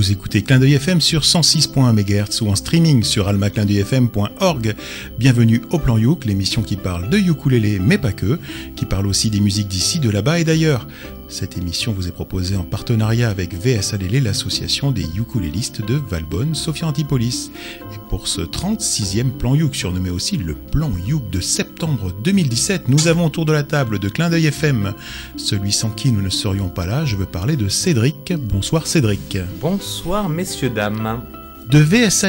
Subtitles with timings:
[0.00, 4.74] Vous écoutez Clin d'œil FM sur 106.1 MHz ou en streaming sur almaclindeuilfm.org.
[5.18, 8.38] Bienvenue au Plan Youk, l'émission qui parle de ukulélé mais pas que,
[8.76, 10.86] qui parle aussi des musiques d'ici, de là-bas et d'ailleurs.
[11.30, 16.88] Cette émission vous est proposée en partenariat avec VS l'association des ukulélistes de Valbonne, Sophia
[16.88, 17.52] Antipolis.
[17.94, 23.06] Et pour ce 36e plan Youk, surnommé aussi le plan Youk de septembre 2017, nous
[23.06, 24.92] avons autour de la table de Clin d'œil FM,
[25.36, 28.32] celui sans qui nous ne serions pas là, je veux parler de Cédric.
[28.32, 29.38] Bonsoir Cédric.
[29.60, 31.22] Bonsoir messieurs, dames.
[31.70, 32.24] De VS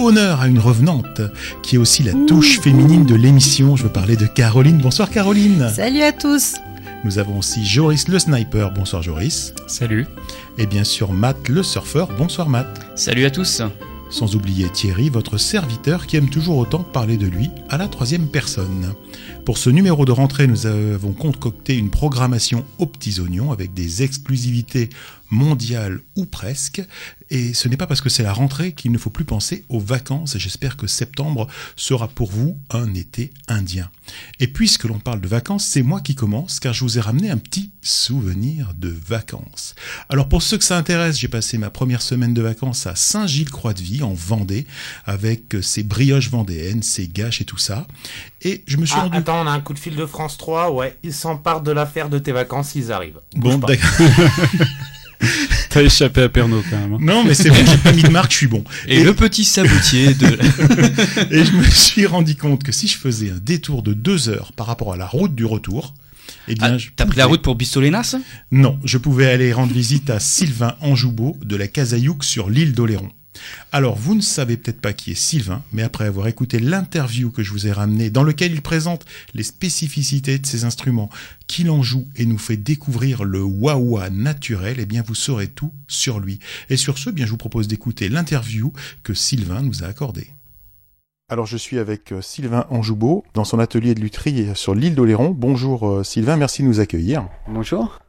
[0.00, 1.20] honneur à une revenante,
[1.62, 4.78] qui est aussi la touche féminine de l'émission, je veux parler de Caroline.
[4.78, 5.70] Bonsoir Caroline.
[5.72, 6.54] Salut à tous.
[7.02, 8.70] Nous avons aussi Joris le sniper.
[8.72, 9.54] Bonsoir Joris.
[9.66, 10.06] Salut.
[10.58, 12.08] Et bien sûr Matt le surfeur.
[12.18, 12.86] Bonsoir Matt.
[12.94, 13.62] Salut à tous.
[14.10, 18.26] Sans oublier Thierry, votre serviteur qui aime toujours autant parler de lui à la troisième
[18.26, 18.92] personne.
[19.44, 24.02] Pour ce numéro de rentrée, nous avons concocté une programmation aux petits oignons avec des
[24.02, 24.90] exclusivités
[25.30, 26.82] mondiales ou presque.
[27.30, 29.78] Et ce n'est pas parce que c'est la rentrée qu'il ne faut plus penser aux
[29.78, 30.34] vacances.
[30.34, 31.46] Et j'espère que septembre
[31.76, 33.88] sera pour vous un été indien.
[34.40, 37.30] Et puisque l'on parle de vacances, c'est moi qui commence car je vous ai ramené
[37.30, 39.74] un petit souvenir de vacances.
[40.08, 44.02] Alors pour ceux que ça intéresse, j'ai passé ma première semaine de vacances à Saint-Gilles-Croix-de-Vie
[44.02, 44.66] en Vendée
[45.04, 47.86] avec ses brioches vendéennes, ses gâches et tout ça.
[48.42, 49.09] Et je me suis ah, rendu...
[49.12, 52.08] Attends, on a un coup de fil de France 3, ouais, ils s'emparent de l'affaire
[52.08, 53.20] de tes vacances, ils arrivent.
[53.36, 53.88] bon, d'accord.
[55.68, 56.94] T'as échappé à Pernod quand même.
[56.94, 56.98] Hein.
[57.00, 58.64] Non, mais c'est bon, j'ai pas mis de marque, je suis bon.
[58.88, 60.26] Et, le petit sabotier de.
[61.30, 64.52] et je me suis rendu compte que si je faisais un détour de deux heures
[64.52, 65.94] par rapport à la route du retour,
[66.48, 68.16] eh bien, ah, T'as pris la route pour Bistolénas
[68.50, 73.10] Non, je pouvais aller rendre visite à Sylvain Anjoubeau de la Casayouk sur l'île d'Oléron.
[73.72, 77.42] Alors, vous ne savez peut-être pas qui est Sylvain, mais après avoir écouté l'interview que
[77.42, 81.10] je vous ai ramenée, dans lequel il présente les spécificités de ses instruments,
[81.46, 85.72] qu'il en joue et nous fait découvrir le wah naturel, eh bien, vous saurez tout
[85.88, 86.38] sur lui.
[86.68, 90.32] Et sur ce, eh bien, je vous propose d'écouter l'interview que Sylvain nous a accordée.
[91.28, 95.30] Alors je suis avec euh, Sylvain Anjoubeau dans son atelier de lutherie sur l'île d'Oléron.
[95.30, 97.28] Bonjour euh, Sylvain, merci de nous accueillir.
[97.46, 98.00] Bonjour.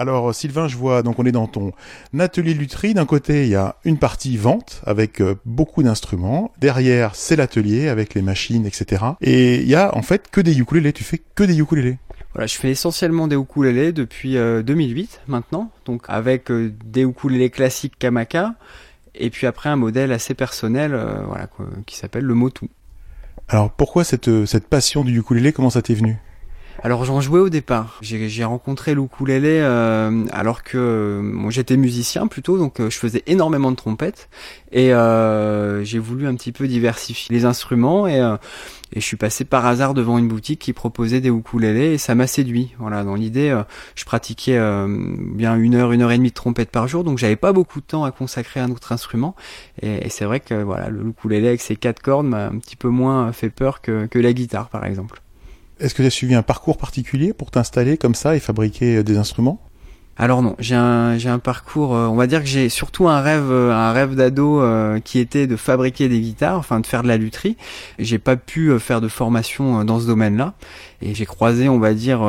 [0.00, 1.72] Alors Sylvain, je vois, donc on est dans ton
[2.18, 2.94] atelier lutherie.
[2.94, 6.52] D'un côté, il y a une partie vente avec euh, beaucoup d'instruments.
[6.58, 9.04] Derrière, c'est l'atelier avec les machines, etc.
[9.20, 10.94] Et il y a en fait que des ukulélés.
[10.94, 11.98] Tu fais que des ukulélés.
[12.32, 18.54] Voilà, je fais essentiellement des ukulélés depuis 2008 maintenant, donc avec des ukulélés classiques Kamaka
[19.14, 21.48] et puis après un modèle assez personnel euh, voilà,
[21.84, 22.70] qui s'appelle le Motu.
[23.48, 26.16] Alors pourquoi cette, cette passion du ukulélé, comment ça t'est venu?
[26.82, 27.98] Alors j'en jouais au départ.
[28.00, 33.70] J'ai rencontré l'ukulélé euh, alors que moi j'étais musicien plutôt, donc euh, je faisais énormément
[33.70, 34.28] de trompettes
[34.72, 38.36] et euh, j'ai voulu un petit peu diversifier les instruments et, euh,
[38.92, 42.14] et je suis passé par hasard devant une boutique qui proposait des ukulélés et ça
[42.14, 42.72] m'a séduit.
[42.78, 43.62] Voilà, dans l'idée, euh,
[43.94, 44.58] je pratiquais
[44.88, 47.80] bien une heure, une heure et demie de trompette par jour, donc j'avais pas beaucoup
[47.80, 49.36] de temps à consacrer à un autre instrument.
[49.82, 52.76] Et, et c'est vrai que voilà, le ukulélé avec ses quatre cordes m'a un petit
[52.76, 55.20] peu moins fait peur que, que la guitare, par exemple.
[55.80, 59.16] Est-ce que tu as suivi un parcours particulier pour t'installer comme ça et fabriquer des
[59.16, 59.60] instruments?
[60.20, 61.94] Alors non, j'ai un parcours.
[61.94, 65.18] Euh, on va dire que j'ai surtout un rêve euh, un rêve d'ado euh, qui
[65.18, 67.56] était de fabriquer des guitares, enfin de faire de la lutherie.
[67.98, 70.52] J'ai pas pu faire de formation dans ce domaine-là
[71.00, 72.20] et j'ai croisé, on va dire.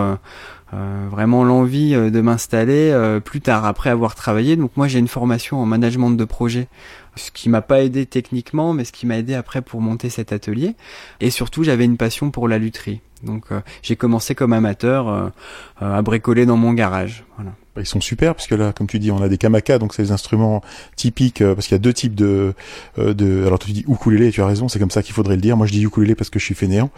[1.11, 4.55] vraiment l'envie de m'installer plus tard après avoir travaillé.
[4.55, 6.69] Donc moi j'ai une formation en management de projet,
[7.17, 10.31] ce qui m'a pas aidé techniquement, mais ce qui m'a aidé après pour monter cet
[10.31, 10.75] atelier.
[11.19, 13.01] Et surtout j'avais une passion pour la lutherie.
[13.23, 13.45] Donc
[13.81, 15.31] j'ai commencé comme amateur
[15.79, 17.23] à bricoler dans mon garage.
[17.35, 17.51] Voilà.
[17.73, 19.93] Bah, ils sont super parce que là, comme tu dis, on a des kamaka, donc
[19.93, 20.61] c'est des instruments
[20.97, 22.53] typiques euh, parce qu'il y a deux types de,
[22.99, 23.45] euh, de.
[23.45, 25.55] Alors tu dis ukulélé, tu as raison, c'est comme ça qu'il faudrait le dire.
[25.55, 26.89] Moi, je dis ukulélé parce que je suis fainéant.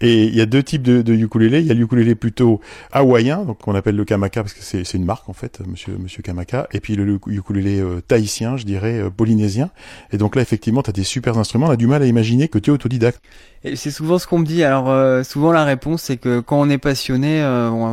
[0.00, 1.58] Et il y a deux types de, de ukulélé.
[1.58, 2.60] Il y a le ukulélé plutôt
[2.92, 5.96] hawaïen, donc on appelle le kamaka parce que c'est c'est une marque en fait, Monsieur
[5.98, 6.68] Monsieur Kamaka.
[6.72, 9.70] Et puis le, ukulélé euh, tahitien, je dirais polynésien.
[10.12, 11.66] Et donc là, effectivement, tu as des super instruments.
[11.66, 13.20] On a du mal à imaginer que tu es autodidacte.
[13.62, 14.64] Et c'est souvent ce qu'on me dit.
[14.64, 17.44] Alors souvent la réponse c'est que quand on est passionné,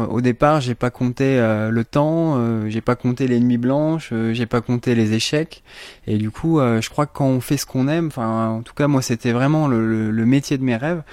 [0.09, 2.37] au départ, j'ai pas compté le temps
[2.67, 5.63] euh, j'ai pas compté l'ennemi blanche, euh, j'ai pas compté les échecs.
[6.05, 8.61] Et du coup, euh, je crois que quand on fait ce qu'on aime, enfin, en
[8.61, 11.03] tout cas, moi, c'était vraiment le, métier de mes rêves.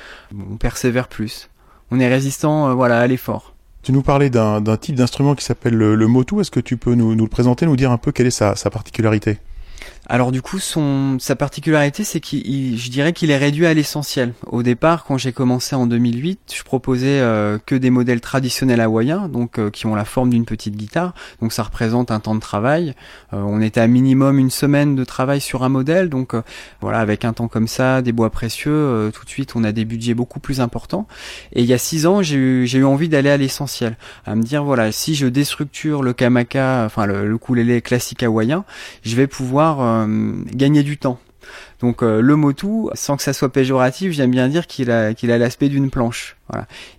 [0.50, 1.50] On persévère plus.
[1.90, 3.54] On est résistant, voilà, à l'effort.
[3.82, 6.40] Tu nous parlais d'un type d'instrument qui s'appelle le, motu.
[6.40, 9.38] Est-ce que tu peux nous, le présenter, nous dire un peu quelle est sa particularité?
[10.06, 14.34] Alors du coup, son, sa particularité, c'est qu'il, je dirais qu'il est réduit à l'essentiel.
[14.46, 19.28] Au départ, quand j'ai commencé en 2008, je proposais euh, que des modèles traditionnels hawaïens,
[19.28, 21.14] donc euh, qui ont la forme d'une petite guitare.
[21.40, 22.94] Donc ça représente un temps de travail.
[23.32, 26.34] Euh, on était à minimum une semaine de travail sur un modèle, donc
[26.80, 29.84] voilà, avec un temps comme ça, des bois précieux, tout de suite, on a des
[29.84, 31.06] budgets beaucoup plus importants.
[31.52, 33.96] Et il y a six ans, j'ai eu, envie d'aller à l'essentiel,
[34.26, 38.64] à me dire voilà, si je déstructure le kamaka, enfin le, le classique hawaïen,
[39.02, 39.93] je vais pouvoir euh,
[40.54, 41.18] gagner du temps.
[41.80, 45.68] Donc euh, le motu, sans que ça soit péjoratif, j'aime bien dire qu'il a l'aspect
[45.68, 46.36] d'une planche.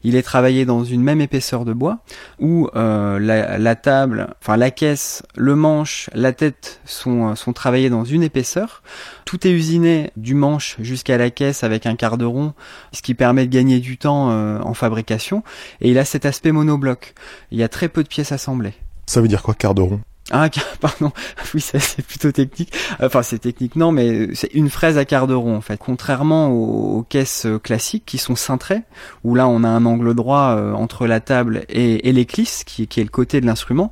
[0.04, 2.00] Il est travaillé dans une même épaisseur de bois
[2.40, 8.04] où euh, la, table, enfin la caisse, le manche, la tête sont sont travaillés dans
[8.04, 8.82] une épaisseur.
[9.24, 12.54] Tout est usiné du manche jusqu'à la caisse avec un quart de rond,
[12.92, 15.44] ce qui permet de gagner du temps en fabrication.
[15.82, 17.14] Et il a cet aspect monobloc.
[17.52, 18.74] Il y a très peu de pièces assemblées.
[19.06, 20.02] Ça veut dire quoi quart de rond?
[20.32, 20.50] Ah,
[20.80, 21.12] pardon.
[21.54, 22.74] Oui, c'est plutôt technique.
[23.02, 25.78] Enfin, c'est technique, non, mais c'est une fraise à quart de rond en fait.
[25.78, 28.82] Contrairement aux, caisses classiques qui sont cintrées,
[29.24, 32.98] où là on a un angle droit euh, entre la table et, l'éclisse, qui, est
[32.98, 33.92] le côté de l'instrument.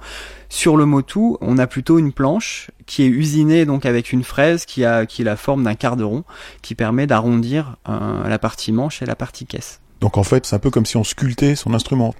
[0.49, 4.65] Sur le motu, on a plutôt une planche qui est usinée donc avec une fraise
[4.65, 6.23] qui a qui la forme d'un quart de rond,
[6.61, 9.79] qui permet d'arrondir euh, la partie manche et la partie caisse.
[10.01, 12.13] Donc en fait, c'est un peu comme si on sculptait son instrument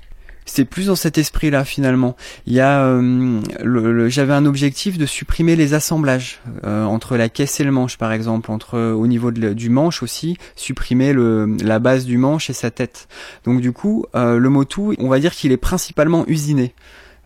[0.45, 2.15] c'est plus dans cet esprit-là finalement.
[2.45, 7.59] Il y a, euh, j'avais un objectif de supprimer les assemblages euh, entre la caisse
[7.59, 12.17] et le manche, par exemple, entre au niveau du manche aussi, supprimer la base du
[12.17, 13.07] manche et sa tête.
[13.45, 16.73] Donc du coup, euh, le Motu, on va dire qu'il est principalement usiné.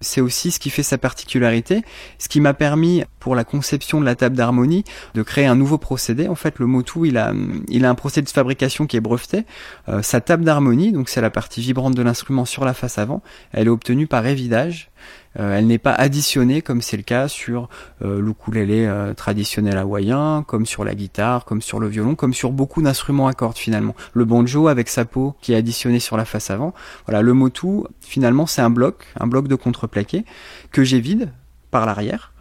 [0.01, 1.83] C'est aussi ce qui fait sa particularité,
[2.19, 4.83] ce qui m'a permis pour la conception de la table d'harmonie
[5.15, 6.27] de créer un nouveau procédé.
[6.27, 7.33] En fait, le Motu, il a,
[7.67, 9.45] il a un procédé de fabrication qui est breveté.
[9.89, 13.21] Euh, sa table d'harmonie, donc c'est la partie vibrante de l'instrument sur la face avant,
[13.51, 14.89] elle est obtenue par évidage
[15.37, 17.69] elle n'est pas additionnée comme c'est le cas sur
[18.03, 22.51] euh, l'ukulélé euh, traditionnel hawaïen, comme sur la guitare, comme sur le violon, comme sur
[22.51, 23.95] beaucoup d'instruments à cordes finalement.
[24.13, 26.73] Le banjo avec sa peau qui est additionné sur la face avant.
[27.05, 30.25] Voilà, le motu finalement c'est un bloc, un bloc de contreplaqué
[30.71, 31.31] que j'ai vide
[31.71, 32.33] par l'arrière.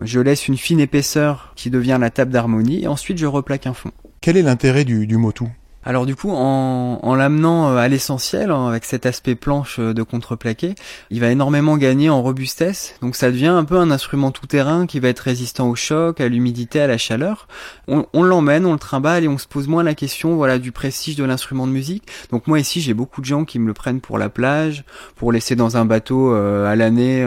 [0.00, 3.74] Je laisse une fine épaisseur qui devient la table d'harmonie et ensuite je replaque un
[3.74, 3.90] fond.
[4.20, 5.44] Quel est l'intérêt du, du motu?
[5.82, 9.94] Alors du coup, en, en l'amenant euh, à l'essentiel, hein, avec cet aspect planche euh,
[9.94, 10.74] de contreplaqué,
[11.08, 12.96] il va énormément gagner en robustesse.
[13.00, 16.28] Donc ça devient un peu un instrument tout-terrain qui va être résistant au choc, à
[16.28, 17.48] l'humidité, à la chaleur.
[17.88, 21.16] On, l'emmène, on le trimballe et on se pose moins la question voilà du prestige
[21.16, 22.06] de l'instrument de musique.
[22.30, 24.84] Donc moi ici, j'ai beaucoup de gens qui me le prennent pour la plage,
[25.16, 27.26] pour laisser dans un bateau euh, à l'année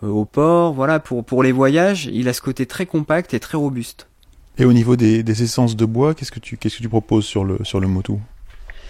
[0.00, 0.72] au port.
[0.72, 4.06] Voilà, pour pour les voyages, il a ce côté très compact et très robuste.
[4.58, 7.44] Et au niveau des, essences de bois, qu'est-ce que tu qu'est-ce que tu proposes sur
[7.44, 8.12] le sur le Motu?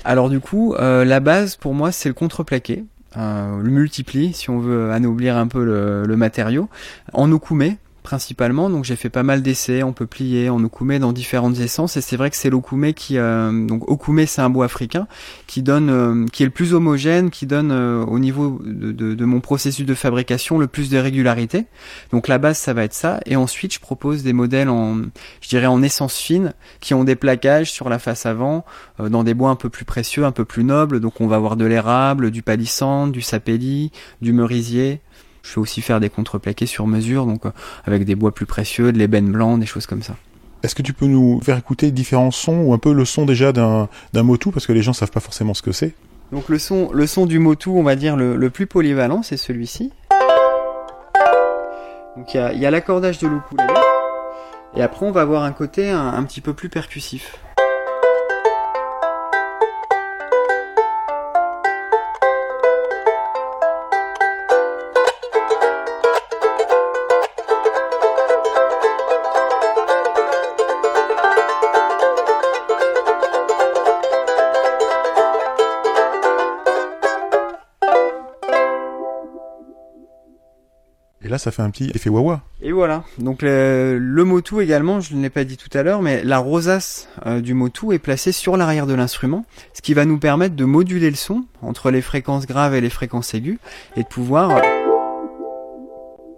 [0.04, 2.84] Alors du coup, euh, la base pour moi c'est le contreplaqué.
[3.16, 6.68] Euh, le multipli, si on veut anoblir un peu le, le matériau,
[7.12, 8.68] en okoumé, principalement.
[8.68, 11.96] Donc j'ai fait pas mal d'essais, on peut plier, en okume dans différentes essences.
[11.96, 15.06] Et c'est vrai que c'est l'okume qui, euh, donc okume c'est un bois africain
[15.46, 19.14] qui donne, euh, qui est le plus homogène, qui donne euh, au niveau de, de,
[19.14, 21.66] de, mon processus de fabrication le plus de régularité.
[22.10, 23.20] Donc la base ça va être ça.
[23.26, 24.96] Et ensuite je propose des modèles en,
[25.40, 28.64] je dirais en essence fine, qui ont des plaquages sur la face avant,
[28.98, 31.00] dans des bois un peu plus précieux, un peu plus nobles.
[31.00, 35.00] Donc on va avoir de l'érable, du palissandre, du sapelli, du merisier.
[35.42, 37.50] Je fais aussi faire des contreplaqués sur mesure, donc euh,
[37.84, 40.14] avec des bois plus précieux, de l'ébène blanc, des choses comme ça.
[40.62, 43.52] Est-ce que tu peux nous faire écouter différents sons ou un peu le son déjà
[43.52, 45.94] d'un motu parce que les gens savent pas forcément ce que c'est?
[46.30, 49.92] Donc le son, le son du motu, on va dire le, plus polyvalent, c'est celui-ci.
[52.16, 53.74] Donc il y a, l'accordage de l'ukulélé
[54.76, 57.38] et après on va avoir un côté un petit peu plus percussif.
[81.32, 82.42] Là, ça fait un petit effet wawa.
[82.60, 83.02] Et voilà.
[83.18, 86.38] Donc le, le motu également, je ne l'ai pas dit tout à l'heure, mais la
[86.38, 90.54] rosace euh, du motu est placée sur l'arrière de l'instrument, ce qui va nous permettre
[90.54, 93.58] de moduler le son entre les fréquences graves et les fréquences aiguës,
[93.96, 94.60] et de pouvoir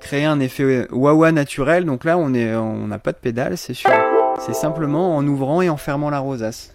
[0.00, 1.84] créer un effet wawa naturel.
[1.84, 3.90] Donc là, on est, on n'a pas de pédale, c'est sûr.
[4.38, 6.74] C'est simplement en ouvrant et en fermant la rosace.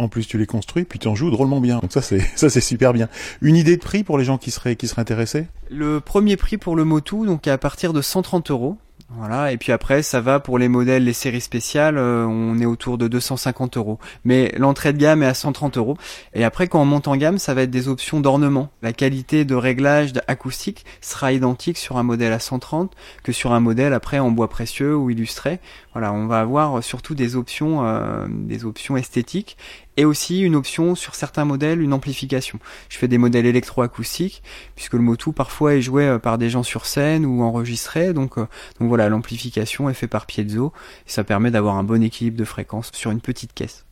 [0.00, 1.78] En plus, tu les construis, puis tu en joues drôlement bien.
[1.78, 3.08] Donc ça, c'est ça, c'est super bien.
[3.42, 5.46] Une idée de prix pour les gens qui seraient qui seraient intéressés?
[5.68, 8.78] Le premier prix pour le Motu, donc à partir de 130 euros.
[9.12, 12.64] Voilà, et puis après, ça va pour les modèles, les séries spéciales, euh, on est
[12.64, 13.98] autour de 250 euros.
[14.24, 15.96] Mais l'entrée de gamme est à 130 euros.
[16.32, 18.70] Et après, quand on monte en gamme, ça va être des options d'ornement.
[18.82, 23.58] La qualité de réglage acoustique sera identique sur un modèle à 130 que sur un
[23.58, 25.58] modèle après en bois précieux ou illustré.
[25.92, 29.56] Voilà, on va avoir surtout des options, euh, des options esthétiques
[30.00, 32.58] et aussi une option sur certains modèles, une amplification.
[32.88, 34.42] Je fais des modèles électroacoustiques
[34.74, 38.14] puisque le Motu parfois est joué euh, par des gens sur scène ou enregistré.
[38.14, 38.48] Donc, donc
[38.88, 40.72] voilà l'amplification est fait par piezo
[41.06, 43.84] et ça permet d'avoir un bon équilibre de fréquence sur une petite caisse.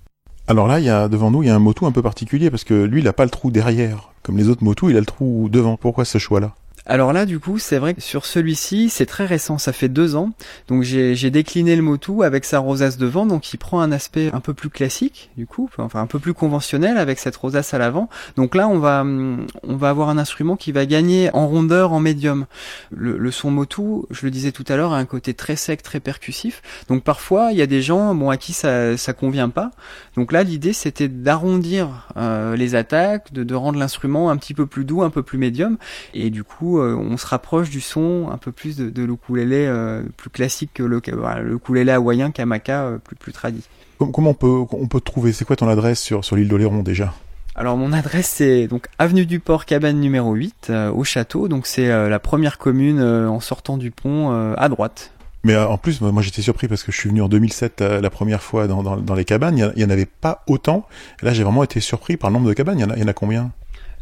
[0.46, 2.50] Alors là, il y a devant nous, il y a un moto un peu particulier
[2.50, 4.08] parce que lui, il n'a pas le trou derrière.
[4.22, 5.76] Comme les autres motos, il a le trou devant.
[5.76, 6.54] Pourquoi ce choix-là?
[6.88, 10.16] Alors là, du coup, c'est vrai que sur celui-ci, c'est très récent, ça fait deux
[10.16, 10.30] ans.
[10.68, 14.40] Donc j'ai décliné le Motu avec sa rosace devant, donc il prend un aspect un
[14.40, 18.08] peu plus classique, du coup, enfin un peu plus conventionnel avec cette rosace à l'avant.
[18.36, 22.00] Donc là, on va on va avoir un instrument qui va gagner en rondeur, en
[22.00, 22.46] médium.
[22.90, 26.00] Le, son Motu, je le disais tout à l'heure, a un côté très sec, très
[26.00, 26.62] percussif.
[26.88, 29.72] Donc parfois, il y a des gens, bon, à qui ça ça convient pas.
[30.16, 34.64] Donc là, l'idée, c'était d'arrondir euh, les attaques, de, de rendre l'instrument un petit peu
[34.64, 35.76] plus doux, un peu plus médium,
[36.14, 39.66] et du coup euh, on se rapproche du son un peu plus de, de l'ukulélé
[39.66, 41.00] euh, plus classique que le,
[41.42, 43.64] le ukulélé hawaïen kamaka euh, plus plus tradit.
[43.98, 46.82] Comment on peut on peut te trouver C'est quoi ton adresse sur sur l'île d'Oléron
[46.82, 47.12] déjà?
[47.54, 51.88] Alors mon adresse c'est donc avenue du Port cabane numéro 8 au château donc c'est
[51.88, 55.10] la première commune en sortant du pont à droite.
[55.42, 58.44] Mais en plus moi j'étais surpris parce que je suis venu en 2007 la première
[58.44, 60.86] fois dans, dans, les cabanes, il y, en avait pas autant.
[61.20, 63.02] Là j'ai vraiment été surpris par le nombre de cabanes, il y en a, il
[63.02, 63.50] y en a combien?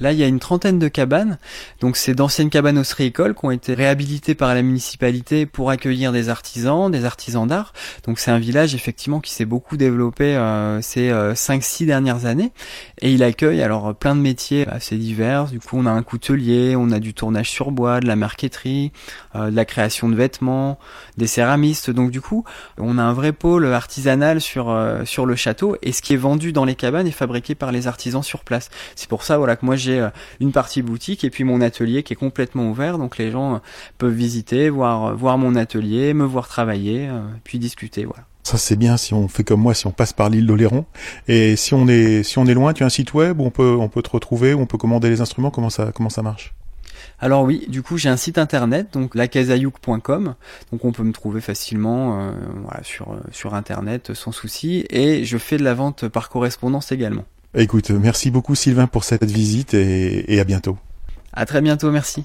[0.01, 1.39] Là, il y a une trentaine de cabanes.
[1.81, 6.29] Donc, c'est d'anciennes cabanes ostréicoles qui ont été réhabilitées par la municipalité pour accueillir des
[6.29, 7.73] artisans, des artisans d'art.
[8.05, 12.53] Donc, c'est un village effectivement qui s'est beaucoup développé euh, ces euh, 5-6 dernières années.
[13.01, 15.47] Et il accueille alors plein de métiers assez divers.
[15.47, 18.93] Du coup, on a un coutelier, on a du tournage sur bois, de la marqueterie,
[19.35, 20.79] euh, de la création de vêtements,
[21.17, 21.91] des céramistes.
[21.91, 22.45] Donc, du coup,
[22.79, 25.77] on a un vrai pôle artisanal sur euh, sur le château.
[25.83, 28.71] Et ce qui est vendu dans les cabanes est fabriqué par les artisans sur place.
[28.95, 32.03] C'est pour ça, voilà, que moi j'ai euh, une partie boutique et puis mon atelier
[32.03, 33.59] qui est complètement ouvert, donc les gens euh,
[33.99, 37.09] peuvent visiter, voir euh, voir mon atelier, me voir travailler,
[37.45, 38.25] puis discuter, voilà.
[38.43, 40.85] Ça c'est bien si on fait comme moi, si on passe par l'île d'Oléron.
[41.27, 43.51] Et si on est si on est loin, tu as un site web où on
[43.51, 45.51] peut on peut te retrouver, où on peut commander les instruments.
[45.51, 46.55] Comment ça comment ça marche?
[47.19, 50.35] Alors oui, du coup j'ai un site internet, donc lacasayouk.com,
[50.71, 52.31] donc on peut me trouver facilement
[52.63, 57.25] voilà, sur, sur internet sans souci, et je fais de la vente par correspondance également.
[57.55, 60.79] Écoute, merci beaucoup Sylvain pour cette visite et, à bientôt.
[61.33, 62.25] À très bientôt, merci.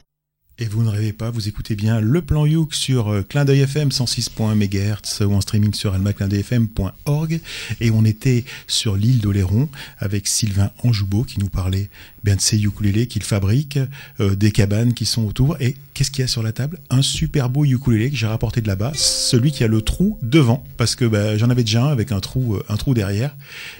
[0.60, 3.62] Et vous ne rêvez pas, vous écoutez bien le plan Youk sur euh, Clin d'œil
[3.62, 7.40] FM 106.MHz ou en streaming sur almaclindeuilfm.org.
[7.80, 11.90] Et on était sur l'île d'Oléron avec Sylvain Anjoubeau qui nous parlait
[12.24, 13.80] bien de ses ukulélés qu'il fabrique,
[14.20, 15.58] euh, des cabanes qui sont autour.
[15.60, 16.80] Et qu'est-ce qu'il y a sur la table?
[16.90, 20.64] Un super beau ukulélé que j'ai rapporté de là-bas, celui qui a le trou devant,
[20.78, 23.36] parce que bah, j'en avais déjà un avec un trou, euh, un trou derrière.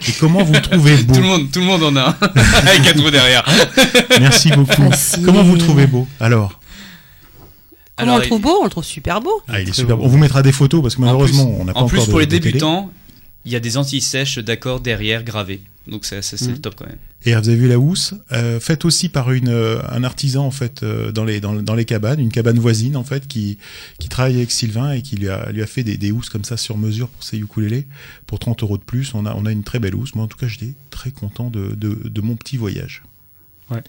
[0.08, 1.14] Et comment vous le trouvez beau?
[1.14, 2.16] Tout, le monde, tout le monde en a un
[2.66, 3.44] avec un trou derrière.
[4.20, 4.90] Merci beaucoup.
[5.24, 6.08] Comment vous le trouvez beau?
[6.20, 6.60] Alors?
[7.96, 8.58] Comment on le trouve beau?
[8.60, 9.42] On le trouve super beau.
[9.48, 10.04] Ah, il est super beau.
[10.04, 12.16] On vous mettra des photos parce que malheureusement, on n'a pas encore En plus, pour
[12.16, 12.90] de, les débutants,
[13.44, 15.60] il y a des anti-sèches d'accord derrière gravés.
[15.88, 16.52] Donc c'est c'est Mhm.
[16.52, 16.98] le top quand même.
[17.24, 20.50] Et vous avez vu la housse, euh, faite aussi par une, euh, un artisan en
[20.50, 23.58] fait euh, dans les dans, dans les cabanes, une cabane voisine en fait qui
[23.98, 26.44] qui travaille avec Sylvain et qui lui a lui a fait des, des housses comme
[26.44, 27.86] ça sur mesure pour ses ukulélés
[28.26, 29.12] pour 30 euros de plus.
[29.14, 30.14] On a on a une très belle housse.
[30.14, 33.02] Moi en tout cas j'étais très content de, de de mon petit voyage.
[33.70, 33.82] Ouais.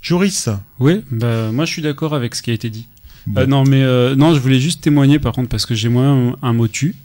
[0.00, 0.48] Joris.
[0.80, 2.86] Oui, bah moi je suis d'accord avec ce qui a été dit.
[3.26, 3.42] Bon.
[3.42, 6.04] Euh, non, mais euh, non, je voulais juste témoigner par contre parce que j'ai moi
[6.06, 6.96] un, un Motu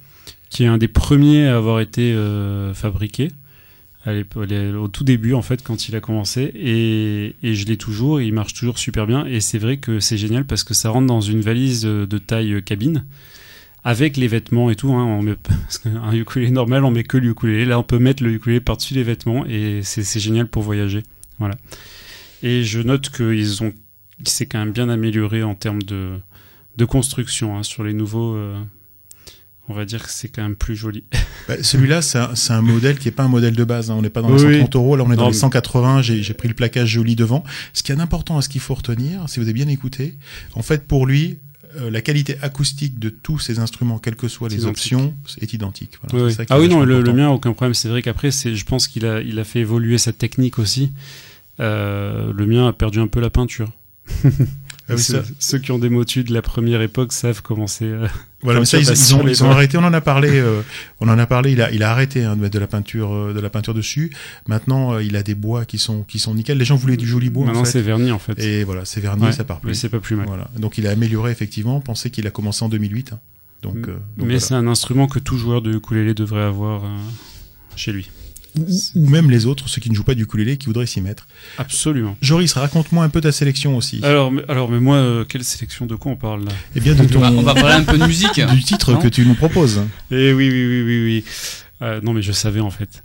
[0.50, 3.32] qui est un des premiers à avoir été euh, fabriqué
[4.08, 8.34] au tout début en fait quand il a commencé et, et je l'ai toujours, il
[8.34, 11.22] marche toujours super bien et c'est vrai que c'est génial parce que ça rentre dans
[11.22, 13.06] une valise euh, de taille euh, cabine
[13.84, 14.92] avec les vêtements et tout.
[14.94, 17.66] Hein, on parce qu'un normal, on met que le ukulélé.
[17.66, 21.04] Là, on peut mettre le ukulélé par-dessus les vêtements et c'est c'est génial pour voyager.
[21.40, 21.56] Voilà.
[22.44, 23.74] Et je note qu'ils ont,
[24.26, 26.18] s'est quand même bien amélioré en termes de,
[26.76, 28.36] de construction hein, sur les nouveaux.
[28.36, 28.58] euh,
[29.70, 31.04] on va dire que c'est quand même plus joli.
[31.48, 32.20] Bah, Celui-là, c'est
[32.52, 33.90] un, modèle qui est pas un modèle de base.
[33.90, 33.96] hein.
[33.98, 34.54] On n'est pas dans Oui, les oui.
[34.60, 34.96] 130 euros.
[34.98, 36.02] Là, on est dans Non, les mais- 180.
[36.02, 37.44] J'ai j'ai pris le plaquage joli devant.
[37.74, 40.16] Ce qui est important, ce qu'il faut retenir, si vous avez bien écouté,
[40.56, 41.38] en fait, pour lui,
[41.78, 44.70] euh, la qualité acoustique de tous ces instruments, quelles que soient les identique.
[44.94, 45.92] options, est identique.
[46.02, 46.34] Voilà, Oui, c'est oui.
[46.36, 47.74] ça qui est Ah oui, non, le, le mien, aucun problème.
[47.74, 50.92] C'est vrai qu'après, c'est, je pense qu'il a, il a fait évoluer sa technique aussi.
[51.62, 53.72] Euh, le mien a perdu un peu la peinture.
[54.90, 57.68] Ah oui, ceux, ça- ceux qui ont des motus de la première époque savent comment
[57.68, 57.86] c'est.
[57.86, 58.08] euh,
[58.42, 59.78] Voilà, mais ça, ils, bah, ils ont, ils arrêté.
[59.78, 60.30] On en a parlé.
[60.40, 60.62] euh,
[61.02, 61.52] on en a parlé.
[61.54, 63.74] Il a, il a arrêté hein, de mettre de la peinture, euh, de la peinture
[63.74, 64.12] dessus.
[64.48, 66.58] Maintenant, euh, il a des bois qui sont, qui sont nickel.
[66.58, 67.46] Les gens voulaient du joli bois.
[67.48, 68.38] Maintenant, en c'est verni en fait.
[68.40, 69.76] Et voilà, c'est verni, Ouais, ça part mais plus.
[69.76, 70.28] c'est pas plus mal.
[70.28, 70.50] Voilà.
[70.58, 71.80] Donc, il a amélioré effectivement.
[71.82, 73.14] Pensez qu'il a commencé en 2008.
[73.14, 73.20] hein.
[73.64, 74.40] Donc, donc Mais voilà.
[74.40, 76.84] c'est un instrument que tout joueur de ukulélé devrait avoir
[77.76, 78.10] chez lui.
[78.58, 81.02] Ou, ou même les autres, ceux qui ne jouent pas du ukulélé, qui voudraient s'y
[81.02, 81.28] mettre.
[81.58, 82.18] Absolument.
[82.22, 84.00] Joris, raconte-moi un peu ta sélection aussi.
[84.04, 86.52] Alors, mais, alors, mais moi, euh, quelle sélection de quoi on parle là?
[86.76, 88.40] Eh bien, de On ton, va, on va parler un peu de musique.
[88.54, 89.82] du titre Non que tu nous proposes.
[90.12, 91.24] Eh oui, oui, oui, oui, oui.
[91.82, 93.04] Euh, non, mais je savais en fait.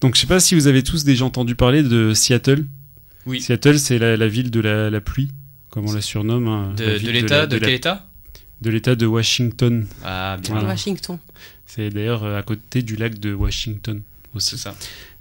[0.00, 2.64] Donc, je sais pas si vous avez tous déjà entendu parler de Seattle.
[3.26, 3.40] Oui.
[3.40, 5.30] Seattle, c'est la, la ville de la, la pluie,
[5.70, 6.46] comme on la surnomme.
[6.48, 8.06] hein, la De, ville de la- l'État, de, la- quel État?
[8.62, 9.86] De l'État de Washington.
[10.04, 10.52] Ah, bien.
[10.54, 10.68] Voilà.
[10.68, 11.18] Washington.
[11.66, 14.00] C'est d'ailleurs euh, à côté du lac de Washington
[14.36, 14.58] aussi.
[14.58, 14.74] ça.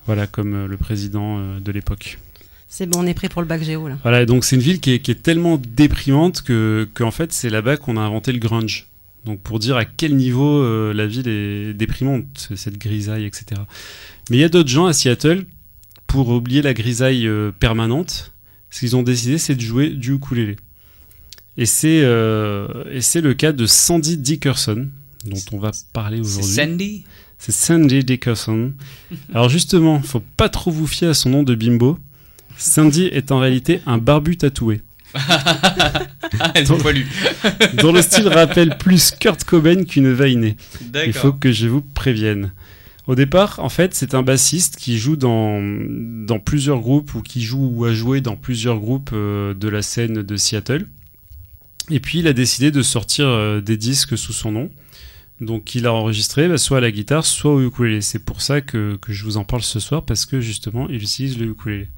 [0.06, 2.20] Voilà, comme euh, le président euh, de l'époque.
[2.68, 3.98] C'est bon, on est prêt pour le bac géo là.
[4.04, 7.32] Voilà, donc c'est une ville qui est, qui est tellement déprimante que, que en fait,
[7.32, 8.88] c'est là-bas qu'on a inventé le grunge.
[9.26, 13.62] Donc pour dire à quel niveau euh, la ville est déprimante, cette grisaille, etc.
[14.30, 15.46] Mais il y a d'autres gens à Seattle,
[16.06, 18.32] pour oublier la grisaille euh, permanente,
[18.70, 20.58] ce qu'ils ont décidé, c'est de jouer du ukulélé.
[21.58, 24.88] Et c'est euh, et c'est le cas de Sandy Dickerson,
[25.26, 26.56] dont on va parler C'est aujourd'hui.
[26.56, 27.06] Sandy?
[27.38, 28.74] C'est Sandy Dickerson.
[29.34, 32.00] Alors justement, faut pas trop vous fier à son nom de bimbo.
[32.58, 34.82] Sandy est en réalité un barbu tatoué,
[35.14, 36.06] Ah,
[36.56, 37.06] elle poilue.
[37.76, 40.56] dont le style rappelle plus Kurt Cobain qu'une vainée.
[41.06, 42.52] Il faut que je vous prévienne.
[43.08, 45.60] Au départ, en fait, c'est un bassiste qui joue dans,
[46.26, 49.84] dans plusieurs groupes ou qui joue ou a joué dans plusieurs groupes euh, de la
[49.84, 50.88] scène de Seattle.
[51.92, 54.72] Et puis, il a décidé de sortir euh, des disques sous son nom.
[55.42, 58.02] Donc, il a enregistré bah, soit à la guitare, soit au ukulélé.
[58.02, 61.38] C'est pour ça que, je vous en parle ce soir, parce que justement, il utilise
[61.38, 61.90] le ukulélé.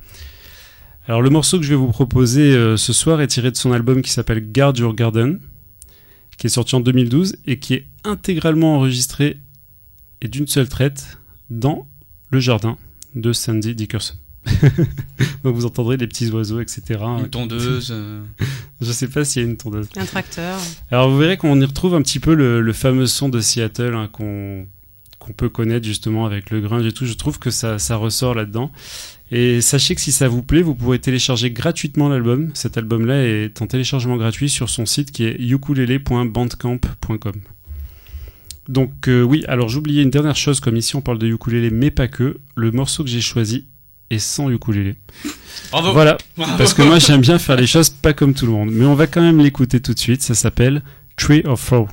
[1.07, 3.71] Alors, le morceau que je vais vous proposer euh, ce soir est tiré de son
[3.71, 5.39] album qui s'appelle Guard Your Garden,
[6.37, 9.37] qui est sorti en 2012 et qui est intégralement enregistré
[10.21, 11.17] et d'une seule traite
[11.49, 11.87] dans
[12.29, 12.77] le jardin
[13.15, 14.15] de Sandy Dickerson.
[15.43, 16.81] Donc vous entendrez les petits oiseaux, etc.
[17.19, 17.89] Une tondeuse.
[17.91, 18.21] euh,
[18.81, 19.87] Je sais pas s'il y a une tondeuse.
[19.97, 20.59] Un tracteur.
[20.91, 23.93] Alors vous verrez qu'on y retrouve un petit peu le, le fameux son de Seattle
[23.95, 24.65] hein, qu'on
[25.19, 27.05] qu'on peut connaître justement avec le grunge et tout.
[27.05, 28.71] Je trouve que ça, ça ressort là-dedans.
[29.31, 32.51] Et sachez que si ça vous plaît, vous pourrez télécharger gratuitement l'album.
[32.53, 37.33] Cet album-là est en téléchargement gratuit sur son site qui est ukulele.bandcamp.com.
[38.69, 41.89] Donc euh, oui, alors j'oubliais une dernière chose, comme ici on parle de ukulélé, mais
[41.91, 42.37] pas que.
[42.55, 43.65] Le morceau que j'ai choisi
[44.09, 44.95] est sans ukulélé.
[45.71, 45.93] Bravo.
[45.93, 46.17] Voilà,
[46.57, 48.69] parce que moi j'aime bien faire les choses pas comme tout le monde.
[48.71, 50.21] Mais on va quand même l'écouter tout de suite.
[50.21, 50.81] Ça s'appelle
[51.15, 51.87] Tree of Throw.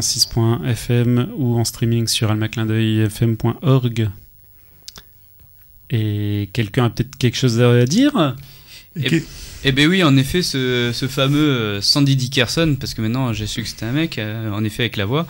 [0.00, 4.10] 106.fm ou en streaming sur almaclindeuilfm.org.
[5.90, 8.36] Et quelqu'un a peut-être quelque chose à dire?
[8.96, 9.22] Eh et, et
[9.64, 13.62] eh ben oui, en effet, ce, fameux euh, Sandy Dickerson, parce que maintenant j'ai su
[13.62, 15.26] que c'était un mec, euh, en effet, avec la voix.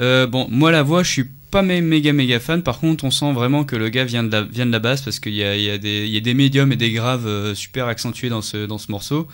[0.00, 2.62] Euh, bon, moi, la voix, je suis pas méga méga fan.
[2.62, 5.02] Par contre, on sent vraiment que le gars vient de la, vient de la basse,
[5.02, 8.42] parce qu'il y a, y, y a, des médiums et des graves super accentués dans
[8.42, 9.28] ce, dans ce morceau.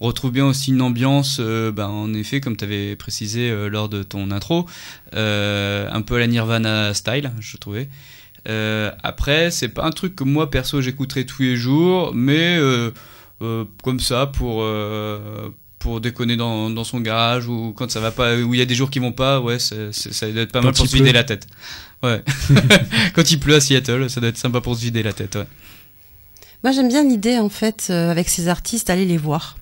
[0.00, 3.68] On retrouve bien aussi une ambiance, euh, ben, en effet, comme tu avais précisé euh,
[3.68, 4.66] lors de ton intro,
[5.14, 7.88] euh, un peu à la Nirvana style, je trouvais.
[8.48, 12.90] Euh, après, c'est pas un truc que moi perso j'écouterai tous les jours, mais euh,
[13.42, 18.10] euh, comme ça pour euh, pour déconner dans, dans son garage ou quand ça va
[18.10, 19.76] pas, où il y a des jours qui vont pas, ouais, ça
[20.30, 21.46] doit être pas Quand mal pour se vider la tête.
[22.02, 22.22] Ouais.
[23.14, 25.36] quand il pleut à Seattle, ça doit être sympa pour se vider la tête.
[25.36, 25.46] Ouais.
[26.62, 29.56] Moi, j'aime bien l'idée, en fait, euh, avec ces artistes, d'aller les voir.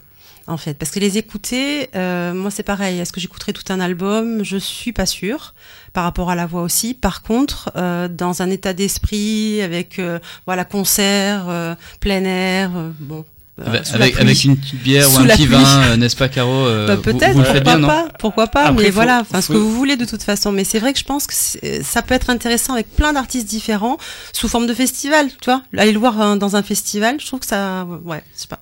[0.48, 2.98] En fait, parce que les écouter, euh, moi c'est pareil.
[2.98, 4.42] Est-ce que j'écouterai tout un album?
[4.42, 5.54] Je suis pas sûre.
[5.92, 6.94] Par rapport à la voix aussi.
[6.94, 12.90] Par contre, euh, dans un état d'esprit, avec euh, voilà concert, euh, plein air, euh,
[12.98, 13.24] bon.
[13.60, 15.54] euh, Avec, avec, une petite bière Sous ou un petit pluie.
[15.56, 18.92] vin, euh, n'est-ce pas, Caro euh, Bah, peut-être, pourquoi non pas, pourquoi pas, mais faut-
[18.92, 20.50] voilà, enfin ce faut- que vous voulez de toute façon.
[20.52, 21.34] Mais c'est vrai que je pense que
[21.82, 23.98] ça peut être intéressant avec plein d'artistes différents
[24.32, 25.62] sous forme de festival, tu vois.
[25.76, 28.60] Aller le voir euh, dans un festival, je trouve que ça, ouais, je sais pas,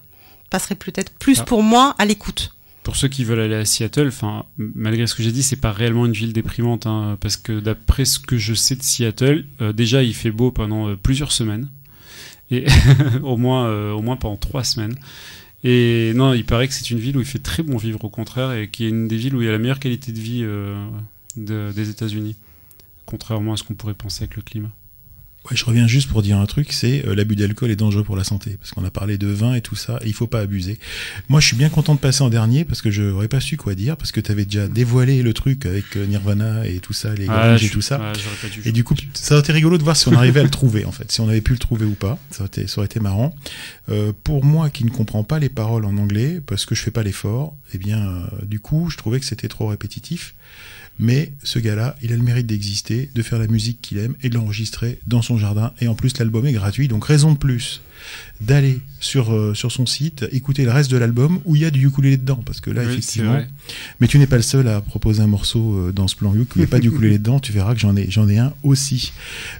[0.50, 1.44] passerait peut-être plus Ah.
[1.44, 2.52] pour moi à l'écoute.
[2.82, 5.72] Pour ceux qui veulent aller à Seattle, enfin, malgré ce que j'ai dit, c'est pas
[5.72, 9.72] réellement une ville déprimante, hein, parce que d'après ce que je sais de Seattle, euh,
[9.72, 11.68] déjà il fait beau pendant euh, plusieurs semaines,
[12.52, 12.64] et
[13.24, 14.94] au moins, euh, au moins pendant trois semaines.
[15.64, 18.08] Et non, il paraît que c'est une ville où il fait très bon vivre, au
[18.10, 20.20] contraire, et qui est une des villes où il y a la meilleure qualité de
[20.20, 22.36] vie de- des États-Unis,
[23.04, 24.70] contrairement à ce qu'on pourrait penser avec le climat.
[25.48, 28.16] Ouais, je reviens juste pour dire un truc, c'est euh, l'abus d'alcool est dangereux pour
[28.16, 30.40] la santé, parce qu'on a parlé de vin et tout ça, et il faut pas
[30.40, 30.78] abuser.
[31.28, 33.56] Moi, je suis bien content de passer en dernier, parce que je n'aurais pas su
[33.56, 36.92] quoi dire, parce que tu avais déjà dévoilé le truc avec euh, Nirvana et tout
[36.92, 37.98] ça, les Ah, et suis- tout ça.
[38.68, 40.84] Et du coup, ça aurait été rigolo de voir si on arrivait à le trouver,
[40.84, 42.18] en fait, si on avait pu le trouver ou pas.
[42.30, 43.34] Ça aurait été, ça aurait été marrant.
[43.88, 46.90] Euh, pour moi, qui ne comprends pas les paroles en anglais, parce que je fais
[46.90, 50.34] pas l'effort, eh bien, euh, du coup, je trouvais que c'était trop répétitif.
[50.98, 54.28] Mais ce gars-là, il a le mérite d'exister, de faire la musique qu'il aime et
[54.28, 55.72] de l'enregistrer dans son jardin.
[55.80, 57.82] Et en plus, l'album est gratuit, donc raison de plus
[58.40, 61.70] d'aller sur, euh, sur son site, écouter le reste de l'album où il y a
[61.70, 62.40] du ukulélé dedans.
[62.44, 63.40] Parce que là, Oui, effectivement.
[64.00, 66.46] Mais tu n'es pas le seul à proposer un morceau euh, dans ce plan il
[66.56, 67.40] n'y a pas du ukulélé dedans.
[67.40, 69.12] Tu verras que j'en ai, j'en ai un aussi.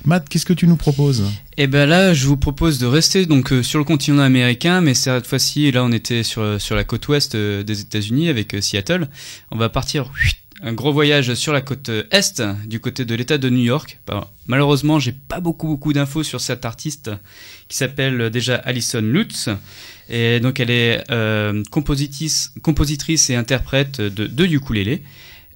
[0.04, 1.24] Matt, qu'est-ce que tu nous proposes?
[1.58, 4.92] Et ben là, je vous propose de rester donc euh, sur le continent américain, mais
[4.92, 8.60] cette fois-ci, là, on était sur sur la côte ouest euh, des États-Unis avec euh,
[8.60, 9.08] Seattle.
[9.50, 10.10] On va partir
[10.62, 14.00] un gros voyage sur la côte euh, est, du côté de l'État de New York.
[14.06, 17.10] Bah, malheureusement, j'ai pas beaucoup beaucoup d'infos sur cette artiste
[17.68, 19.50] qui s'appelle euh, déjà Alison Lutz.
[20.08, 25.02] Et donc, elle est euh, compositrice, compositrice et interprète de, de ukulélé.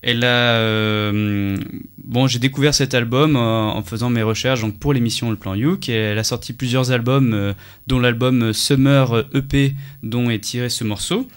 [0.03, 5.37] Elle a bon, j'ai découvert cet album en faisant mes recherches donc pour l'émission Le
[5.37, 5.91] Plan Youk.
[5.91, 7.55] Elle a sorti plusieurs albums,
[7.87, 11.29] dont l'album Summer EP, dont est tiré ce morceau.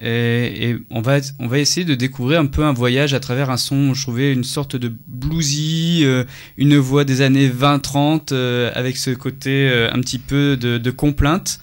[0.00, 1.18] Et, et on va
[1.58, 3.94] essayer de découvrir un peu un voyage à travers un son.
[3.94, 6.24] Je trouvais une sorte de bluesy, euh,
[6.58, 11.60] une voix des années 20-30 euh, avec ce côté euh, un petit peu de, complainte.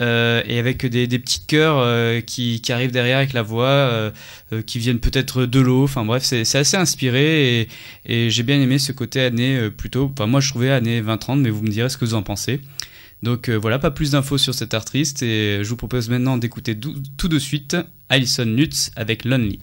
[0.00, 4.10] euh, et avec des, petits chœurs euh, qui, arrivent derrière avec la voix, euh,
[4.52, 5.84] euh, qui viennent peut-être de l'eau.
[5.84, 7.68] Enfin bref, c'est assez inspiré et,
[8.06, 10.10] et j'ai bien aimé ce côté année euh, plutôt.
[10.12, 12.60] Enfin, moi je trouvais année 20-30, mais vous me direz ce que vous en pensez.
[13.24, 16.78] Donc euh, voilà, pas plus d'infos sur cet artiste et je vous propose maintenant d'écouter
[16.78, 17.74] tout de suite
[18.10, 19.60] Alison Lutz avec Lonely.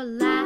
[0.00, 0.39] Your laughter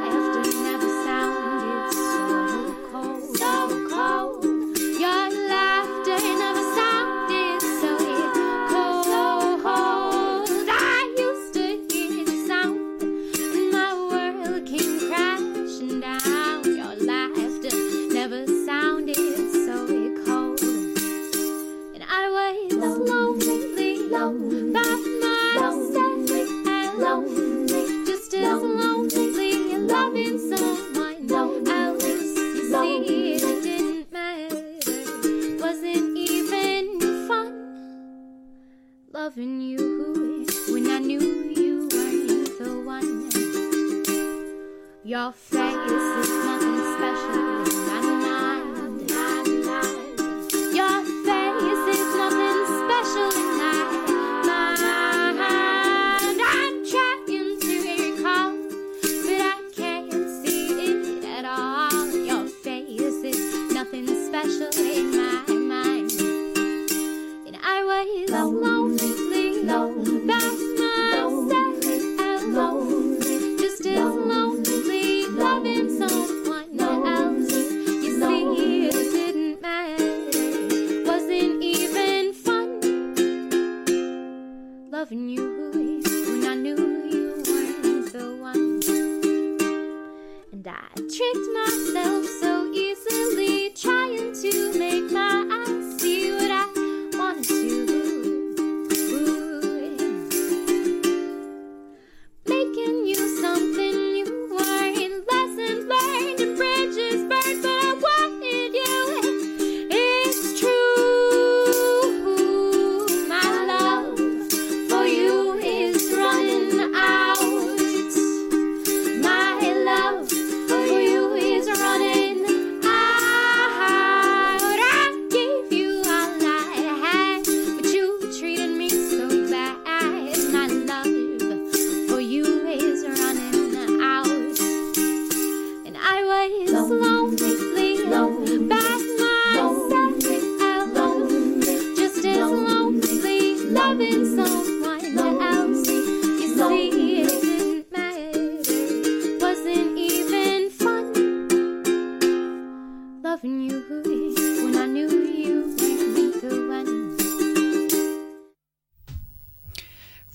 [39.36, 43.30] loving you when I knew you were the one.
[45.02, 46.23] Your face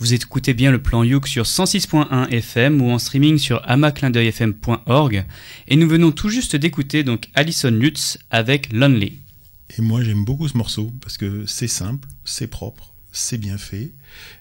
[0.10, 5.24] Vous écoutez bien le plan Youk sur 106.1 FM ou en streaming sur amaclindeuilfm.org
[5.67, 9.19] et nous venons tout juste d'écouter donc Alison Lutz avec Lonely.
[9.78, 13.91] Et moi, j'aime beaucoup ce morceau parce que c'est simple, c'est propre, c'est bien fait.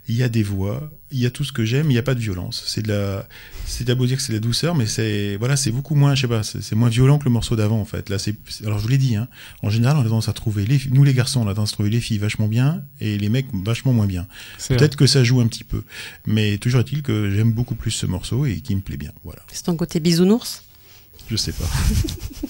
[0.09, 2.03] Il y a des voix, il y a tout ce que j'aime, il n'y a
[2.03, 2.65] pas de violence.
[2.67, 3.27] C'est de la,
[3.67, 6.23] c'est beau dire que c'est de la douceur, mais c'est, voilà, c'est beaucoup moins, je
[6.23, 8.09] sais pas, c'est moins violent que le morceau d'avant en fait.
[8.11, 9.29] Là, c'est, alors je vous l'ai dit, hein,
[9.63, 11.75] en général, on a tendance à trouver les, nous les garçons, on a tendance à
[11.75, 14.27] trouver les filles vachement bien et les mecs vachement moins bien.
[14.59, 15.83] C'est Peut-être que ça joue un petit peu,
[16.27, 19.13] mais toujours est-il que j'aime beaucoup plus ce morceau et qui me plaît bien.
[19.25, 20.63] Voilà, C'est ton côté bisounours?
[21.31, 21.69] Je sais pas.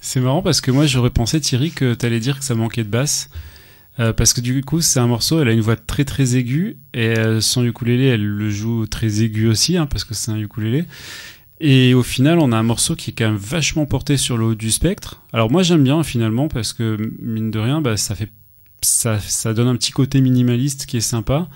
[0.00, 2.88] C'est marrant parce que moi j'aurais pensé Thierry que t'allais dire que ça manquait de
[2.90, 3.30] basse.
[4.00, 6.76] Euh, parce que du coup c'est un morceau, elle a une voix très très aiguë
[6.94, 10.38] et euh, son ukulélé elle le joue très aigu aussi hein, parce que c'est un
[10.38, 10.84] ukulélé.
[11.60, 14.46] Et au final on a un morceau qui est quand même vachement porté sur le
[14.46, 15.22] haut du spectre.
[15.32, 18.30] Alors moi j'aime bien finalement parce que mine de rien bah, ça fait
[18.82, 21.48] ça, ça donne un petit côté minimaliste qui est sympa.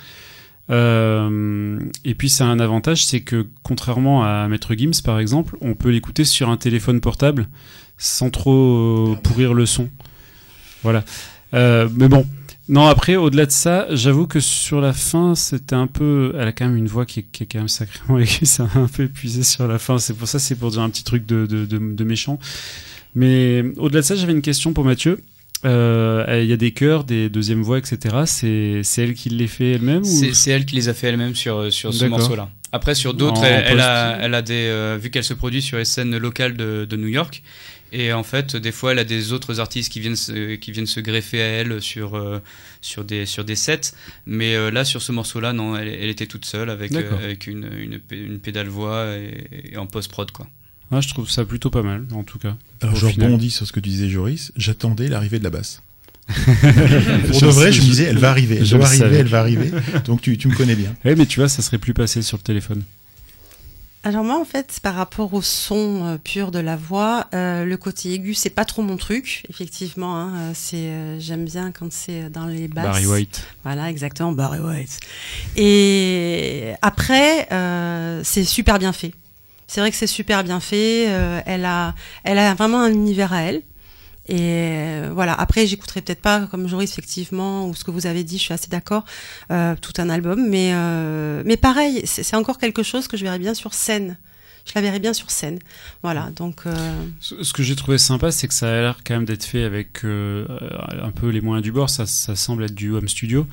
[0.70, 5.56] Euh, et puis ça a un avantage, c'est que contrairement à Maître Gims par exemple,
[5.60, 7.48] on peut l'écouter sur un téléphone portable
[7.96, 9.88] sans trop euh, pourrir le son.
[10.82, 11.04] Voilà.
[11.54, 12.26] Euh, mais bon.
[12.68, 16.34] Non, après, au-delà de ça, j'avoue que sur la fin, c'était un peu.
[16.38, 18.68] Elle a quand même une voix qui est, qui est quand même sacrément aiguë, ça
[18.74, 19.98] un peu épuisé sur la fin.
[19.98, 22.38] C'est pour ça, c'est pour dire un petit truc de, de, de, de méchant.
[23.14, 25.18] Mais au-delà de ça, j'avais une question pour Mathieu.
[25.64, 28.16] Euh, Il y a des chœurs, des deuxièmes voix, etc.
[28.26, 30.32] C'est elle qui les fait elle-même ou...
[30.32, 32.50] C'est elle qui les a fait elle-même sur, sur ce morceau-là.
[32.70, 34.66] Après, sur d'autres, elle, a, elle a des.
[34.68, 37.42] euh, vu qu'elle se produit sur les scènes locales de, de New York,
[37.92, 40.86] et en fait, des fois, elle a des autres artistes qui viennent se, qui viennent
[40.86, 42.40] se greffer à elle sur, euh,
[42.82, 43.92] sur, des, sur des sets.
[44.26, 47.46] Mais euh, là, sur ce morceau-là, non, elle, elle était toute seule avec, euh, avec
[47.46, 50.46] une, une, pé- une pédale voix et, et en post-prod, quoi.
[50.90, 52.56] Ah, je trouve ça plutôt pas mal, en tout cas.
[52.80, 55.82] Alors je rebondis sur ce que tu disais Joris, j'attendais l'arrivée de la basse.
[56.28, 59.16] Pour de vrai, je me disais, elle va arriver, elle Je va arriver, savais.
[59.18, 59.70] elle va arriver.
[60.04, 60.94] Donc tu, tu me connais bien.
[61.04, 62.82] Ouais, mais tu vois, ça serait plus passé sur le téléphone.
[64.08, 67.76] Alors moi en fait par rapport au son euh, pur de la voix, euh, le
[67.76, 70.16] côté aigu c'est pas trop mon truc effectivement.
[70.16, 72.86] hein, euh, c'est euh, j'aime bien quand c'est dans les basses.
[72.86, 73.42] Barry White.
[73.64, 75.00] Voilà exactement Barry White.
[75.56, 77.48] Et après
[78.24, 79.12] c'est super bien fait.
[79.66, 81.02] C'est vrai que c'est super bien fait.
[81.44, 81.94] elle a
[82.24, 83.60] elle a vraiment un univers à elle.
[84.28, 85.32] Et euh, voilà.
[85.32, 88.36] Après, j'écouterai peut-être pas comme Joris effectivement ou ce que vous avez dit.
[88.36, 89.04] Je suis assez d'accord.
[89.50, 93.38] euh, tout un album, mais euh, mais pareil, c'est encore quelque chose que je verrais
[93.38, 94.18] bien sur scène.
[94.66, 95.58] Je la verrais bien sur scène.
[96.02, 96.30] Voilà.
[96.36, 96.64] Donc
[97.20, 100.04] Ce que j'ai trouvé sympa, c'est que ça a l'air quand même d'être fait avec
[100.04, 101.88] un peu les moyens du bord.
[101.88, 103.46] Ça, ça semble être du home studio.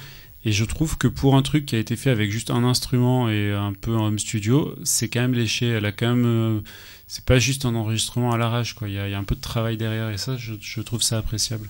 [0.44, 3.30] Et je trouve que pour un truc qui a été fait avec juste un instrument
[3.30, 5.68] et un peu un home studio, c'est quand même léché.
[5.68, 6.64] Elle a quand même.
[7.08, 8.88] C'est pas juste un enregistrement à l'arrache, quoi.
[8.88, 11.70] Il y, a, un peu de travail derrière et ça, je trouve ça appréciable.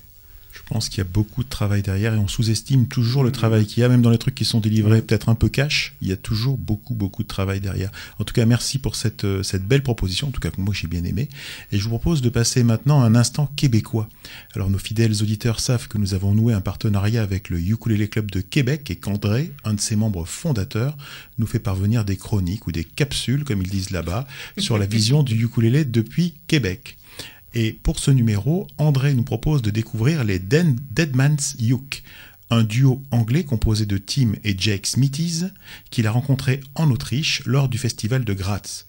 [0.65, 3.67] Je pense qu'il y a beaucoup de travail derrière et on sous-estime toujours le travail
[3.67, 5.93] qu'il y a, même dans les trucs qui sont délivrés peut-être un peu cash.
[6.01, 7.91] Il y a toujours beaucoup, beaucoup de travail derrière.
[8.17, 10.87] En tout cas, merci pour cette, euh, belle proposition, en tout cas que moi j'ai
[10.87, 11.29] bien aimé.
[11.71, 14.09] Et je vous propose de passer maintenant un instant québécois.
[14.55, 18.31] Alors nos fidèles auditeurs savent que nous avons noué un partenariat avec le Ukulele Club
[18.31, 20.97] de Québec et qu'André, un de ses membres fondateurs,
[21.37, 25.21] nous fait parvenir des chroniques ou des capsules, comme ils disent là-bas, sur la vision
[25.21, 26.97] du ukulélé depuis Québec.
[27.55, 32.03] Et pour ce numéro, André nous propose de découvrir les Deadman's Uke,
[32.49, 35.45] un duo anglais composé de Tim et Jake Smithies
[35.89, 38.85] qu'il a rencontré en Autriche lors du festival de Graz.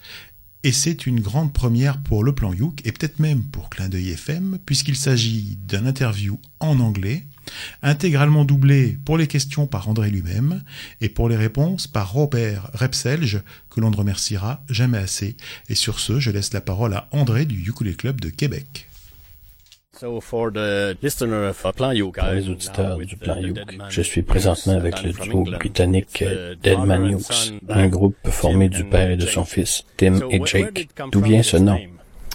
[0.64, 4.10] Et c'est une grande première pour le plan Youk et peut-être même pour Clin d'œil
[4.10, 7.24] FM, puisqu'il s'agit d'un interview en anglais,
[7.82, 10.62] intégralement doublé pour les questions par André lui-même
[11.00, 15.36] et pour les réponses par Robert Repselge, que l'on ne remerciera jamais assez.
[15.68, 18.88] Et sur ce, je laisse la parole à André du Ukulele Club de Québec.
[19.98, 20.94] Pour les
[22.50, 27.88] auditeurs du plan Youk, je suis présentement avec le duo britannique euh, Deadman Hughes, un
[27.88, 30.90] groupe formé du père et de son fils, Tim et Jake.
[31.10, 31.78] D'où vient ce nom?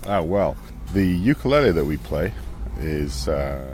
[0.08, 0.56] Ah, well,
[0.96, 2.28] the ukulele that we play.
[2.28, 2.51] Uh,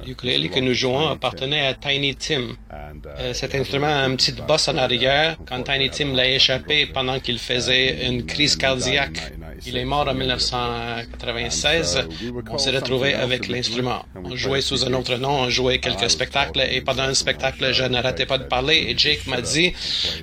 [0.05, 2.41] L'ukulélé que nous jouons appartenait à Tiny Tim.
[2.71, 2.87] uh,
[3.19, 5.37] Euh, cet instrument a une petite bosse en arrière.
[5.47, 9.33] Quand Tiny Tim l'a échappé pendant qu'il faisait une crise cardiaque,
[9.65, 12.07] il est mort en 1996.
[12.49, 14.03] On s'est retrouvé avec l'instrument.
[14.23, 17.83] On jouait sous un autre nom, on jouait quelques spectacles et pendant un spectacle, je
[17.83, 19.73] n'arrêtais pas de parler et Jake m'a dit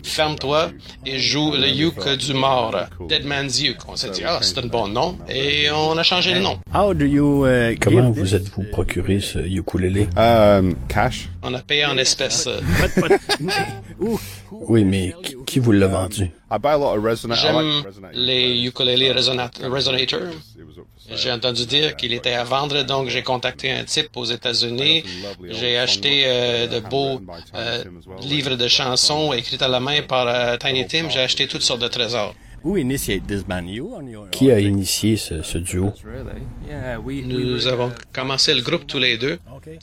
[0.02, 0.70] ferme-toi
[1.06, 2.74] et joue le uke du mort,
[3.08, 3.80] Dead Man's Uke.
[3.88, 6.58] On s'est dit ah c'est un bon nom et on a changé le nom.
[6.72, 8.64] How do you, uh, Comment vous êtes-vous?
[8.74, 10.08] Procuré ce ukulélé?
[10.16, 11.28] um, cash?
[11.42, 12.48] On a payé en espèces.
[14.50, 16.24] Oui, mais qui, qui vous l'a vendu?
[16.50, 17.38] I buy a lot of resonators.
[17.38, 19.50] I J'aime les ukulélés sale.
[21.14, 25.04] J'ai entendu dire qu'il était à vendre, donc j'ai contacté un type aux États-Unis.
[25.50, 27.20] J'ai acheté euh, de beaux
[27.54, 27.84] euh,
[28.22, 31.10] livres de chansons écrits à la main par euh, Tiny Tim.
[31.10, 32.34] J'ai acheté toutes sortes de trésors.
[34.30, 35.92] Qui a initié ce, ce duo?
[37.26, 39.38] Nous avons commencé le groupe tous les deux.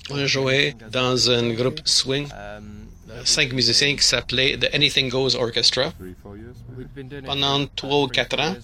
[0.10, 2.60] On jouait dans un groupe swing, euh,
[3.24, 5.94] cinq musiciens qui s'appelait The Anything Goes Orchestra.
[7.26, 8.56] Pendant trois ou quatre ans.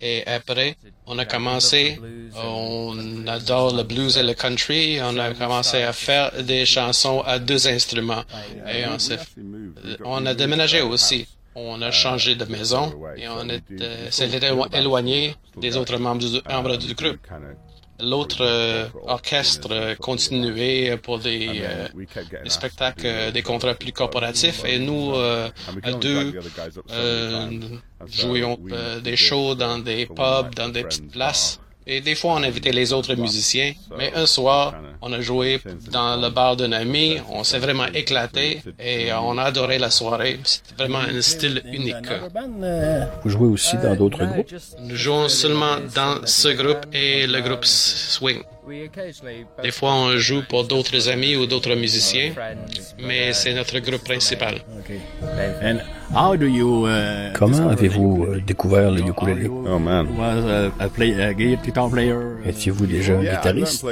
[0.00, 0.76] Et après,
[1.10, 2.00] on a commencé,
[2.36, 7.40] on adore le blues et le country, on a commencé à faire des chansons à
[7.40, 8.22] deux instruments.
[8.72, 8.96] Et on
[10.04, 11.26] on a déménagé aussi.
[11.56, 12.84] On a changé de maison
[13.16, 14.30] et on euh, s'est
[14.72, 17.18] éloigné des autres membres du, membres du groupe.
[18.02, 23.42] L'autre euh, orchestre euh, continuait pour des, euh, We kept getting des spectacles, euh, des
[23.42, 24.64] contrats plus corporatifs.
[24.64, 25.48] Et nous, euh,
[25.82, 26.34] à deux,
[26.90, 27.50] euh,
[28.06, 31.60] jouions euh, des shows dans des pubs, dans des petites places.
[31.86, 33.72] Et des fois, on invitait les autres musiciens.
[33.98, 37.18] Mais un soir, on a joué dans le bar d'un ami.
[37.30, 40.38] On s'est vraiment éclaté et on a adoré la soirée.
[40.44, 41.96] C'était vraiment un style unique.
[43.24, 44.52] Vous jouez aussi dans d'autres groupes?
[44.80, 48.42] Nous jouons seulement dans ce groupe et le groupe Swing.
[49.62, 52.32] Des fois, on joue pour d'autres amis ou d'autres musiciens,
[52.98, 54.60] mais c'est notre groupe principal.
[55.62, 55.78] And
[56.12, 59.48] how do you, uh, Comment avez-vous euh, découvert le ukulélé?
[59.48, 60.08] Oh man.
[62.44, 63.86] Étiez-vous déjà guitariste?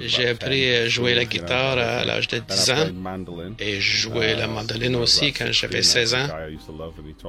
[0.00, 1.46] J'ai appris 10, à jouer la 12, you know.
[1.46, 5.52] guitare à l'âge de Then I 10 ans et je jouais la mandoline aussi quand
[5.52, 6.28] j'avais 16 ans.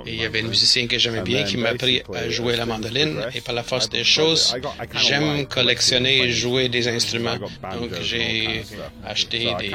[0.05, 2.65] Et il y avait un musicien que j'aimais bien qui m'a appris à jouer la
[2.65, 4.55] mandoline et par la force des choses,
[4.95, 7.38] j'aime collectionner et jouer des instruments.
[7.79, 8.63] Donc j'ai
[9.05, 9.71] acheté des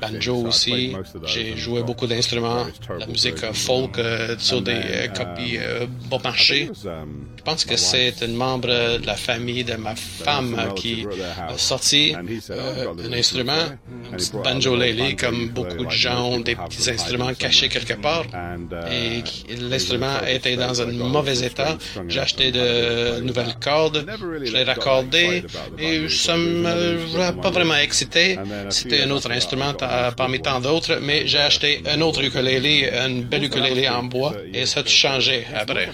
[0.00, 2.66] banjos aussi, j'ai joué beaucoup d'instruments,
[2.98, 6.70] la musique euh, folk euh, sur des euh, um, copies euh, bon marché.
[6.84, 8.68] um, Je pense que c'est un membre
[9.00, 13.64] de la famille de ma femme relative qui a sorti oh, un instrument,
[14.12, 17.94] un petit banjolele, little comme banjo beaucoup de gens ont des petits instruments cachés quelque
[17.94, 18.24] part.
[18.32, 19.22] Uh, Et
[19.56, 21.76] l'instrument était dans un mauvais état.
[22.08, 24.04] J'ai acheté de nouvelles cordes,
[24.44, 25.44] je l'ai raccordé
[25.78, 28.38] et ça another instrument pas vraiment excité.
[28.70, 29.74] C'était un autre instrument
[30.16, 34.66] parmi tant d'autres, mais j'ai acheté un autre ukulélé, un bel ukulélé en bois et
[34.66, 35.88] ça a changé après.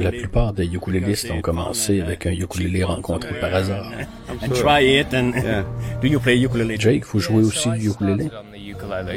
[0.00, 3.90] La plupart des ukulélistes ont commencé avec un ukulélé rencontré par hasard.
[6.78, 8.28] Jake, vous jouez aussi du ukulélé?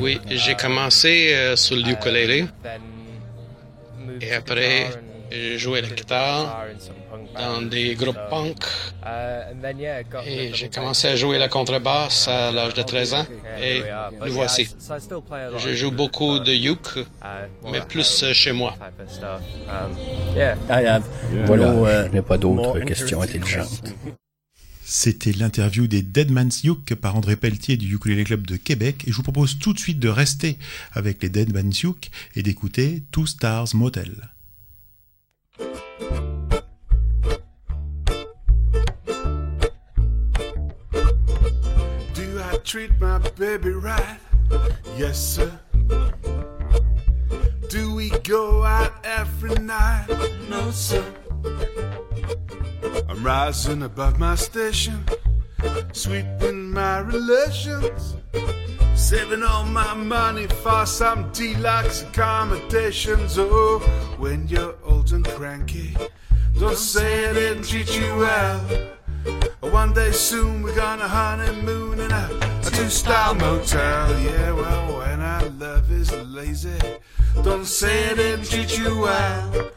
[0.01, 2.45] Oui, j'ai commencé euh, sur le ukulélé
[4.22, 4.89] et après
[5.34, 6.67] J'ai joué la guitare
[7.36, 8.63] dans des groupes punk
[10.27, 13.25] et j'ai commencé à jouer la contrebasse à l'âge de 13 ans
[13.59, 13.81] et
[14.23, 14.67] nous voici.
[15.57, 16.99] Je joue beaucoup de uke,
[17.71, 18.77] mais plus chez moi.
[21.45, 23.84] Voilà, je n'ai pas d'autres questions intelligentes.
[24.86, 29.11] C'était l'interview des Dead Man's Uke par André Pelletier du Ukulele Club de Québec et
[29.11, 30.59] je vous propose tout de suite de rester
[30.91, 34.32] avec les Dead Man's Uke et d'écouter Two Stars Motel.
[35.58, 35.68] Do
[42.39, 44.18] I treat my baby right?
[44.97, 45.51] Yes, sir.
[47.70, 50.08] Do we go out every night?
[50.49, 51.06] No, sir.
[53.08, 55.06] I'm rising above my station,
[55.91, 58.16] sweeping my relations,
[58.96, 63.38] saving all my money for some deluxe accommodations.
[63.38, 63.80] Oh,
[64.18, 65.96] when you're old and cranky,
[66.60, 68.60] don't say I didn't treat you well.
[69.62, 74.20] One day soon we're gonna honeymoon in a, a two-star motel.
[74.20, 76.78] Yeah, well, when our love is lazy,
[77.44, 79.72] don't say I didn't treat you well.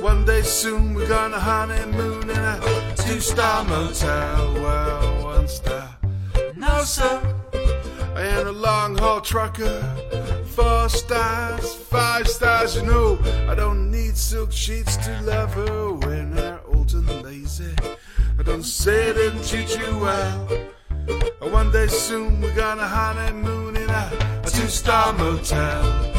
[0.00, 4.54] One day soon we're gonna honeymoon in a two-star motel.
[4.54, 5.96] Well, one star,
[6.56, 7.33] no sir.
[8.16, 9.82] And a long-haul trucker,
[10.46, 12.76] four stars, five stars.
[12.76, 17.74] You know I don't need silk sheets to love her when I'm old and lazy.
[18.38, 20.48] I don't sit and treat you well.
[21.40, 26.13] One day soon we're gonna honeymoon in a, a two-star motel.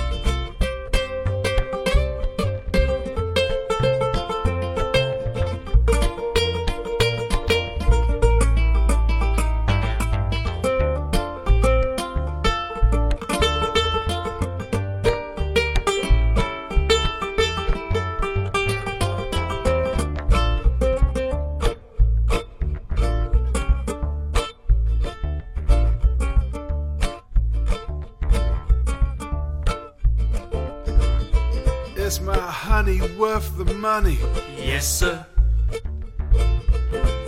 [33.86, 34.18] Money?
[34.58, 35.24] Yes, sir.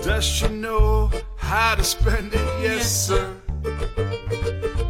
[0.01, 2.47] Does she know how to spend it?
[2.59, 3.25] Yes, sir.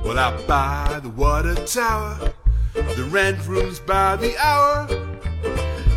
[0.06, 2.34] Well, I buy the water tower,
[2.74, 4.88] the rent rooms by the hour.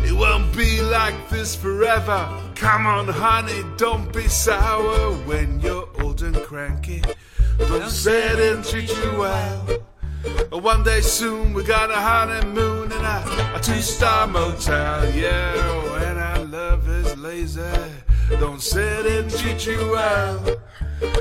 [0.03, 2.19] It won't be like this forever.
[2.55, 7.01] Come on, honey, don't be sour when you're old and cranky.
[7.59, 9.90] Don't say I didn't treat you well.
[10.51, 15.09] One day soon we're gonna honeymoon in a, a two-star motel.
[15.13, 17.61] Yeah, oh, when our love is lazy,
[18.39, 20.37] don't I didn't treat you well.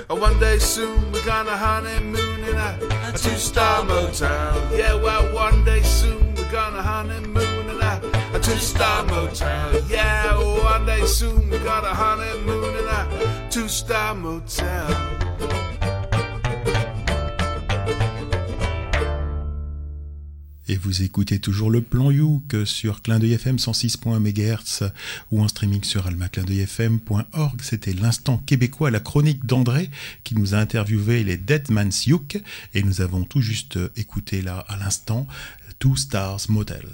[0.08, 2.78] One day soon we're gonna honeymoon in a,
[3.08, 4.76] a two-star motel.
[4.76, 8.00] Yeah, well, one day soon we're gonna honeymoon in a,
[8.34, 9.80] a two-star motel.
[9.88, 15.69] Yeah, oh, one day soon we're gonna honeymoon in a two-star motel.
[20.70, 24.92] Et vous écoutez toujours le plan Youk sur Clin d'œil FM 106.1 MHz
[25.32, 27.60] ou en streaming sur almaclindeuilfm.org.
[27.60, 29.90] C'était l'instant québécois, la chronique d'André
[30.22, 32.40] qui nous a interviewé les Dead Man's Youk
[32.72, 35.26] et nous avons tout juste écouté là à l'instant
[35.80, 36.86] Two Stars Motel.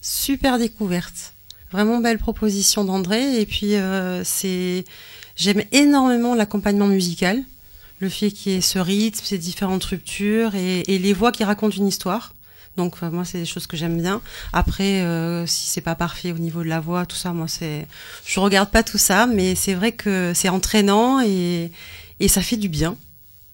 [0.00, 1.32] Super découverte.
[1.70, 3.40] Vraiment belle proposition d'André.
[3.40, 4.84] Et puis, euh, c'est,
[5.36, 7.44] j'aime énormément l'accompagnement musical.
[8.00, 11.76] Le fait qu'il y ait ce rythme, ces différentes ruptures et les voix qui racontent
[11.76, 12.34] une histoire.
[12.76, 14.20] Donc euh, moi c'est des choses que j'aime bien.
[14.52, 17.86] Après euh, si c'est pas parfait au niveau de la voix, tout ça, moi c'est,
[18.24, 21.70] je regarde pas tout ça, mais c'est vrai que c'est entraînant et
[22.28, 22.96] ça fait du bien.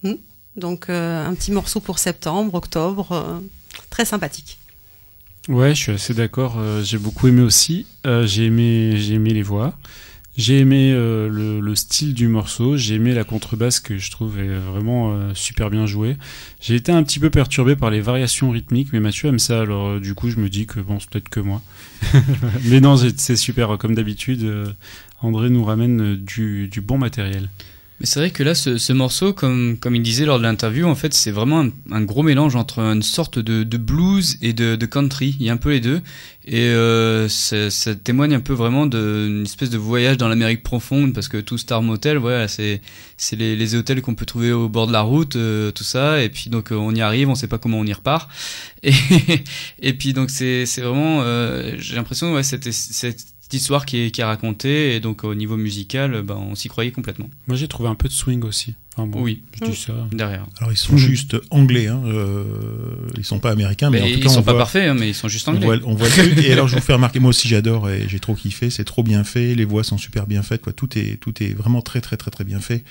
[0.02, 0.14] Hmm
[0.56, 3.40] Donc euh, un petit morceau pour septembre, octobre,
[3.90, 4.58] très sympathique.
[5.48, 6.60] Ouais, je suis assez d'accord.
[6.84, 7.86] j'ai beaucoup aimé aussi.
[8.04, 9.76] J'ai aimé, j'ai aimé les voix.
[10.34, 12.76] J'ai aimé euh, le, le style du morceau.
[12.78, 16.16] J'ai aimé la contrebasse que je trouve est vraiment euh, super bien jouée.
[16.60, 19.60] J'ai été un petit peu perturbé par les variations rythmiques, mais Mathieu aime ça.
[19.60, 21.60] Alors euh, du coup, je me dis que bon, c'est peut-être que moi.
[22.64, 23.76] mais non, c'est super.
[23.76, 24.72] Comme d'habitude, euh,
[25.20, 27.50] André nous ramène euh, du, du bon matériel.
[28.02, 30.88] Mais c'est vrai que là, ce, ce morceau, comme, comme il disait lors de l'interview,
[30.88, 34.52] en fait, c'est vraiment un, un gros mélange entre une sorte de, de blues et
[34.52, 35.36] de, de country.
[35.38, 36.00] Il y a un peu les deux.
[36.44, 41.28] Et euh, ça, témoigne un peu vraiment d'une espèce de voyage dans l'Amérique profonde, parce
[41.28, 42.80] que tout Star Motel, voilà, c'est
[43.30, 46.24] les, les hôtels qu'on peut trouver au bord de la route, euh, tout ça.
[46.24, 48.28] Et puis donc euh, on y arrive, on sait pas comment on y repart.
[48.82, 48.92] Et,
[49.78, 53.24] et puis donc c'est c'est vraiment, euh, j'ai l'impression, ouais, cette, cette
[53.54, 54.94] histoire qui est, qui est racontée.
[54.94, 57.30] Et donc au niveau musical, ben, on s'y croyait complètement.
[57.46, 58.74] Moi, j'ai trouvé un peu de swing aussi.
[58.98, 59.42] Bon, Oui.
[59.58, 59.94] je dis ça.
[60.12, 60.44] Derrière.
[60.60, 60.98] Alors ils sont Mhm.
[60.98, 62.44] juste anglais, hein, euh,
[63.16, 64.86] ils sont pas américains, mais, Mais en tout ils cas sont on pas voit- parfaits,
[64.90, 65.64] hein, mais ils sont juste On anglais.
[65.64, 66.44] voit, on voit le truc.
[66.44, 68.68] Et alors, je vous fais remarquer, moi aussi j'adore et j'ai trop kiffé.
[68.68, 69.54] C'est trop bien fait.
[69.54, 70.60] Les voix sont super bien faites.
[70.60, 70.74] Quoi.
[70.74, 72.84] Tout est, tout est vraiment très, très, très, très bien fait.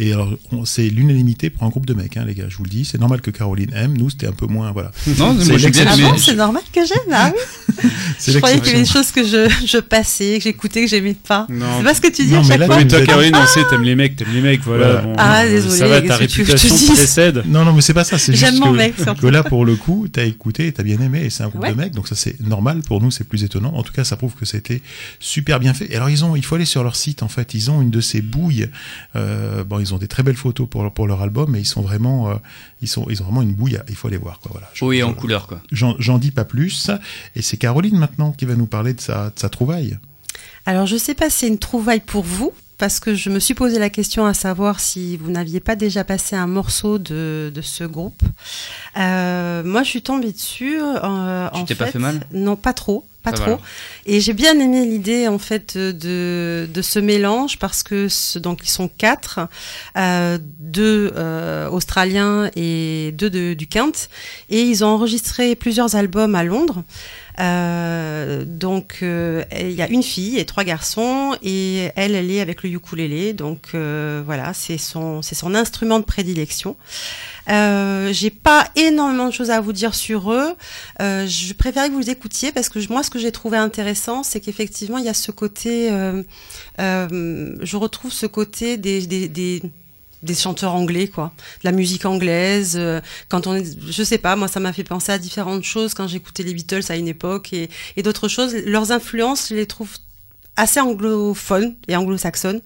[0.00, 0.30] Et alors,
[0.64, 2.44] c'est l'unanimité pour un groupe de mecs, hein, les gars.
[2.48, 2.84] Je vous le dis.
[2.84, 3.96] C'est normal que Caroline aime.
[3.98, 4.92] Nous, c'était un peu moins, voilà.
[5.18, 5.54] Non, C'est
[5.88, 7.88] Ah bon, c'est normal que j'aime, ah oui.
[8.28, 11.14] Je croyais qu'il y avait des choses que je, je passais, que j'écoutais, que j'aimais
[11.14, 11.46] pas.
[11.48, 11.66] Non.
[11.78, 12.76] C'est pas ce que tu dis Non, à mais chaque là, fois.
[12.78, 15.04] tu Mais toi, Caroline, on sait, t'aimes les mecs, t'aimes les mecs, voilà.
[15.38, 17.42] Ah, euh, désolé, Ça va, ta te réputation précède.
[17.46, 18.18] Non, non, mais c'est pas ça.
[18.18, 21.22] C'est juste mon que, mec, que là, pour le coup, t'as écouté t'as bien aimé.
[21.24, 21.70] Et c'est un groupe Ouais.
[21.72, 21.92] de mecs.
[21.94, 22.82] Donc ça, c'est normal.
[22.82, 23.72] Pour nous, c'est plus étonnant.
[23.74, 24.82] En tout cas, ça prouve que c'était
[25.20, 25.90] super bien fait.
[25.92, 27.54] Et alors, ils ont, il faut aller sur leur site, en fait.
[27.54, 28.68] Ils ont une de ces bouilles.
[29.16, 31.66] Euh, bon, ils ont des très belles photos pour, leur- pour leur album, mais ils
[31.66, 32.34] sont vraiment, euh,
[32.82, 33.78] ils sont, ils ont vraiment une bouille.
[33.88, 34.50] Il faut aller voir, quoi.
[34.52, 34.68] Voilà.
[34.74, 35.60] Je- Oui, en je- couleur, quoi.
[35.72, 36.90] J'en j'en dis pas plus.
[37.36, 39.98] Et c'est Caroline maintenant qui va nous parler de sa, de sa trouvaille.
[40.66, 43.54] Alors, je sais pas si c'est une trouvaille pour vous, parce que je me suis
[43.54, 47.60] posé la question à savoir si vous n'aviez pas déjà passé un morceau de, de
[47.60, 48.22] ce groupe.
[48.96, 50.78] Euh, moi, je suis tombée dessus.
[50.80, 52.20] Euh, Tu t'es pas fait mal?
[52.32, 53.04] Non, pas trop.
[53.24, 53.58] Pas Ça trop.
[54.06, 58.60] Et j'ai bien aimé l'idée en fait de, de ce mélange parce que ce- donc
[58.62, 59.40] ils sont quatre,
[59.96, 64.08] euh, deux euh, australiens et deux de, du Kent,
[64.50, 66.84] et ils ont enregistré plusieurs albums à Londres.
[67.40, 72.40] Euh, donc euh, il y a une fille et trois garçons et elle elle est
[72.40, 76.76] avec le ukulélé donc euh, voilà c'est son c'est son instrument de prédilection.
[77.48, 80.54] Euh, j'ai pas énormément de choses à vous dire sur eux.
[81.00, 84.22] Euh, je préférais que vous les écoutiez parce que moi, ce que j'ai trouvé intéressant,
[84.22, 85.88] c'est qu'effectivement, il y a ce côté.
[86.78, 89.62] je retrouve ce côté des, des, des
[90.22, 91.32] des chanteurs anglais quoi.
[91.62, 94.84] De la musique anglaise euh, quand on est je sais pas moi ça m'a fait
[94.84, 97.68] penser à différentes choses quand j'écoutais les Beatles à une époque et,
[98.02, 98.54] d'autres choses.
[98.54, 99.90] Leurs influences je les trouve
[100.58, 102.60] assez anglophones et anglo-saxonnes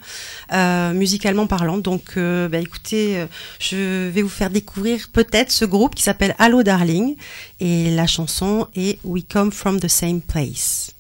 [0.53, 1.79] euh, musicalement parlant.
[1.79, 3.27] Donc euh, bah, écoutez euh,
[3.61, 7.17] je vais vous faire découvrir peut-être ce groupe qui s'appelle Hello Darling
[7.61, 10.93] et la chanson est We Come From the Same Place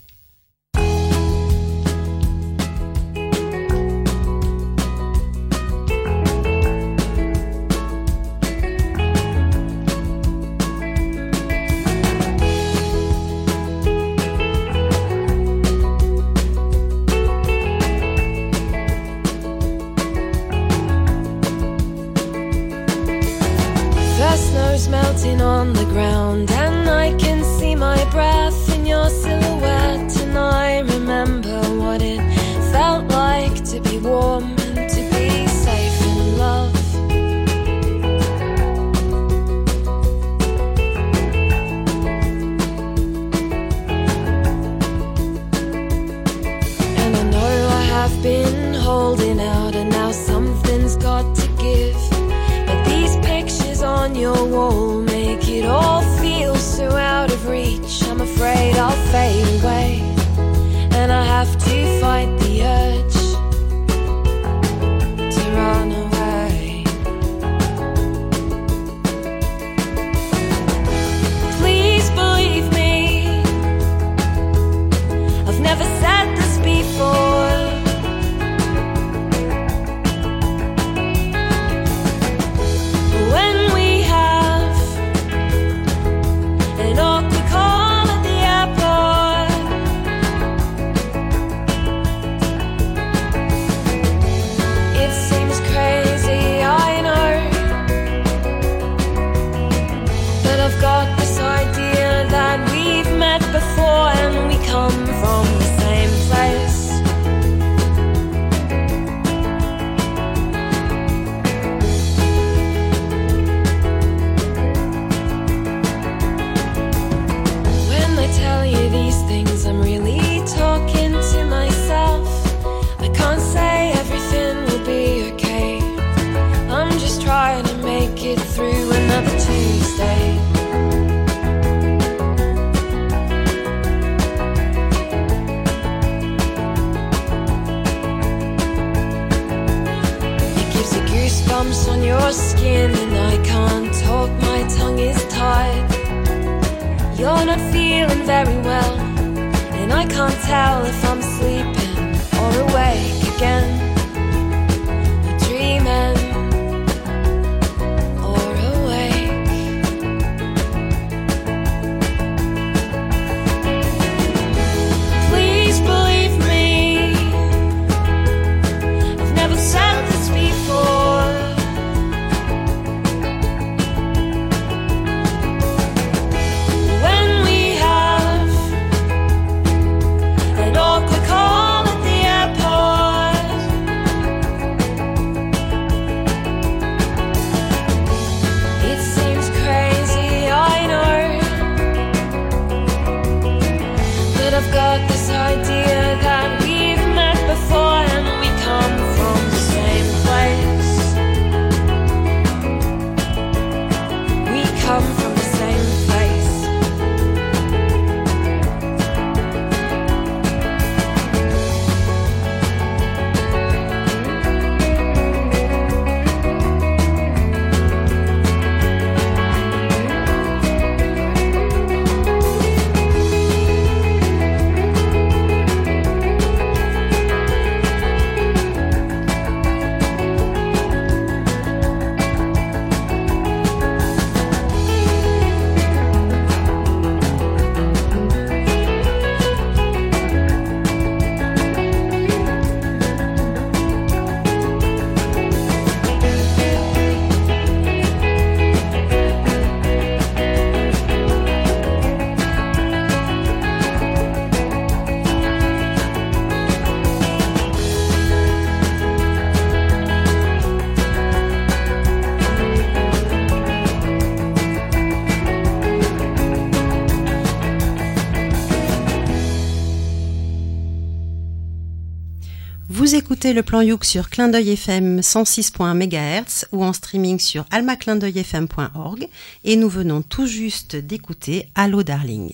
[273.44, 279.26] écoutez le plan Youk sur Clin d'œil FM 106.1 MHz ou en streaming sur almaclindeuilfm.org
[279.64, 282.52] et nous venons tout juste d'écouter Allo Darling.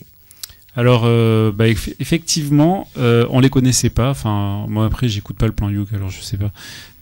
[0.76, 4.08] Alors, euh, bah, eff- effectivement, euh, on les connaissait pas.
[4.08, 6.52] Enfin, moi après, j'écoute pas le plan Youk, alors je sais pas.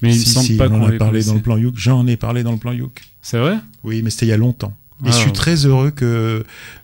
[0.02, 1.74] Mais il me Si, semble si, pas on qu'on les parlé dans le plan Youk.
[1.76, 3.02] J'en ai parlé dans le plan Youk.
[3.22, 3.54] C'est vrai?
[3.84, 4.74] Oui, mais c'était il y a longtemps.
[5.04, 5.32] Et Ah, je suis ouais.
[5.32, 6.42] très heureux que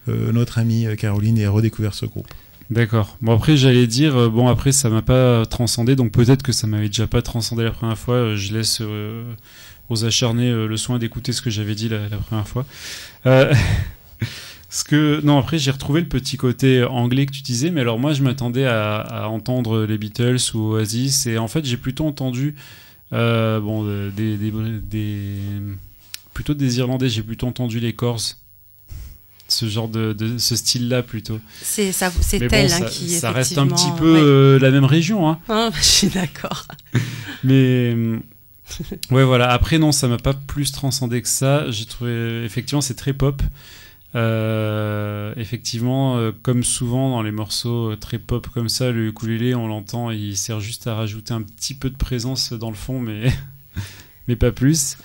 [0.09, 2.29] euh, notre amie euh, Caroline ait redécouvert ce groupe.
[2.73, 3.19] D'accord.
[3.21, 6.67] Bon après, j'allais dire, euh, bon après, ça m'a pas transcendé, donc peut-être que ça
[6.67, 8.15] m'avait déjà pas transcendé la première fois.
[8.15, 9.31] euh, je laisse euh,
[9.91, 12.65] aux acharnés le soin d'écouter ce que j'avais dit la, première fois.
[13.27, 13.53] Euh,
[14.71, 17.99] ce que non après j'ai retrouvé le petit côté anglais que tu disais mais alors
[17.99, 22.55] moi je m'attendais à, entendre les Beatles ou Oasis et en fait j'ai plutôt entendu
[23.11, 23.85] bon
[24.17, 25.39] des, des,
[26.33, 28.39] plutôt des Irlandais j'ai plutôt entendu les Corrs
[29.53, 32.85] ce genre de, de ce style là plutôt C'est ça, c'est bon, elle hein, ça,
[32.87, 34.21] qui ça reste un petit peu ouais.
[34.21, 35.39] euh, la même région hein.
[35.49, 36.67] Ah, je suis d'accord.
[37.45, 38.19] Mais euh,
[39.11, 39.51] ouais, voilà.
[39.51, 41.71] Après, non, ça m'a pas plus transcendé que ça.
[41.71, 43.43] J'ai trouvé effectivement c'est très pop.
[44.15, 49.55] Euh, effectivement, euh, comme souvent dans les morceaux euh, très pop comme ça, le ukulélé,
[49.55, 53.01] on l'entend, il sert juste à rajouter un petit peu de présence dans le fond,
[53.01, 53.33] mais
[54.29, 54.99] mais pas plus.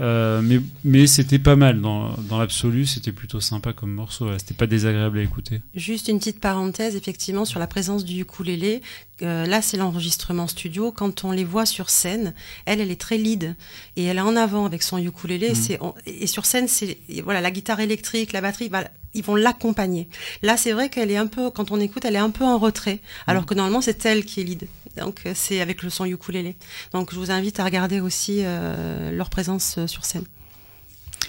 [0.00, 4.24] Euh, mais mais c'était pas mal dans, dans l'absolu, c'était plutôt sympa comme morceau.
[4.26, 4.38] voilà.
[4.38, 5.60] C'était pas désagréable à écouter.
[5.74, 8.80] Juste une petite parenthèse, effectivement, sur la présence du ukulélé.
[9.22, 10.92] Euh, là, c'est l'enregistrement studio.
[10.92, 12.32] Quand on les voit sur scène,
[12.66, 13.56] elle, elle est très lead
[13.96, 15.48] et elle est en avant avec son ukulélé.
[15.50, 15.54] Mhm.
[15.56, 19.36] C'est on- et sur scène, c'est voilà la guitare électrique, la batterie, voilà, ils vont
[19.36, 20.08] l'accompagner.
[20.42, 22.58] Là, c'est vrai qu'elle est un peu, quand on écoute, elle est un peu en
[22.58, 24.68] retrait, alors que normalement c'est elle qui est lead.
[24.96, 26.56] Donc euh, c'est avec le son ukulélé.
[26.92, 30.24] Donc je vous invite à regarder aussi euh, leur présence euh, sur scène.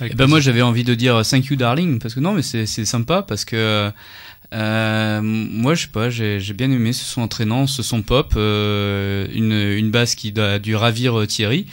[0.02, 2.66] Eh ben moi j'avais envie de dire thank you darling parce que non mais c'est
[2.66, 3.92] c'est sympa parce que
[4.52, 8.34] euh, moi je sais pas j'ai j'ai bien aimé ce son entraînant ce son pop
[8.36, 11.68] euh, une une basse qui a dû ravir euh, Thierry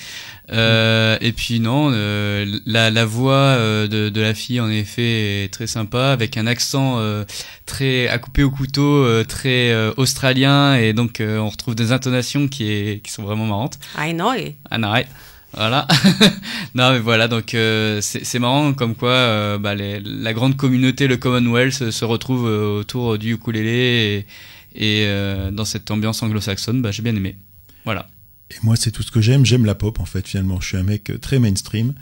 [0.52, 5.44] euh, et puis non euh, la la voix euh, de de la fille en effet
[5.44, 7.24] est très sympa avec un accent euh,
[7.64, 11.92] très à couper au couteau euh, très euh, australien et donc euh, on retrouve des
[11.92, 14.34] intonations qui est qui sont vraiment marrantes I know.
[14.34, 14.54] it.
[14.70, 15.06] ah non, ouais.
[15.55, 15.86] Voilà.
[16.74, 21.16] non, mais voilà, donc euh, c'est marrant comme quoi euh, bah, la grande communauté, le
[21.16, 24.26] Commonwealth, euh, se retrouve autour du ukulélé
[24.74, 25.07] et,
[25.53, 27.36] dans cette ambiance anglo-saxonne, bah, j'ai bien aimé.
[27.84, 28.09] Voilà.
[28.51, 29.44] Et moi, c'est tout ce que j'aime.
[29.44, 30.61] J'aime la pop, en fait, finalement.
[30.61, 31.94] Je suis un mec très mainstream.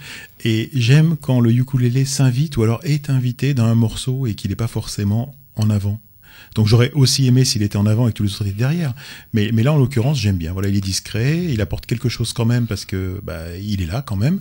[0.45, 4.51] Et j'aime quand le ukulélé s'invite ou alors est invité dans un morceau et qu'il
[4.51, 6.01] n'est pas forcément en avant.
[6.55, 8.94] Donc j'aurais aussi aimé s'il était en avant et que tous les autres étaient derrière.
[9.32, 10.52] Mais, mais là, en l'occurrence, j'aime bien.
[10.52, 13.86] Voilà, il est discret, il apporte quelque chose quand même parce que bah, il est
[13.86, 14.40] là quand même.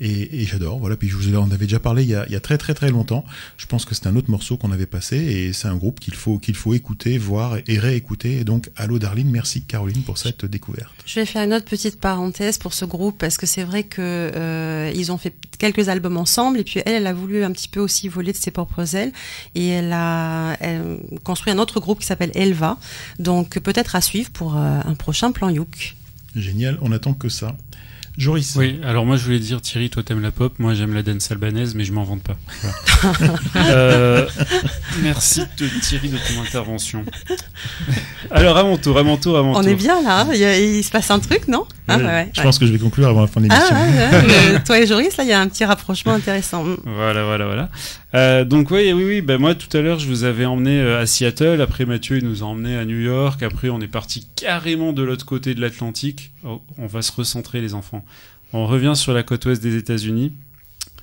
[0.00, 0.78] Et, et j'adore.
[0.78, 0.96] Voilà.
[0.96, 2.74] Puis je vous en avais déjà parlé il y, a, il y a très très
[2.74, 3.24] très longtemps.
[3.56, 6.14] Je pense que c'est un autre morceau qu'on avait passé et c'est un groupe qu'il
[6.14, 8.38] faut qu'il faut écouter, voir et réécouter.
[8.38, 10.92] Et donc, allô Darline, merci Caroline pour cette découverte.
[11.06, 14.00] Je vais faire une autre petite parenthèse pour ce groupe parce que c'est vrai que
[14.00, 17.68] euh, ils ont fait quelques albums ensemble et puis elle, elle a voulu un petit
[17.68, 19.12] peu aussi voler de ses propres ailes
[19.54, 22.78] et elle a elle, construit un autre groupe qui s'appelle Elva.
[23.18, 25.96] Donc peut-être à suivre pour euh, un prochain plan Youk.
[26.34, 27.56] Génial, on attend que ça.
[28.16, 28.54] Joris.
[28.56, 31.30] Oui, alors moi je voulais dire Thierry, toi t'aimes la pop, moi j'aime la dance
[31.32, 32.36] albanaise, mais je m'en vante pas.
[32.62, 33.34] Voilà.
[33.56, 34.26] Euh,
[35.02, 37.04] merci de, Thierry de ton intervention.
[38.30, 39.68] Alors à mon tour, à mon tour, à mon On tour.
[39.68, 41.64] est bien là, hein il, y a- il se passe un truc, non?
[41.88, 42.02] Ah, ouais,
[42.32, 42.44] je ouais.
[42.44, 43.76] pense que je vais conclure avant la fin de Ah, l'émission.
[43.76, 46.64] ouais, ouais, le- toi et Joris, là, il y a un petit rapprochement intéressant.
[46.84, 47.68] Voilà, voilà, voilà.
[48.14, 49.20] Euh, donc oui, oui, oui.
[49.20, 51.60] Bah, moi, tout à l'heure, je vous avais emmené euh, à Seattle.
[51.60, 53.42] Après, Mathieu, il nous a emmené à New York.
[53.42, 56.32] Après, on est parti carrément de l'autre côté de l'Atlantique.
[56.44, 58.04] Oh, on va se recentrer, les enfants.
[58.52, 60.32] On revient sur la côte ouest des États-Unis.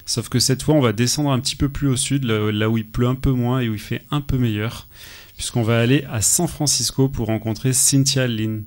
[0.06, 2.78] Sauf que cette fois, on va descendre un petit peu plus au sud, là où
[2.78, 4.88] il pleut un peu moins et où il fait un peu meilleur.
[5.36, 8.64] Puisqu'on va aller à San Francisco pour rencontrer Cynthia Lynn.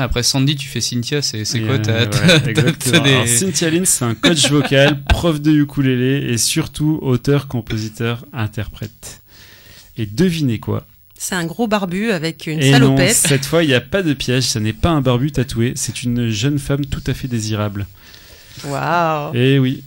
[0.00, 4.14] Après Sandy, tu fais Cynthia, c'est quoi euh, ouais, des- Alors, Cynthia Lynn, c'est un
[4.14, 9.20] coach vocal, prof de ukulélé et surtout auteur, compositeur, interprète.
[9.96, 10.86] Et devinez quoi?
[11.16, 13.14] C'est un gros barbu avec une Et non, salopette.
[13.14, 16.02] cette fois, il n'y a pas de piège, ce n'est pas un barbu tatoué, c'est
[16.02, 17.86] une jeune femme tout à fait désirable.
[18.64, 19.34] Waouh.
[19.34, 19.82] Et oui.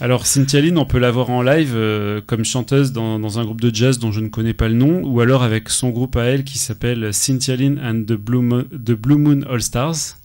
[0.00, 3.44] Alors, Cynthia Lynn, on peut la voir en live euh, comme chanteuse dans, dans un
[3.44, 6.16] groupe de jazz dont je ne connais pas le nom, ou alors avec son groupe
[6.16, 10.16] à elle qui s'appelle Cynthia Lynn and the Blue Moon, the Blue Moon All Stars.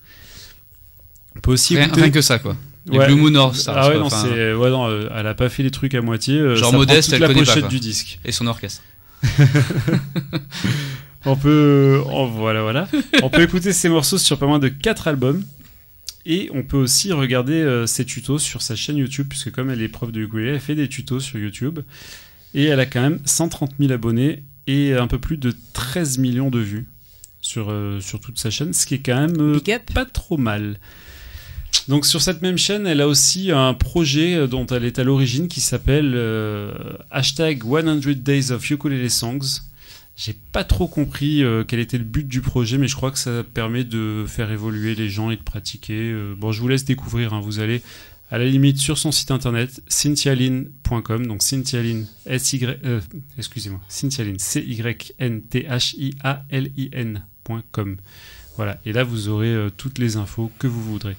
[1.36, 2.56] On peut aussi Rien- que ça, quoi.
[2.90, 4.08] Les Blue Moon All Stars, Ah ouais, non,
[4.60, 6.36] ouais, non, euh, elle a pas fait les trucs à moitié.
[6.40, 8.20] euh, Genre ça prend modeste, toute elle la pas, pochette du disque.
[8.26, 8.82] Et son orchestre.
[11.26, 12.02] On peut,
[12.32, 12.88] voilà, voilà.
[13.22, 15.44] on peut écouter ses morceaux sur pas moins de 4 albums.
[16.30, 19.82] Et on peut aussi regarder euh, ses tutos sur sa chaîne YouTube, puisque comme elle
[19.82, 21.80] est prof de ukulélé, elle fait des tutos sur YouTube.
[22.54, 26.50] Et elle a quand même 130 000 abonnés et un peu plus de 13 millions
[26.50, 26.86] de vues
[27.40, 30.80] sur, euh, sur toute sa chaîne, ce qui est quand même euh, pas trop mal.
[31.88, 35.48] Donc sur cette même chaîne, elle a aussi un projet dont elle est à l'origine
[35.48, 36.20] qui s'appelle
[37.10, 39.62] hashtag 100 Days of Ukulele Songs.
[40.18, 43.20] J'ai pas trop compris euh, quel était le but du projet, mais je crois que
[43.20, 45.94] ça permet de faire évoluer les gens et de pratiquer.
[46.12, 47.34] Euh, bon, je vous laisse découvrir.
[47.36, 47.40] hein.
[47.40, 47.84] Vous allez
[48.32, 51.28] à la limite sur son site internet cynthialine.com.
[51.28, 53.00] Donc cynthialine, S Y, euh,
[53.38, 57.98] excusez-moi, cynthialine, C Y N T H I A L I N.com.
[58.56, 58.82] Voilà.
[58.86, 61.16] Et là, vous aurez euh, toutes les infos que vous voudrez.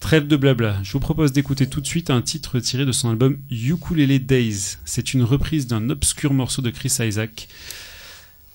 [0.00, 0.78] Trêve de blabla.
[0.84, 4.76] Je vous propose d'écouter tout de suite un titre tiré de son album Ukulele Days.
[4.84, 7.48] C'est une reprise d'un obscur morceau de Chris Isaac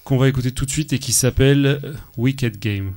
[0.04, 2.94] qu'on va écouter tout de suite et qui s'appelle euh, Wicked Game.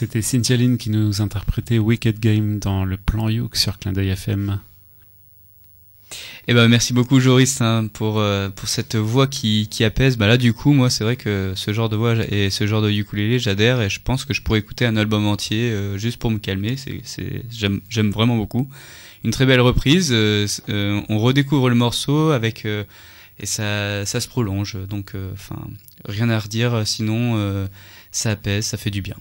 [0.00, 4.08] C'était Cynthia Lynn qui nous interprétait Wicked Game dans le plan Yoke sur Clin d'œil
[4.08, 4.58] FM.
[6.48, 10.16] Eh ben merci beaucoup Joris hein, pour euh, pour cette voix qui, qui apaise.
[10.16, 12.80] Bah là du coup moi c'est vrai que ce genre de voix et ce genre
[12.80, 16.16] de ukulélé j'adhère et je pense que je pourrais écouter un album entier euh, juste
[16.16, 16.76] pour me calmer.
[17.50, 18.70] J'aime vraiment beaucoup.
[19.22, 20.12] Une très belle reprise.
[20.14, 20.46] euh,
[21.10, 24.78] on redécouvre le morceau avec et ça ça se prolonge.
[24.88, 25.60] Donc enfin
[26.06, 26.86] rien à redire.
[26.86, 27.68] Sinon
[28.12, 29.16] ça apaise, ça fait du bien.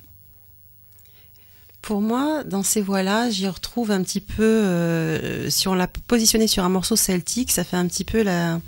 [1.82, 6.48] Pour moi, dans ces voix-là, j'y retrouve un petit peu, euh, si on l'a positionné
[6.48, 8.60] sur un morceau celtique, ça fait un petit peu la...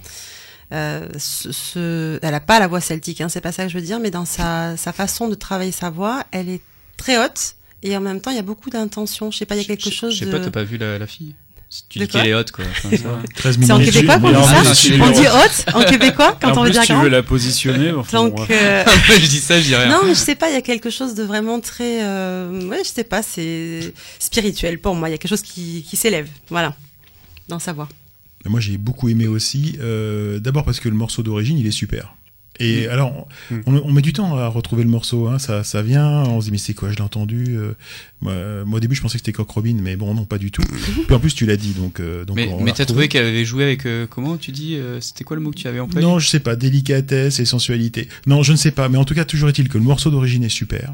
[0.71, 3.77] euh, ce, ce- elle a pas la voix celtique, hein, c'est pas ça que je
[3.77, 6.61] veux dire, mais dans sa, sa façon de travailler sa voix, elle est
[6.97, 9.29] très haute et en même temps il y a beaucoup d'intention.
[9.29, 10.13] Je sais pas, il y a quelque chose.
[10.13, 10.31] Je sais de...
[10.31, 11.35] pas, t'as pas vu la, la fille?
[11.89, 12.65] Tu De dis qu'elle est haute, quoi.
[12.69, 13.19] Enfin, ça va.
[13.35, 16.57] 13 C'est en québécois qu'on dit ça tu On dit haute en québécois quand en
[16.57, 17.91] on veut plus, dire tu grand veux la positionner.
[17.91, 19.87] enfin, Donc, euh, je dis ça, je dis rien.
[19.89, 22.03] non, mais je sais pas, il y a quelque chose de vraiment très.
[22.03, 25.07] Euh, ouais, je sais pas, c'est spirituel pour moi.
[25.07, 26.75] Il y a quelque chose qui, qui s'élève, voilà,
[27.47, 27.87] dans sa voix.
[28.45, 29.77] Moi, j'ai beaucoup aimé aussi.
[29.81, 32.15] euh, D'abord parce que le morceau d'origine, il est super.
[32.63, 33.27] Et alors,
[33.65, 35.27] on, on met du temps à retrouver le morceau.
[35.27, 35.39] Hein.
[35.39, 36.23] Ça, ça vient.
[36.23, 37.45] On se dit mais c'est quoi Je l'ai entendu.
[37.57, 37.73] euh,
[38.21, 38.33] moi,
[38.65, 40.61] moi, au début, je pensais que c'était Cock Robin, mais bon, non, pas du tout.
[41.07, 41.99] Puis en plus, tu l'as dit, donc.
[41.99, 43.85] euh, donc mais mais t'as trouvé qu'elle avait joué avec.
[43.85, 46.05] euh, comment tu dis euh, C'était quoi le mot que tu avais employé?
[46.05, 48.07] Non, je sais pas, délicatesse et sensualité.
[48.27, 50.43] Non, je ne sais pas, mais en tout cas, toujours est-il que le morceau d'origine
[50.43, 50.93] est super.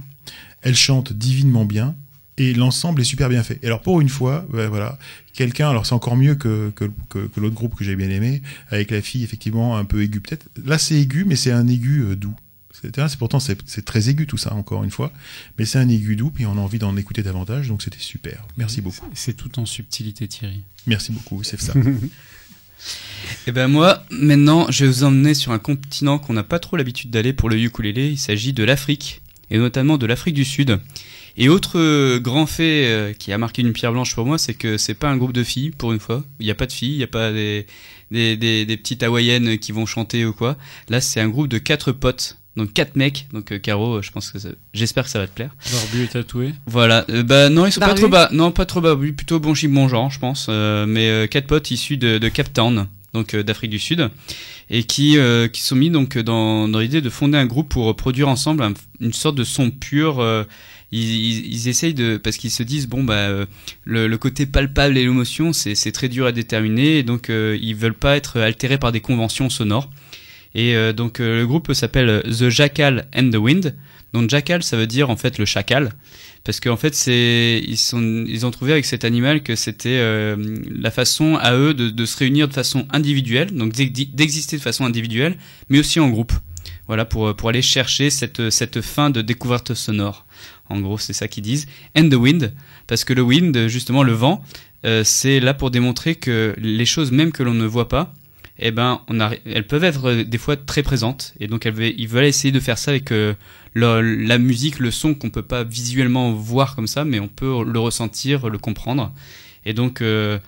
[0.62, 1.96] Elle chante divinement bien
[2.38, 3.60] et l'ensemble est super bien fait.
[3.64, 4.98] Et alors pour une fois, ben voilà,
[5.34, 8.42] quelqu'un, alors c'est encore mieux que, que, que, que l'autre groupe que j'ai bien aimé,
[8.70, 10.48] avec la fille effectivement un peu aiguë peut-être.
[10.66, 12.36] Là c'est aigu, mais c'est un aigu euh, doux.
[12.80, 15.12] C'est c'est- pourtant c'est c'est très aigu tout ça encore une fois,
[15.58, 18.46] mais c'est un aigu doux puis on a envie d'en écouter davantage, donc c'était super.
[18.58, 19.08] Merci beaucoup.
[19.16, 20.62] C'est tout en subtilité, Thierry.
[20.86, 21.74] Merci beaucoup, c'est ça.
[23.48, 26.78] Et ben moi, maintenant, je vais vous emmener sur un continent qu'on n'a pas trop
[26.78, 28.10] l'habitude d'aller pour le ukulélé.
[28.10, 30.80] Il s'agit de l'Afrique, et notamment de l'Afrique du Sud.
[31.38, 34.56] Et autre euh, grand fait euh, qui a marqué une pierre blanche pour moi, c'est
[34.56, 36.24] que c'est pas un groupe de filles, pour une fois.
[36.40, 37.68] Il n'y a pas de filles, il n'y a pas des,
[38.12, 40.58] des, des, des petites hawaïennes qui vont chanter ou quoi.
[40.90, 42.38] Là, c'est un groupe de quatre potes.
[42.56, 45.36] Donc quatre mecs, donc euh, Caro, je pense que ça- j'espère que ça va te
[45.36, 45.52] plaire.
[45.72, 46.54] Barbu est tatoué.
[46.66, 49.40] Voilà, euh, bah non, ils sont pas trop bas, non pas trop bas, oui, plutôt
[49.40, 50.48] bon chic, bon genre, je pense.
[50.50, 54.10] euh, mais euh, quatre potes issus de, de Cape Town, donc euh, d'Afrique du Sud,
[54.72, 57.96] et qui euh, qui sont mis donc dans, dans l'idée de fonder un groupe pour
[57.96, 60.20] produire ensemble un- une sorte de son pur.
[60.92, 63.46] Ils, essayent de parce qu'ils se disent bon bah euh,
[63.84, 68.16] le, côté palpable et l'émotion c'est très dur à déterminer donc euh, ils veulent pas
[68.16, 69.90] être altérés par des conventions sonores.
[70.56, 73.76] Et euh, donc euh, le groupe s'appelle The Jackal and the Wind.
[74.14, 75.92] Donc Jackal, ça veut dire en fait le chacal,
[76.46, 80.02] parce qu'en fait c'est ils sont ils ont trouvé avec cet animal que c'était
[80.72, 84.62] la façon à eux de, de se réunir de façon individuelle, donc d'ex- d'exister de
[84.62, 86.32] façon individuelle, mais aussi en groupe.
[86.88, 90.26] Voilà pour pour aller chercher cette cette fin de découverte sonore.
[90.70, 91.68] En gros, c'est ça qu'ils disent.
[91.98, 92.54] And the wind,
[92.88, 94.44] parce que le wind, justement le vent,
[94.86, 98.14] euh, c'est là pour démontrer que les choses même que l'on ne voit pas,
[98.60, 101.34] eh ben, on a, elles peuvent être euh, des fois très présentes.
[101.40, 103.34] Et donc, elles, ils veulent essayer de faire ça avec euh,
[103.74, 107.64] le- la musique, le son qu'on peut pas visuellement voir comme ça, mais on peut
[107.64, 109.14] le ressentir, le comprendre.
[109.66, 110.40] Et donc, euh,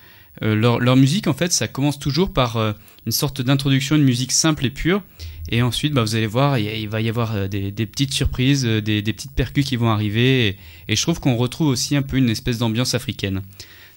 [0.42, 2.72] euh, leur, leur musique, en fait, ça commence toujours par euh,
[3.06, 5.04] une sorte d'introduction, une musique simple et pure.
[5.52, 8.82] Et ensuite, bah, vous allez voir, il, va y avoir euh, des, petites surprises, euh,
[8.82, 10.56] des, petites percus qui vont arriver.
[10.88, 13.42] Et, je trouve qu'on retrouve aussi un peu une espèce d'ambiance africaine.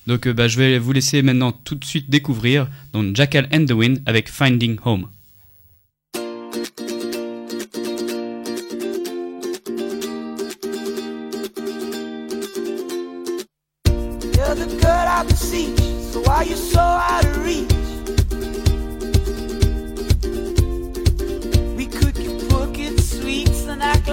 [0.07, 3.67] Donc euh, bah, je vais vous laisser maintenant tout de suite découvrir donc Jackal and
[3.67, 5.09] the Wind avec Finding Home.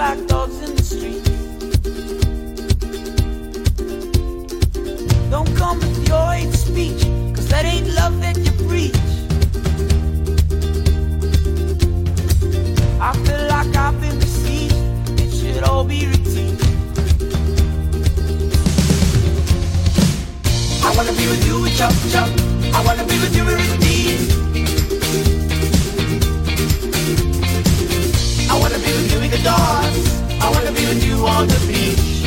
[0.00, 1.22] Like dogs in the street.
[5.30, 7.02] Don't come with your hate speech,
[7.36, 8.96] cause that ain't love that you preach.
[12.98, 14.74] I feel like I've been besieged,
[15.20, 16.56] it should all be routine.
[20.82, 22.28] I wanna be with you chop chop.
[22.72, 24.49] I wanna be with you with indeed.
[29.42, 29.84] The.
[30.40, 32.24] I wanna be with you on the beach.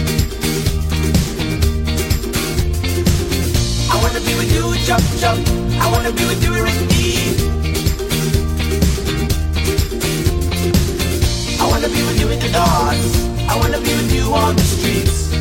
[3.91, 5.37] I wanna be with you chop chop.
[5.83, 7.35] I wanna be with you indeed.
[11.59, 12.97] I wanna be with you in the dark.
[13.49, 15.31] I wanna be with you on the streets.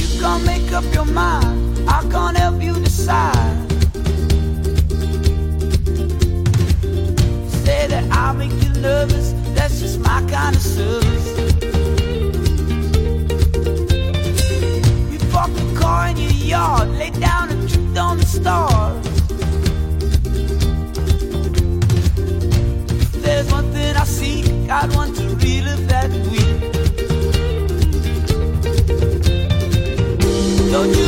[0.00, 1.88] You can't make up your mind.
[1.88, 3.61] I can't help you decide.
[8.32, 9.34] I make you nervous.
[9.52, 11.34] That's just my kind of service.
[15.12, 19.06] The car in your yard, lay down and on the stars.
[23.02, 26.60] If there's one thing I seek, I'd want to relive that week.
[30.72, 31.01] Don't you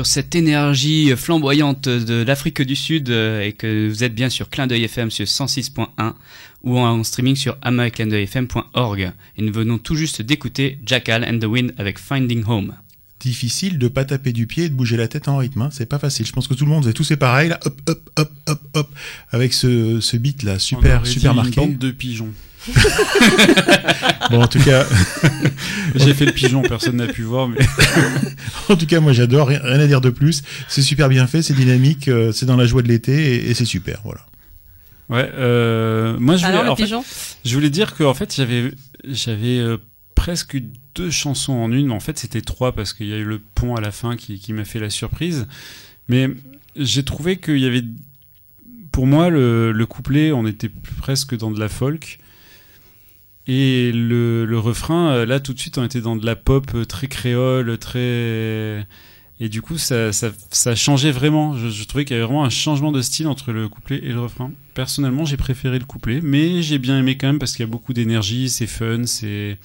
[0.00, 4.48] sur cette énergie flamboyante de l'Afrique du Sud euh, et que vous êtes bien sur
[4.48, 6.14] Clin d'œil FM sur 106.1
[6.62, 9.12] ou en streaming sur amaclindeuilfm.org.
[9.36, 12.72] Et nous venons tout juste d'écouter Jackal and the Wind avec Finding Home.
[13.20, 15.60] Difficile de pas taper du pied et de bouger la tête en rythme.
[15.60, 15.68] hein.
[15.70, 16.24] C'est pas facile.
[16.24, 17.60] Je pense que tout le monde faisait tous c'est pareil là.
[17.66, 18.88] Hop, hop, hop, hop, hop.
[19.32, 21.60] Avec ce, ce beat là, On super, aurait super dit une marqué.
[21.60, 22.32] bande de pigeons.
[24.30, 24.86] Bon, en tout cas,
[25.96, 27.58] J'ai fait le pigeon, personne n'a pu voir, mais
[28.68, 29.48] en tout cas, moi j'adore.
[29.48, 30.42] Rien rien à dire de plus.
[30.68, 33.54] C'est super bien fait, c'est dynamique, euh, c'est dans la joie de l'été et, et
[33.54, 34.00] c'est super.
[34.04, 34.20] Voilà.
[35.08, 37.04] Ouais, euh, moi je voulais, Alors, le en fait, pigeon?
[37.44, 38.70] je voulais dire qu'en fait j'avais
[39.04, 39.78] j'avais euh,
[40.14, 43.16] presque eu deux chansons en une, mais en fait c'était trois parce qu'il y a
[43.16, 45.48] eu le pont à la fin qui, qui m'a fait la surprise.
[46.08, 46.28] Mais
[46.76, 47.82] j'ai trouvé qu'il y avait,
[48.92, 52.19] pour moi, le, le couplet, on était presque dans de la folk.
[53.52, 56.84] Et le, refrain, euh, là tout de suite, on était dans de la pop euh,
[56.84, 58.86] très créole, très.
[59.40, 61.56] Et du coup, ça, ça, changeait vraiment.
[61.56, 64.20] Je trouvais qu'il y avait vraiment un changement de style entre le couplet et le
[64.20, 64.52] refrain.
[64.74, 67.72] Personnellement, j'ai préféré le couplet, mais j'ai bien aimé quand même parce qu'il y a
[67.72, 69.58] beaucoup d'énergie, c'est fun, c'est.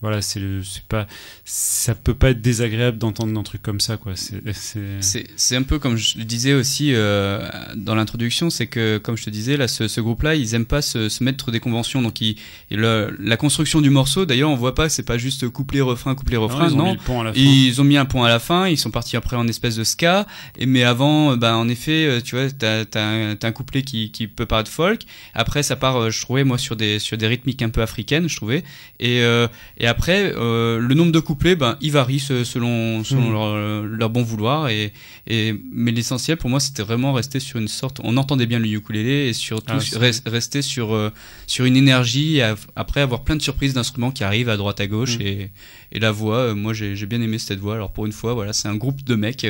[0.00, 1.08] Voilà, c'est le, c'est pas,
[1.44, 4.12] ça peut pas être désagréable d'entendre un truc comme ça, quoi.
[4.14, 9.24] C'est, un peu comme je le disais aussi euh, dans l'introduction, c'est que comme je
[9.24, 12.00] te disais là, ce, ce groupe-là, ils aiment pas se, se mettre des conventions.
[12.00, 12.36] Donc ils,
[12.70, 16.36] le- la construction du morceau, d'ailleurs, on voit pas, c'est pas juste couplet refrain couplet
[16.36, 17.22] refrain, ils ont non.
[17.24, 17.40] la fin.
[17.40, 18.68] Ils ont mis un point à la fin.
[18.68, 20.26] Ils sont partis après en espèce de ska.
[20.58, 24.12] Et mais avant, euh, bah en effet, euh, tu vois, t'as t'as un, couplet qui
[24.12, 25.02] qui peut paraître folk.
[25.34, 28.36] Après, ça part, je trouvais moi sur des sur des rythmiques un peu africaines, je
[28.36, 28.62] trouvais.
[29.00, 33.30] Et euh, et après, euh, le nombre de couplets, ben, il varie se- selon, selon
[33.30, 34.68] leur, euh, leur bon vouloir.
[34.68, 34.92] Et,
[35.26, 38.00] et, mais l'essentiel pour moi, c'était vraiment rester sur une sorte.
[38.04, 41.10] On entendait bien le ukulélé et surtout Ah, res- rester sur, euh,
[41.46, 42.36] sur une énergie.
[42.36, 45.16] Et après, avoir plein de surprises d'instruments qui arrivent à droite à gauche.
[45.18, 45.26] Mhm.
[45.26, 45.50] Et,
[45.92, 47.74] et la voix, euh, moi, j'ai bien aimé cette voix.
[47.74, 49.46] Alors pour une fois, voilà, c'est un groupe de mecs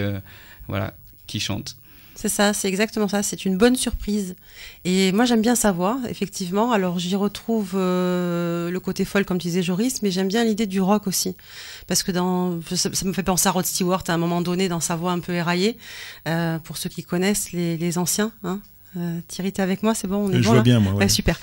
[0.68, 0.94] voilà,
[1.26, 1.76] qui chantent.
[2.20, 3.22] C'est ça, c'est exactement ça.
[3.22, 4.34] C'est une bonne surprise.
[4.84, 6.72] Et moi, j'aime bien sa voix, effectivement.
[6.72, 10.66] Alors, j'y retrouve euh, le côté folk, comme tu disais, Joris, mais j'aime bien l'idée
[10.66, 11.36] du rock aussi.
[11.86, 14.80] Parce que dans, ça, me fait penser à Rod Stewart à un moment donné dans
[14.80, 15.78] sa voix un peu éraillée.
[16.26, 18.60] Euh, pour ceux qui connaissent les, les anciens, hein.
[18.98, 20.92] Euh, Thierry, t'es avec moi, c'est bon, on est Je bon vois là bien, moi,
[20.92, 20.98] ouais.
[21.04, 21.38] Ouais, super.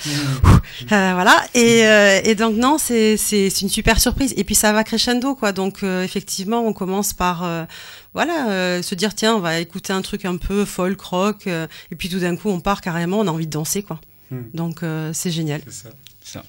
[0.91, 1.43] Euh, voilà.
[1.53, 4.34] Et, euh, et donc non, c'est c'est c'est une super surprise.
[4.38, 5.51] Et puis ça va crescendo quoi.
[5.51, 7.66] Donc euh, effectivement, on commence par euh,
[8.14, 11.47] voilà euh, se dire tiens, on va écouter un truc un peu folk rock.
[11.47, 13.99] euh, et puis tout d'un coup, on part carrément, on a envie de danser quoi.
[14.32, 14.41] Hmm.
[14.53, 15.62] Donc euh, c'est génial.
[16.22, 16.43] ça.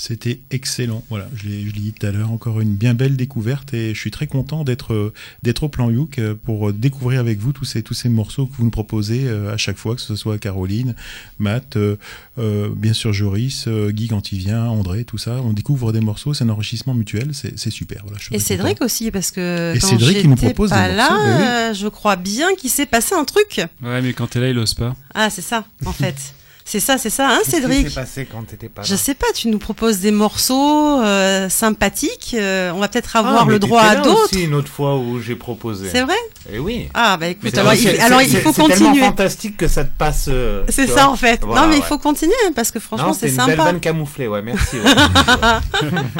[0.00, 1.02] C'était excellent.
[1.08, 4.12] Voilà, je l'ai dit tout à l'heure, encore une bien belle découverte et je suis
[4.12, 7.94] très content d'être d'être au plan Youk euh, pour découvrir avec vous tous ces tous
[7.94, 10.94] ces morceaux que vous nous proposez euh, à chaque fois, que ce soit Caroline,
[11.40, 11.96] Matt, euh,
[12.38, 15.40] euh, bien sûr Joris, euh, Guy quand il vient, André, tout ça.
[15.42, 18.02] On découvre des morceaux, c'est un enrichissement mutuel, c'est super.
[18.04, 18.84] Voilà, je suis Et Cédric content.
[18.84, 21.74] aussi parce que Et quand Cédric qui nous propose des pas là, morceaux, bah oui.
[21.76, 23.60] je crois bien qu'il s'est passé un truc.
[23.82, 24.94] Ouais, mais quand t'es là, il ose pas.
[25.12, 26.34] Ah c'est ça en fait.
[26.70, 28.94] C'est ça, c'est ça, hein, Qu'est-ce qui Cédric s'est passé quand t'étais pas là Je
[28.94, 32.36] sais pas, tu nous proposes des morceaux euh, sympathiques.
[32.38, 34.24] euh, on va peut-être avoir Ah, mais le droit à là d'autres.
[34.30, 35.88] aussi une autre fois où j'ai proposé.
[35.90, 36.14] C'est vrai
[36.52, 36.88] Eh oui.
[36.92, 39.06] Ah bah écoute, Mais alors, c'est- il, c'est- alors c'est- il faut c'est tellement continuer.
[39.06, 40.26] fantastique que ça te passe.
[40.28, 41.12] euh, C'est tu ça vois.
[41.12, 41.40] en fait.
[41.42, 41.86] Voilà, non mais il ouais.
[41.86, 43.64] faut continuer hein, parce que franchement Non, c'est une belle sympa.
[43.64, 44.76] vanne camouflée, ouais, merci.
[44.76, 44.90] ouais.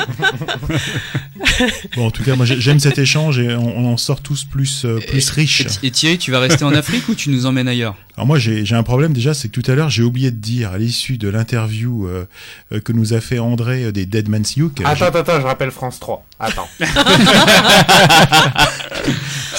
[1.97, 4.45] Bon, en tout cas, moi j'ai- j'aime cet échange et on, on en sort tous
[4.45, 5.63] plus euh, plus riches.
[5.83, 7.95] Et, et Thierry, tu vas rester en Afrique ou tu nous emmènes ailleurs?
[8.17, 10.37] Alors moi j'ai j'ai un problème déjà, c'est que tout à l'heure j'ai oublié de
[10.39, 12.27] dire à l'issue de l'interview euh,
[12.73, 14.81] euh, que nous a fait André euh, des Dead Man's Youk.
[14.85, 16.25] Attends, attends, attends, je rappelle France 3.
[16.41, 16.69] Attends.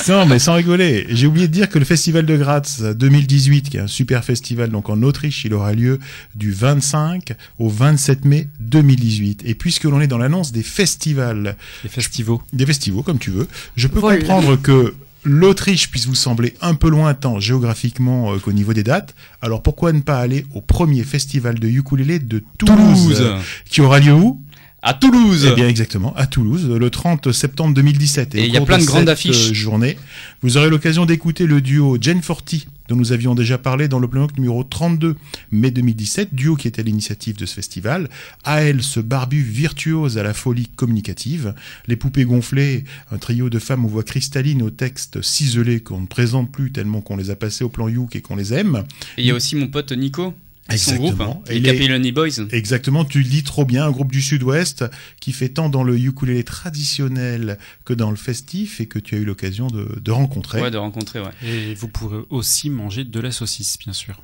[0.08, 1.06] Non, mais sans rigoler.
[1.10, 4.70] J'ai oublié de dire que le Festival de Graz 2018, qui est un super festival
[4.72, 6.00] donc en Autriche, il aura lieu
[6.36, 9.44] du 25 au 27 mai 2018.
[9.46, 12.38] Et puisque l'on est dans l'annonce des festivals, Les festivals.
[12.54, 14.20] des festivals comme tu veux, je peux Voilà.
[14.20, 19.16] comprendre que l'Autriche puisse vous sembler un peu lointain géographiquement euh, qu'au niveau des dates.
[19.42, 23.18] Alors pourquoi ne pas aller au premier festival de ukulélé de Toulouse, Toulouse.
[23.22, 23.40] euh,
[23.70, 24.42] qui aura lieu où?
[24.82, 25.46] À Toulouse.
[25.52, 28.36] eh bien, exactement, à Toulouse, le 30 septembre 2017.
[28.36, 29.50] Et il y a plein de cette, grandes affiches.
[29.52, 29.98] euh, journée,
[30.42, 34.08] vous aurez l'occasion d'écouter le duo Jane Forty, dont nous avions déjà parlé dans le
[34.08, 35.16] plan numéro 32,
[35.52, 38.10] mai 2017, duo qui était à l'initiative de ce festival.
[38.44, 41.54] À elle, ce barbu virtuose à la folie communicative,
[41.88, 46.08] les poupées gonflées, un trio de femmes aux voix cristallines, aux textes ciselés qu'on ne
[46.08, 48.84] présente plus tellement qu'on les a passés au plan Youk et qu'on les aime.
[49.18, 50.34] Et il y a aussi mon pote Nico.
[50.78, 51.26] Son Exactement.
[51.34, 52.30] groupe, hein, Et les Capillani Boys.
[52.52, 54.86] Exactement, tu le dis trop bien, un groupe du Sud-Ouest
[55.20, 59.18] qui fait tant dans le ukulélé traditionnel que dans le festif et que tu as
[59.18, 60.62] eu l'occasion de, de rencontrer.
[60.62, 61.32] Ouais, de rencontrer, ouais.
[61.44, 64.22] Et vous pourrez aussi manger de la saucisse, bien sûr.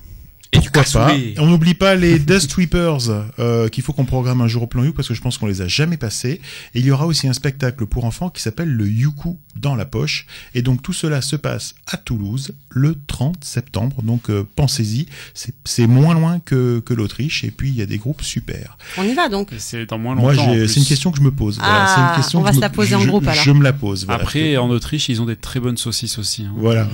[0.56, 1.14] Et Pourquoi pas.
[1.40, 4.84] On n'oublie pas les Dust Sweepers euh, qu'il faut qu'on programme un jour au plan
[4.84, 6.42] You parce que je pense qu'on les a jamais passés.
[6.74, 9.86] Et il y aura aussi un spectacle pour enfants qui s'appelle le Yuku dans la
[9.86, 10.26] poche.
[10.54, 14.02] Et donc tout cela se passe à Toulouse le 30 septembre.
[14.04, 17.44] Donc euh, pensez-y, c'est c'est moins loin que, que l'Autriche.
[17.44, 18.78] Et puis il y a des groupes super.
[18.98, 19.50] On y va donc.
[19.58, 20.54] C'est dans moins Moi, longtemps.
[20.54, 20.68] plus.
[20.68, 21.58] c'est une question que je me pose.
[21.58, 23.08] Voilà, Ah, c'est une question on que va je se me- la poser en je-
[23.08, 23.44] groupe, alors.
[23.44, 24.06] Je me la pose.
[24.06, 24.22] Voilà.
[24.24, 26.44] Après, en Autriche, ils ont des très bonnes saucisses aussi.
[26.44, 26.54] hein.
[26.58, 26.82] Voilà.
[26.82, 26.86] Euh,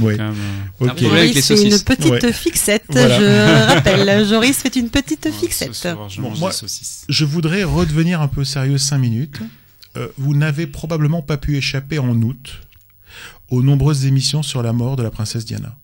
[0.00, 0.16] Ouais.
[0.16, 0.34] Même,
[0.82, 2.32] euh, avec les fait une petite Ouais.
[2.32, 3.18] fixette, Voilà.
[3.18, 4.26] je rappelle.
[4.28, 5.74] Joris fait une petite fixette.
[5.74, 7.04] soir, je Bon, moi- des saucisses.
[7.08, 9.40] Je voudrais redevenir un peu sérieux cinq minutes.
[9.96, 12.60] Euh, vous n'avez probablement pas pu échapper en août
[13.50, 15.76] aux nombreuses émissions sur la mort de la princesse Diana.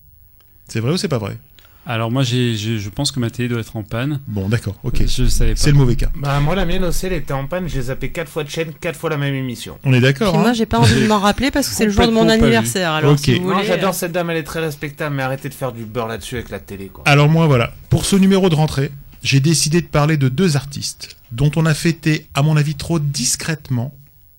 [0.68, 1.38] C'est vrai ou c'est pas vrai?
[1.84, 4.20] Alors moi, je pense que ma télé doit être en panne.
[4.28, 5.04] Bon, d'accord, ok.
[5.06, 5.60] Je savais pas.
[5.60, 6.10] C'est le mauvais cas.
[6.16, 7.68] Bah, moi, la mienne aussi, elle était en panne.
[7.68, 9.78] J'ai zappé 4 fois de chaîne, 4 fois la même émission.
[9.84, 11.90] On est d'accord moi, hein j'ai pas envie de m'en rappeler parce que c'est le
[11.90, 12.92] jour de mon anniversaire.
[12.92, 13.18] Alors, Ok.
[13.20, 15.72] si vous Non, voulez, j'adore cette dame, elle est très respectable, mais arrêtez de faire
[15.72, 17.02] du beurre là-dessus avec la télé, quoi.
[17.06, 17.74] Alors moi, voilà.
[17.88, 18.92] Pour ce numéro de rentrée,
[19.24, 23.00] j'ai décidé de parler de deux artistes dont on a fêté, à mon avis, trop
[23.00, 23.92] discrètement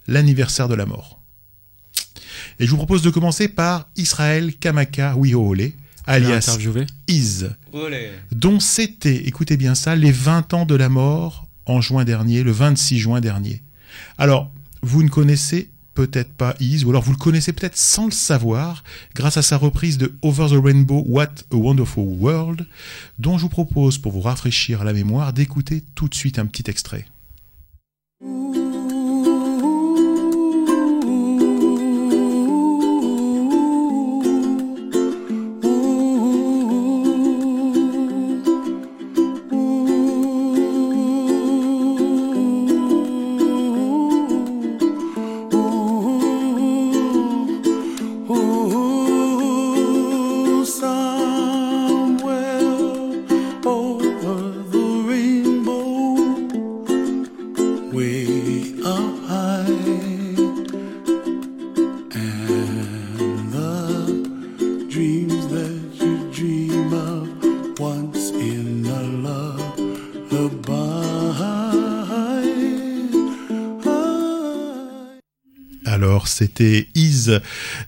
[0.07, 1.19] l'anniversaire de la mort.
[2.59, 5.71] Et je vous propose de commencer par Israël Kamaka Wihoole,
[6.05, 6.57] alias.
[7.71, 8.11] Olé.
[8.31, 12.51] dont c'était, écoutez bien ça, les 20 ans de la mort en juin dernier, le
[12.51, 13.63] 26 juin dernier.
[14.17, 14.51] Alors,
[14.81, 18.83] vous ne connaissez peut-être pas Is, ou alors vous le connaissez peut-être sans le savoir,
[19.15, 22.65] grâce à sa reprise de Over the Rainbow, What a Wonderful World,
[23.19, 26.69] dont je vous propose, pour vous rafraîchir la mémoire, d'écouter tout de suite un petit
[26.69, 27.05] extrait.
[76.55, 77.31] C'était Is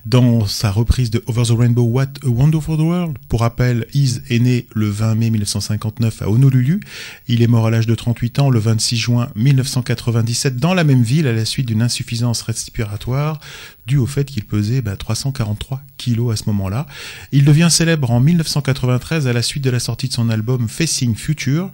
[0.08, 3.18] dans sa reprise de Over the Rainbow, What a Wonderful World.
[3.30, 6.80] Pour rappel, Is est né le 20 mai 1959 à Honolulu.
[7.28, 11.04] Il est mort à l'âge de 38 ans le 26 juin 1997 dans la même
[11.04, 13.40] ville à la suite d'une insuffisance respiratoire
[13.86, 16.88] due au fait qu'il pesait bah, 343 kilos à ce moment-là.
[17.32, 21.14] Il devient célèbre en 1993 à la suite de la sortie de son album Facing
[21.14, 21.70] Future.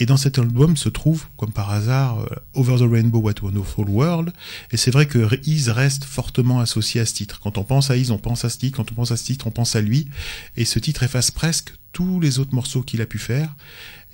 [0.00, 3.44] Et dans cet album se trouve, comme par hasard, euh, Over the Rainbow, What a
[3.44, 4.32] Wonderful World.
[4.72, 7.38] Et c'est vrai que Is reste fortement associé à ce titre.
[7.40, 8.78] Quand on pense à Is, on pense à ce titre.
[8.78, 10.08] Quand on pense à ce titre, on pense à lui.
[10.56, 13.54] Et ce titre efface presque tous les autres morceaux qu'il a pu faire.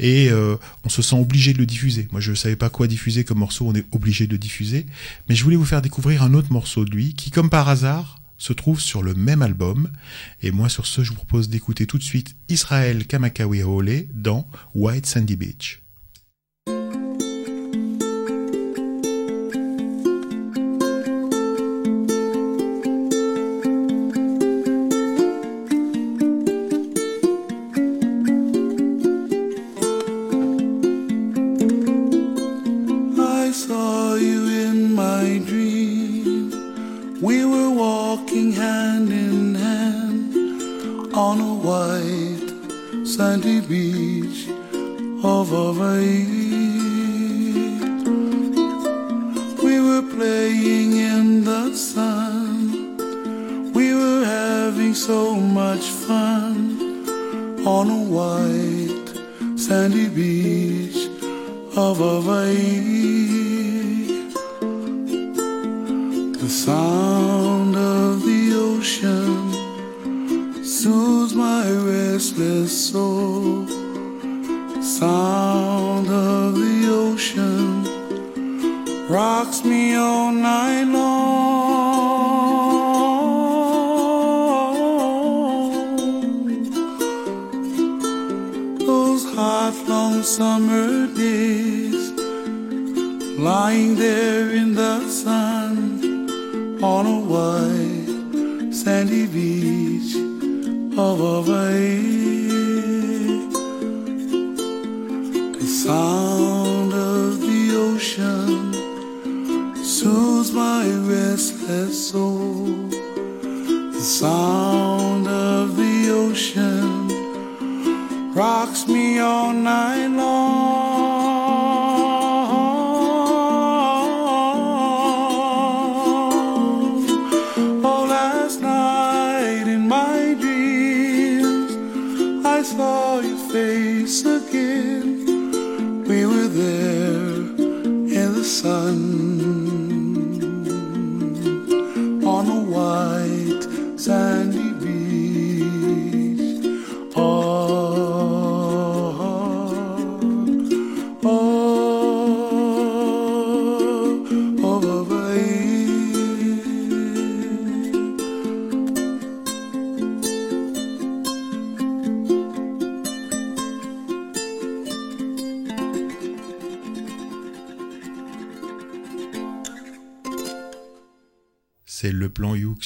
[0.01, 2.09] Et euh, on se sent obligé de le diffuser.
[2.11, 3.69] Moi, je ne savais pas quoi diffuser comme morceau.
[3.69, 4.87] On est obligé de diffuser.
[5.29, 8.19] Mais je voulais vous faire découvrir un autre morceau de lui qui, comme par hasard,
[8.39, 9.91] se trouve sur le même album.
[10.43, 14.49] Et moi, sur ce, je vous propose d'écouter tout de suite Israël Kamakawi Hole dans
[14.75, 15.86] White Sandy Beach.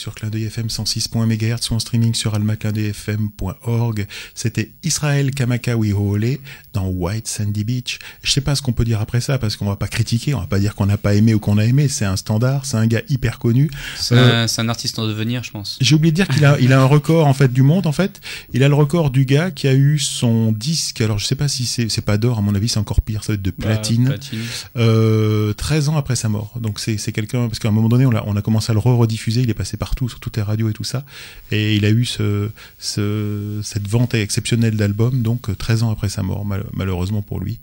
[0.00, 4.06] Sur Clin d'œil FM 106.1 MHz ou en streaming sur almaclindeuilfm.org.
[4.34, 6.38] C'était Israël Kamakawihoole
[6.72, 7.98] dans White Sandy Beach.
[8.22, 10.40] Je sais pas ce qu'on peut dire après ça parce qu'on va pas critiquer, on
[10.40, 11.88] va pas dire qu'on n'a pas aimé ou qu'on a aimé.
[11.88, 13.70] C'est un standard, c'est un gars hyper connu.
[13.96, 15.76] C'est Euh, un, c'est un artiste en devenir, je pense.
[15.80, 17.92] J'ai oublié de dire qu'il a, il a un record en fait du monde en
[17.92, 18.20] fait.
[18.54, 21.00] Il a le record du gars qui a eu son disque.
[21.02, 23.32] Alors je sais pas si c'est, pas d'or à mon avis, c'est encore pire, ça
[23.32, 24.06] va être de Bah, platine.
[24.06, 24.40] platine.
[24.76, 26.54] Euh, 13 ans après sa mort.
[26.60, 28.78] Donc c'est, quelqu'un parce qu'à un moment donné on a, on a commencé à le
[28.80, 29.42] rediffuser.
[29.42, 31.04] Il est passé partout sur toutes les radios et tout ça.
[31.50, 32.48] Et il a eu ce,
[32.78, 35.20] ce cette vente exceptionnelle d'albums.
[35.22, 37.58] Donc euh, 13 ans après sa mort mal- malheureusement pour lui.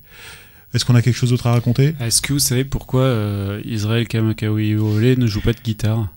[0.73, 1.95] Est-ce qu'on a quelque chose d'autre à raconter?
[2.01, 6.09] Est-ce que vous savez pourquoi euh, Israël Kamakawiwo'ole ne joue pas de guitare?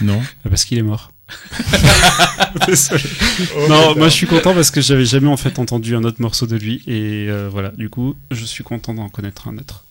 [0.00, 0.22] Non.
[0.48, 1.12] Parce qu'il est mort.
[2.66, 3.02] Désolé.
[3.68, 6.46] non, moi je suis content parce que j'avais jamais en fait entendu un autre morceau
[6.46, 9.83] de lui et euh, voilà, du coup, je suis content d'en connaître un autre.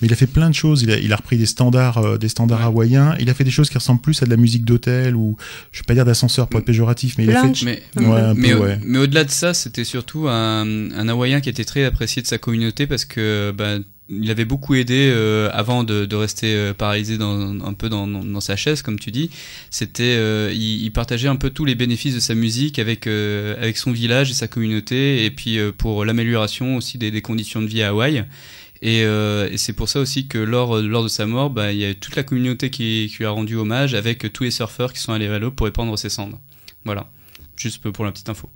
[0.00, 0.82] Mais il a fait plein de choses.
[0.82, 3.14] Il a, il a repris des standards, euh, des standards hawaïens.
[3.20, 5.36] Il a fait des choses qui ressemblent plus à de la musique d'hôtel ou,
[5.72, 7.64] je vais pas dire d'ascenseur pour être péjoratif, mais il a fait.
[7.64, 8.78] Mais, ouais, un mais, peu, au- ouais.
[8.84, 12.38] mais au-delà de ça, c'était surtout un, un Hawaïen qui était très apprécié de sa
[12.38, 13.76] communauté parce que bah,
[14.12, 18.08] il avait beaucoup aidé euh, avant de, de rester euh, paralysé dans, un peu dans,
[18.08, 19.30] dans sa chaise, comme tu dis.
[19.70, 23.54] C'était, euh, il, il partageait un peu tous les bénéfices de sa musique avec euh,
[23.62, 27.62] avec son village et sa communauté, et puis euh, pour l'amélioration aussi des, des conditions
[27.62, 28.24] de vie à Hawaï.
[28.82, 31.78] Et, euh, et c'est pour ça aussi que lors, lors de sa mort, bah, il
[31.78, 34.92] y a toute la communauté qui, qui lui a rendu hommage avec tous les surfeurs
[34.94, 36.38] qui sont allés à l'eau pour répandre ses cendres.
[36.86, 37.06] Voilà,
[37.56, 38.48] juste pour la petite info.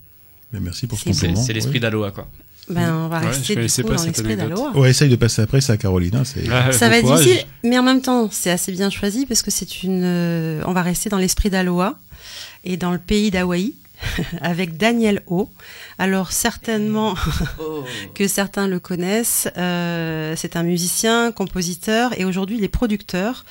[0.53, 1.37] Mais merci pour ce C'est- compliment.
[1.43, 1.81] C'est l'esprit Ouais.
[1.81, 2.27] d'Aloha, quoi.
[2.71, 4.71] Ben, on va Ouais, rester je du connaissais coup pas dans l'esprit d'Aloha.
[4.79, 6.17] Ouais, essaye de passer après ça, Caroline.
[6.17, 6.47] hein, c'est...
[6.73, 9.83] Ça va être difficile, mais en même temps, c'est assez bien choisi parce que c'est
[9.83, 10.01] une.
[10.03, 11.99] euh, on va rester dans l'esprit d'Aloha
[12.65, 13.75] et dans le pays d'Hawaï
[14.41, 15.49] avec Daniel O.
[15.99, 17.15] Alors certainement
[18.15, 19.49] que certains le connaissent.
[19.57, 23.45] euh, c'est un musicien, compositeur et aujourd'hui il est producteur.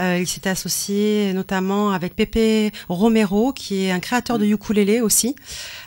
[0.00, 5.34] Euh, il s'est associé notamment avec Pepe Romero qui est un créateur de ukulélé aussi.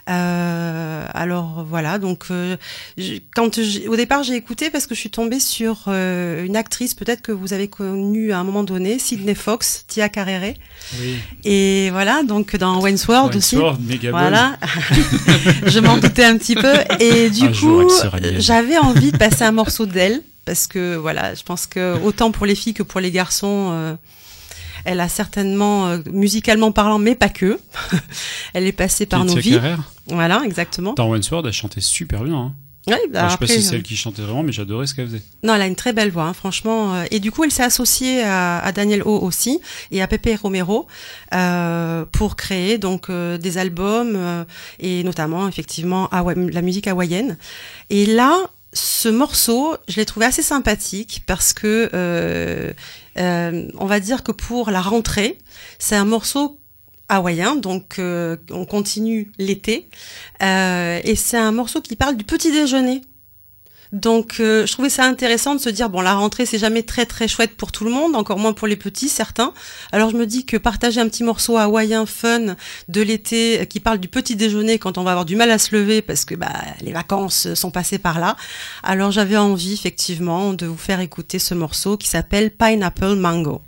[0.09, 2.57] Euh, alors voilà, donc euh,
[2.97, 6.93] je- quand au départ j'ai écouté parce que je suis tombée sur euh, une actrice
[6.95, 10.53] peut-être que vous avez connue à un moment donné, Sydney Fox, Tia Carrere.
[10.99, 11.15] Oui.
[11.43, 13.55] Et voilà, donc dans Wayne's World aussi.
[14.11, 14.57] Voilà,
[15.65, 16.73] je m'en doutais un petit peu.
[16.99, 17.55] Et du Un coup,
[18.39, 22.45] j'avais envie de passer un morceau d'elle parce que voilà, je pense que autant pour
[22.45, 23.69] les filles que pour les garçons.
[23.71, 23.93] euh,
[24.85, 27.59] elle a certainement, euh, musicalement parlant, mais pas que.
[28.53, 29.51] elle est passée par nos vies.
[30.07, 30.93] Voilà, exactement.
[30.93, 32.35] Dans Wayne's World, elle chantait super bien.
[32.35, 32.53] Hein.
[32.87, 34.95] Ouais, bah je sais pas si c'est euh, elle qui chantait vraiment, mais j'adorais ce
[34.95, 35.21] qu'elle faisait.
[35.43, 36.95] Non, elle a une très belle voix, hein, franchement.
[36.95, 39.59] euh, Et du coup, elle s'est associée à, à Daniel O aussi
[39.91, 40.87] et à Pepe Romero
[41.35, 44.43] euh, pour créer donc euh, des albums euh,
[44.79, 47.37] et notamment effectivement hawa- la musique hawaïenne.
[47.91, 48.35] Et là,
[48.73, 52.71] ce morceau, je l'ai trouvé assez sympathique parce que euh,
[53.17, 55.37] euh, on va dire que pour la rentrée,
[55.79, 56.59] c'est un morceau
[57.09, 59.89] hawaïen, donc euh, on continue l'été.
[60.41, 63.01] Euh, et c'est un morceau qui parle du petit déjeuner.
[63.91, 67.05] Donc euh, je trouvais ça intéressant de se dire bon la rentrée c'est jamais très
[67.05, 69.53] très chouette pour tout le monde, encore moins pour les petits certains.
[69.91, 72.55] Alors je me dis que partager un petit morceau hawaïen fun
[72.87, 75.57] de l'été euh, qui parle du petit déjeuner quand on va avoir du mal à
[75.57, 78.37] se lever parce que bah les vacances sont passées par là.
[78.83, 83.61] Alors j'avais envie effectivement de vous faire écouter ce morceau qui s'appelle Pineapple Mango.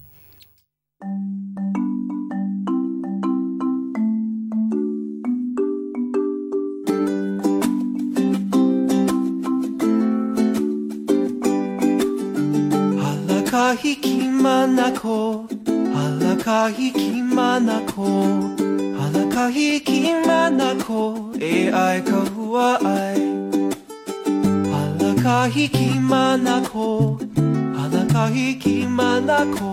[15.03, 15.45] ko
[15.95, 18.07] Halakahi ki mana ko
[18.99, 21.01] Halakahi ki mana ko
[21.41, 23.19] E ai ka hua ai.
[24.73, 26.87] Halakahi ki mana ko
[27.79, 29.71] Halakahi ki mana ko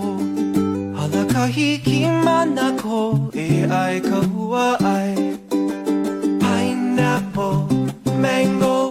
[0.99, 3.49] Halakahi ki mana ko E
[3.83, 5.15] ai ka hua ai.
[6.43, 7.71] Pineapple
[8.25, 8.90] Mango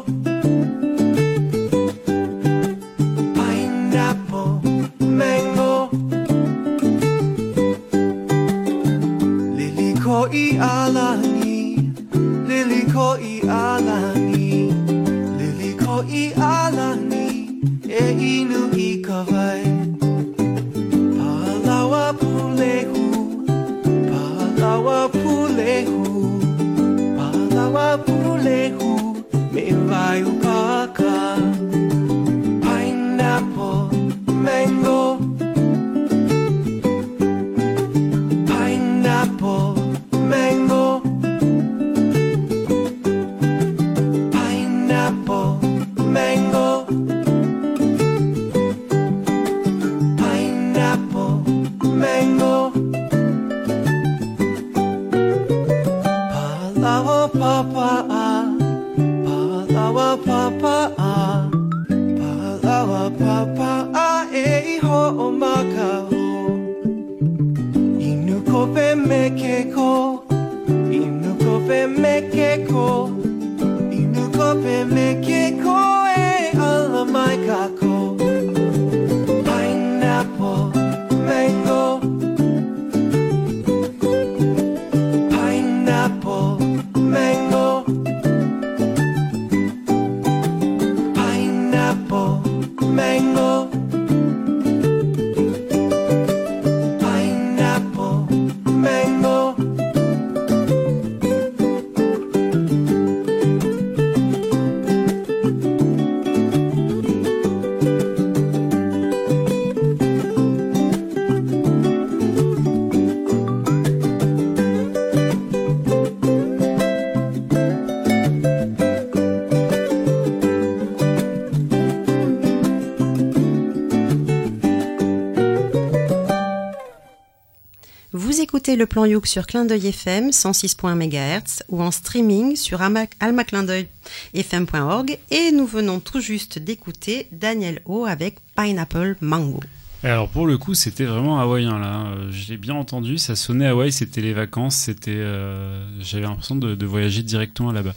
[128.75, 135.17] le plan Youk sur Clin d'œil FM 106.1 MHz ou en streaming sur alma- almaclindeuilfm.org
[135.31, 139.59] et nous venons tout juste d'écouter Daniel O avec Pineapple Mango.
[140.03, 142.05] Alors pour le coup, c'était vraiment hawaïen là.
[142.07, 145.11] Euh, Je l'ai bien entendu, ça sonnait Hawaï, c'était les vacances, c'était.
[145.15, 147.93] euh, J'avais l'impression de, de voyager directement là-bas.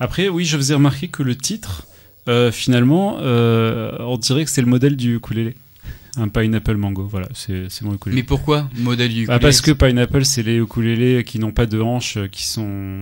[0.00, 1.86] Après, oui, je faisais remarquer que le titre,
[2.28, 5.56] euh, finalement, euh, on dirait que c'est le modèle du ukulélé.
[6.16, 8.22] Un pineapple mango, voilà, c'est mon ukulélé.
[8.22, 11.80] Mais pourquoi modèle Bah, ukulélé Parce que pineapple, c'est les ukulélés qui n'ont pas de
[11.80, 13.00] hanches, euh, qui sont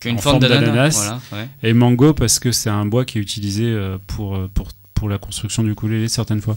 [0.00, 1.20] Qui une en forme forme d'ananas, d'ananas.
[1.30, 1.48] voilà, ouais.
[1.62, 5.08] Et mango parce que c'est un bois qui est utilisé euh, pour, euh, pour, pour
[5.08, 6.56] la construction du ukulélé certaines fois.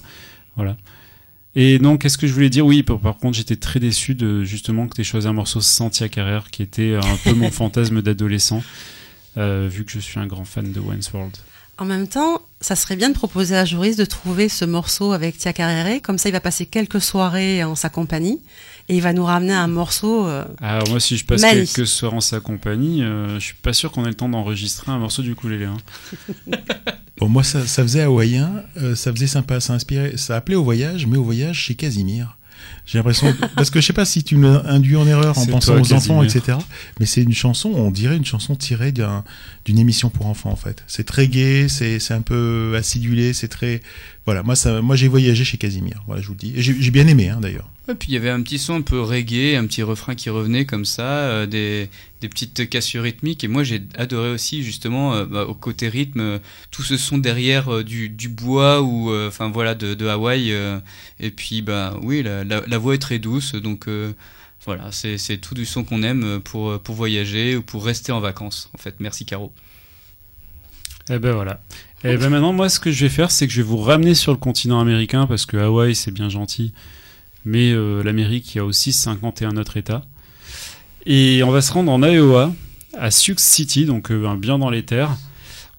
[0.56, 0.78] Voilà.
[1.56, 2.66] Et donc, qu'est-ce que je voulais dire?
[2.66, 5.60] Oui, par, par contre, j'étais très déçu de justement que tu aies choisi un morceau
[5.60, 8.64] Santia Carrère qui était un peu mon fantasme d'adolescent,
[9.38, 11.36] euh, vu que je suis un grand fan de Wayne's World.
[11.80, 15.38] En même temps, ça serait bien de proposer à Joris de trouver ce morceau avec
[15.38, 18.40] Tia Carrere, comme ça il va passer quelques soirées en sa compagnie
[18.90, 20.26] et il va nous ramener un morceau.
[20.28, 21.76] euh, Alors moi, si je passe magnifique.
[21.76, 24.92] quelques soirs en sa compagnie, euh, je suis pas sûr qu'on ait le temps d'enregistrer
[24.92, 25.66] un morceau du ukulélé.
[25.66, 25.78] Hein.
[27.20, 30.64] Bon, moi, ça, ça faisait hawaïen, euh, ça faisait sympa, ça inspirait, ça appelait au
[30.64, 32.37] voyage, mais au voyage chez Casimir.
[32.86, 35.74] J'ai l'impression, parce que je sais pas si tu me induis en erreur en pensant
[35.82, 36.58] aux enfants, etc.
[37.00, 39.24] Mais c'est une chanson, on dirait une chanson tirée d'un-
[39.66, 40.84] d'une émission pour enfants, en fait.
[40.88, 43.82] C'est très gai, c'est un peu acidulé, c'est très,
[44.26, 44.44] voilà.
[44.44, 46.04] Moi, ça, moi, j'ai voyagé chez Casimir.
[46.08, 46.54] Voilà, je vous le dis.
[46.56, 47.70] J'ai bien aimé, hein, d'ailleurs.
[47.90, 50.30] Et puis il y avait un petit son un peu reggae, un petit refrain qui
[50.30, 51.90] revenait comme ça, euh, des,
[52.20, 53.44] petites cassures rythmiques.
[53.44, 56.40] Et moi j'ai adoré aussi justement euh, bah, au côté rythme, euh,
[56.72, 60.52] tout ce son derrière du, bois ou enfin voilà de, Hawaï.
[61.20, 63.88] et puis bah oui, la, voix est très douce, donc
[64.66, 68.70] Voilà, c'est tout du son qu'on aime pour, pour voyager ou pour rester en vacances.
[68.74, 69.54] En fait, merci Caro.
[71.10, 71.62] Eh ben voilà.
[72.04, 74.14] Et ben maintenant, moi, ce que je vais faire, c'est que je vais vous ramener
[74.14, 76.74] sur le continent américain parce que Hawaï, c'est bien gentil,
[77.48, 80.04] mais euh, l'Amérique, il y a aussi 51 autres États.
[81.06, 82.54] Et on va se rendre en Iowa,
[82.98, 85.16] à Sioux City, donc euh, bien dans les terres,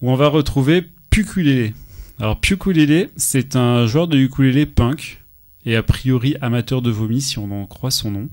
[0.01, 1.73] où on va retrouver Pukulele.
[2.19, 5.23] Alors Pukulele, c'est un joueur de ukulélé punk
[5.65, 8.29] et a priori amateur de vomi, si on en croit son nom.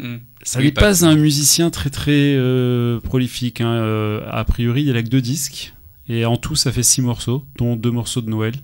[0.00, 0.16] Hmm.
[0.42, 3.60] Ça n'est pas- pas un musicien très très euh, prolifique.
[3.60, 3.70] hein.
[3.70, 5.74] Euh, a priori, il a que deux disques.
[6.08, 8.54] Et en tout, ça fait six morceaux, dont deux morceaux de Noël.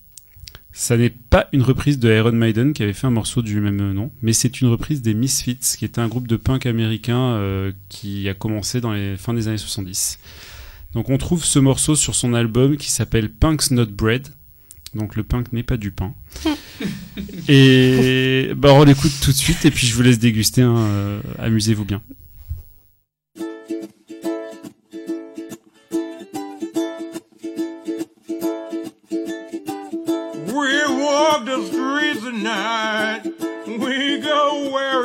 [0.73, 3.91] Ça n'est pas une reprise de Iron Maiden qui avait fait un morceau du même
[3.91, 7.71] nom, mais c'est une reprise des Misfits, qui était un groupe de punk américain euh,
[7.89, 10.17] qui a commencé dans les fins des années 70.
[10.93, 14.27] Donc on trouve ce morceau sur son album qui s'appelle Punk's Not Bread.
[14.93, 16.13] Donc le punk n'est pas du pain.
[17.47, 20.61] et bah on l'écoute tout de suite et puis je vous laisse déguster.
[20.61, 22.01] hein, euh, Amusez-vous bien.
[30.51, 33.21] We walk the streets at night.
[33.67, 35.01] We go where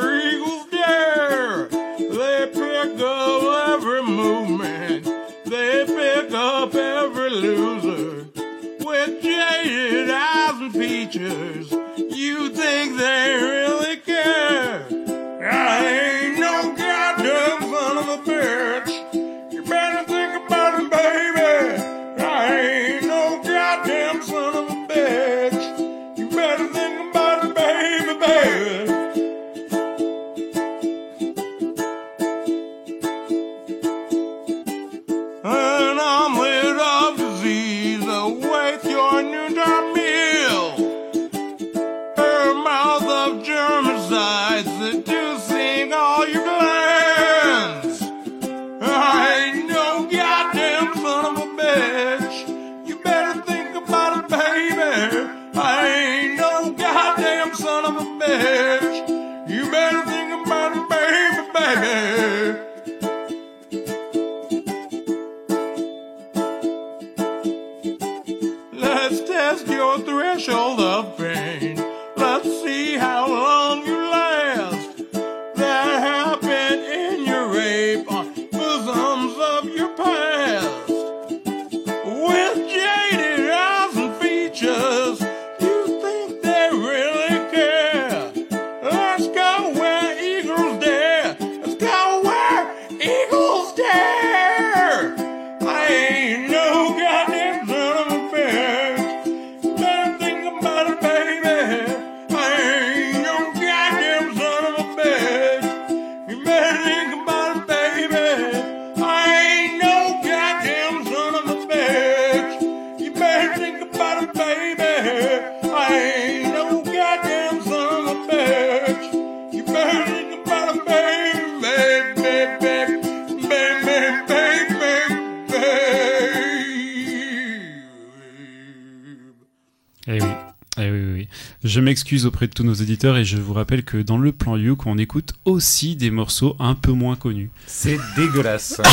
[132.07, 134.77] m'excuse auprès de tous nos auditeurs et je vous rappelle que dans le plan You,
[134.85, 137.49] on écoute aussi des morceaux un peu moins connus.
[137.65, 138.79] C'est dégueulasse.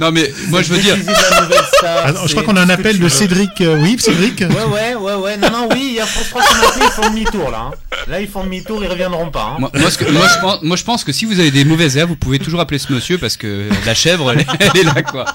[0.00, 0.96] Non mais moi je veux dire.
[1.84, 3.60] Ah non, je crois qu'on a un appel de Cédric.
[3.60, 5.36] euh, oui, Cédric Ouais, ouais, ouais, ouais.
[5.36, 7.70] Non, non, oui, il y a, maintenant ils font demi-tour là.
[7.70, 7.70] hein.
[8.08, 9.52] Là, ils font demi-tour, ils reviendront pas.
[9.52, 9.56] hein.
[9.60, 11.64] Moi, moi, ce que- moi, je pense, moi, je pense que si vous avez des
[11.64, 14.40] mauvaises herbes, vous pouvez toujours appeler ce monsieur parce que la chèvre, elle
[14.80, 15.26] est là, quoi.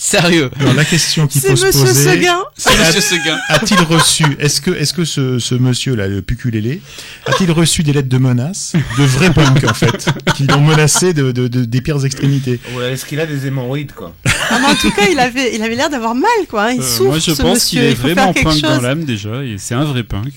[0.00, 0.48] Sérieux.
[0.60, 2.10] Alors, la question C'est faut se Monsieur poser.
[2.14, 2.38] Seguin.
[2.56, 3.36] C'est Monsieur Seguin.
[3.48, 6.80] A-t-il reçu, est-ce que, est-ce que ce, ce monsieur-là, le Puculélé,
[7.26, 11.32] a-t-il reçu des lettres de menaces de vrais punks, en fait, qui l'ont menacé de,
[11.32, 12.60] de, de- des pires extrémités?
[12.76, 14.14] Ouais, est-ce qu'il a des hémorroïdes, quoi?
[14.50, 16.66] Ah, mais en tout cas, il avait, il avait l'air d'avoir mal, quoi.
[16.66, 16.72] hein.
[16.74, 19.56] Il Euh, souffre, moi, je ce pense qu'il est vraiment punk dans l'âme déjà, et
[19.58, 20.32] c'est un vrai punk.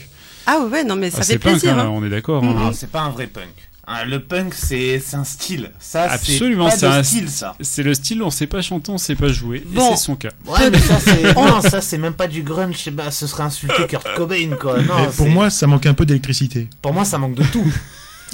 [0.47, 1.77] Ah ouais, non, mais ça Ah, fait c'est punk, plaisir.
[1.77, 1.91] hein, hein.
[1.93, 2.43] on est d'accord.
[2.43, 2.53] hein.
[2.57, 3.45] Non, c'est pas un vrai punk.
[3.87, 5.71] Hein, le punk, c'est un style.
[5.79, 7.55] Ça, c'est Absolument, pas c'est un style, ça.
[7.61, 9.91] C'est le style, on sait pas chanter, on sait pas jouer, Bon.
[9.91, 10.29] c'est son cas.
[10.45, 12.75] Ouais, mais ça, c'est non, ça, c'est même pas du grunge.
[12.77, 14.77] je sais pas, ce serait insulter Kurt Cobain, quoi.
[14.81, 16.69] Non, Mais pour c'est- moi, ça manque un peu d'électricité.
[16.81, 17.65] pour moi, ça manque de tout.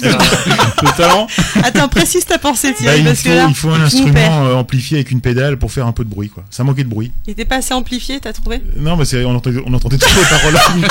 [0.00, 1.26] Le talent.
[1.64, 4.46] Attends, précise ta pensée, Bah, Thierry, il, parce faut, que là, il faut un instrument
[4.46, 6.28] euh, amplifié avec une pédale pour faire un peu de bruit.
[6.28, 6.44] Quoi.
[6.50, 7.10] Ça manquait de bruit.
[7.26, 8.62] Il était pas assez amplifié, t'as trouvé?
[8.76, 10.88] Non, mais on, entendait, on entendait trop les paroles.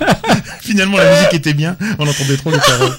[0.60, 2.96] Finalement, la musique était bien, on entendait trop les paroles.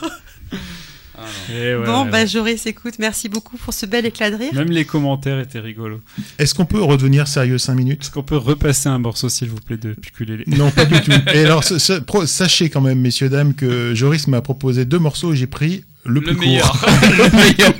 [1.49, 2.25] Et ouais, Bon, ouais, bah.
[2.27, 4.53] Joris, écoute, merci beaucoup pour ce bel éclat de rire.
[4.53, 5.99] Même les commentaires étaient rigolos.
[6.37, 9.55] Est-ce qu'on peut redevenir sérieux 5 minutes Est-ce qu'on peut repasser un morceau, s'il vous
[9.59, 11.11] plaît, de Pukulele Non, pas du tout.
[11.33, 14.99] Et alors, ce- ce- pro- sachez quand même, messieurs, dames, que Joris m'a proposé deux
[14.99, 16.71] morceaux et j'ai pris le, Le plus meilleur.
[16.71, 16.89] court.
[17.01, 17.73] le meilleur.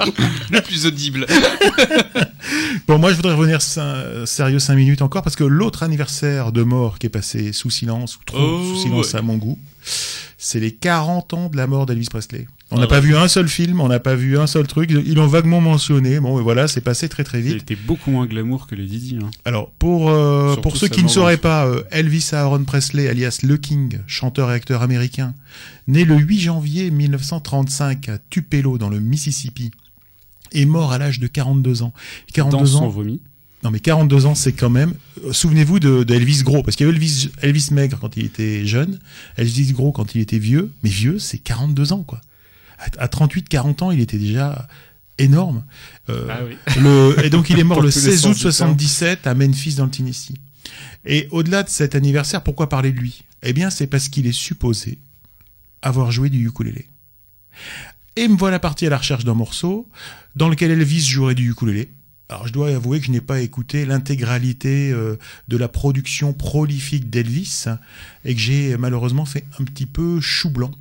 [0.52, 1.26] Le plus audible.
[2.88, 6.99] Bon, moi, je voudrais revenir sérieux 5 minutes encore parce que l'autre anniversaire de mort
[6.99, 9.19] qui est passé sous silence, ou trop Oh, sous silence ouais.
[9.19, 9.60] à mon goût,
[10.38, 12.48] c'est les 40 ans de la mort d'Elvis Presley.
[12.69, 13.02] On Ah n'a pas ouais.
[13.02, 14.89] vu un seul film, on n'a pas vu un seul truc.
[14.91, 16.19] Ils l'ont vaguement mentionné.
[16.19, 17.61] Bon, et voilà, c'est passé très très Il vite.
[17.61, 19.18] était beaucoup moins glamour que les Didi.
[19.23, 19.30] Hein.
[19.45, 23.56] Alors, pour, euh, pour ceux qui ne sauraient pas, euh, Elvis Aaron Presley, alias Le
[23.57, 25.34] King, chanteur et acteur américain,
[25.88, 29.72] né le 8 janvier 1935 à Tupelo, dans le Mississippi,
[30.52, 31.94] est mort à l'âge de 42 ans.
[32.34, 32.89] 42 Dans son ans.
[32.89, 33.22] vomi.
[33.64, 34.94] Non, mais 42 ans, c'est quand même.
[35.26, 38.26] euh, Souvenez-vous de, de Elvis Gros, parce qu'il y avait Elvis, Elvis Maigre quand il
[38.26, 38.99] était jeune,
[39.38, 42.19] Elvis Gros quand il était vieux, mais vieux, c'est 42 ans, quoi.
[42.78, 44.68] À, à 38, 40 ans, il était déjà
[45.18, 45.66] énorme.
[46.10, 46.56] Euh, Ah oui.
[46.82, 48.52] le, et donc, il est mort le tous les 16 sens août du terme.
[48.52, 50.34] 77 à Memphis, dans le Tennessee.
[51.06, 53.24] Et au-delà de cet anniversaire, pourquoi parler de lui?
[53.44, 54.98] Eh bien, c'est parce qu'il est supposé
[55.82, 56.88] avoir joué du ukulélé.
[58.16, 59.88] Et me voilà parti à la recherche d'un morceau
[60.36, 61.90] dans lequel Elvis jouerait du ukulélé.
[62.30, 65.18] Alors je dois avouer que je n'ai pas écouté l'intégralité euh,
[65.48, 67.66] de la production prolifique d'Elvis
[68.26, 70.72] et que j'ai malheureusement fait un petit peu chou blanc.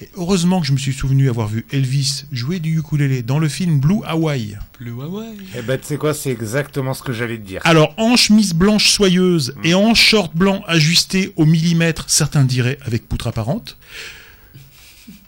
[0.00, 3.48] Et heureusement que je me suis souvenu avoir vu Elvis jouer du ukulélé dans le
[3.48, 4.56] film Blue Hawaii.
[4.80, 5.28] Le Huawei.
[5.56, 7.60] Eh ben, tu sais quoi, c'est exactement ce que j'allais te dire.
[7.64, 13.08] Alors en chemise blanche soyeuse et en short blanc ajusté au millimètre, certains diraient avec
[13.08, 13.76] poutre apparente.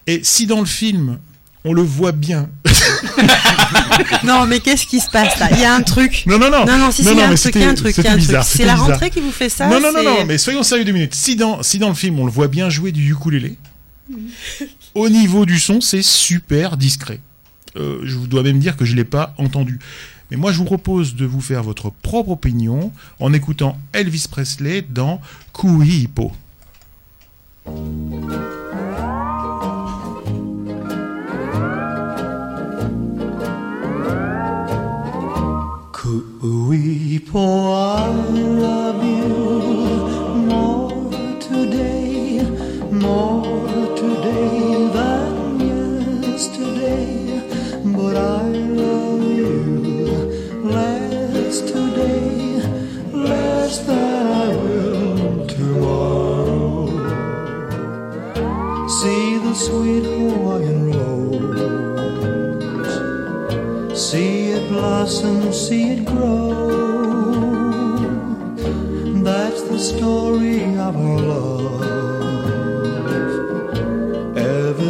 [0.08, 1.18] Et si dans le film
[1.64, 2.48] on le voit bien
[4.24, 5.48] Non, mais qu'est-ce qui se passe là?
[5.52, 6.24] Il y a un truc.
[6.26, 6.64] Non, non, non.
[6.64, 7.70] Non, non, si, si, Non, il y a non, un mais truc, il y a
[7.70, 8.26] un truc, il y a c'était un truc.
[8.26, 8.88] bizarre, C'est la bizarre.
[8.88, 11.14] rentrée qui vous fait ça non, non, non, non, mais soyons sérieux deux minutes.
[11.14, 13.56] Si dans, si dans le film on le voit bien jouer du ukulélé,
[14.94, 17.20] au niveau du son, c'est super discret.
[17.76, 19.78] Euh, je vous dois même dire que je ne l'ai pas entendu.
[20.30, 24.82] Mais moi, je vous propose de vous faire votre propre opinion en écoutant Elvis Presley
[24.82, 25.20] dans.
[25.52, 26.32] Kuipo,
[37.34, 39.28] I love you
[40.46, 40.92] more
[41.40, 42.40] today,
[42.92, 43.55] more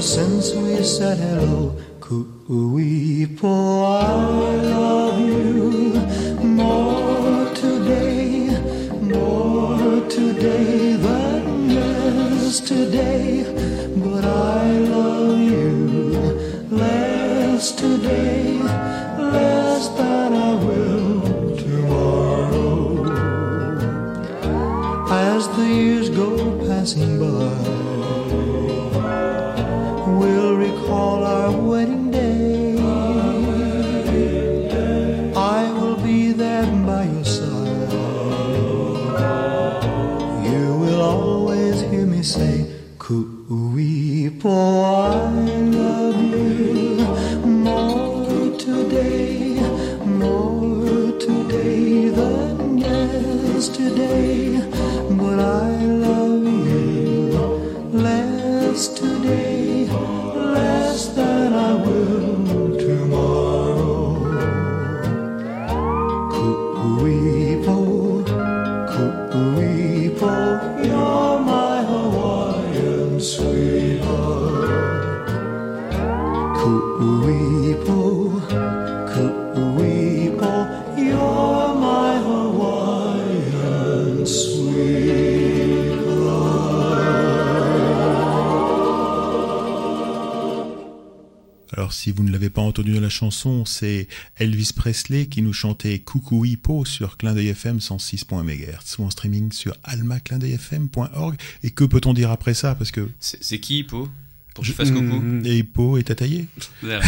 [0.06, 2.74] since we said hello, Kuipo,
[3.26, 3.65] I
[92.86, 94.06] entendu dans la chanson, c'est
[94.36, 99.10] Elvis Presley qui nous chantait Coucou Hippo sur Clin d'œil FM 106.1 MHz ou en
[99.10, 101.36] streaming sur almaclindeuilfm.org.
[101.64, 102.76] Et que peut-on dire après ça?
[102.76, 104.08] Parce que C'est c'est qui, Hippo?
[104.54, 105.02] Pour que tu fasses coucou?
[105.20, 106.46] Mm, Et Hippo est à tailler.
[106.80, 107.00] Voilà.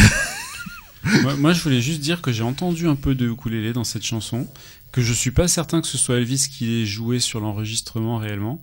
[1.23, 4.05] moi, moi, je voulais juste dire que j'ai entendu un peu de ukulélé dans cette
[4.05, 4.47] chanson,
[4.91, 8.61] que je suis pas certain que ce soit Elvis qui ait joué sur l'enregistrement réellement,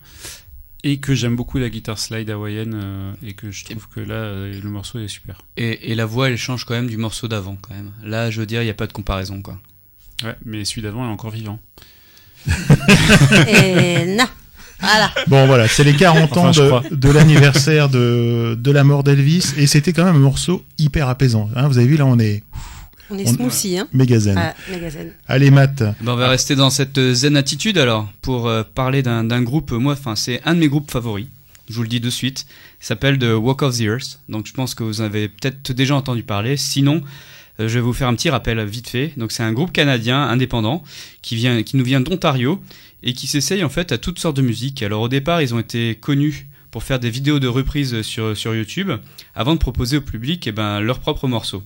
[0.88, 4.14] et que j'aime beaucoup la guitare slide hawaïenne, euh, et que je trouve que là,
[4.14, 5.38] euh, le morceau est super.
[5.56, 7.90] Et, et la voix, elle change quand même du morceau d'avant, quand même.
[8.04, 9.58] Là, je veux dire, il n'y a pas de comparaison, quoi.
[10.24, 11.58] Ouais, mais celui d'avant est encore vivant.
[13.48, 14.26] Et non.
[14.80, 15.10] Voilà.
[15.26, 19.54] Bon voilà, c'est les 40 Enfin, ans de, de l'anniversaire de, de la mort d'Elvis
[19.56, 21.48] et c'était quand même un morceau hyper apaisant.
[21.56, 21.66] hein.
[21.68, 22.42] vous avez vu là on est
[23.10, 23.88] On est smoothie, hein.
[23.92, 24.36] méga zen.
[24.36, 25.12] Ouais, méga zen.
[25.28, 29.02] Allez Matt, Ben, on va rester dans cette euh, zen attitude alors pour euh, parler
[29.02, 29.70] d'un d'un groupe.
[29.72, 31.26] Moi, enfin, c'est un de mes groupes favoris.
[31.68, 32.46] Je vous le dis de suite.
[32.80, 34.20] Il s'appelle The Walk of the Earth.
[34.28, 36.56] Donc, je pense que vous avez peut-être déjà entendu parler.
[36.56, 37.02] Sinon,
[37.60, 39.12] euh, je vais vous faire un petit rappel vite fait.
[39.16, 40.82] Donc, c'est un groupe canadien indépendant
[41.22, 42.60] qui vient, qui nous vient d'Ontario
[43.02, 44.82] et qui s'essaye en fait à toutes sortes de musique.
[44.82, 48.54] Alors, au départ, ils ont été connus pour faire des vidéos de reprises sur, sur
[48.54, 48.90] YouTube
[49.34, 51.62] avant de proposer au public eh ben, leurs propres morceaux.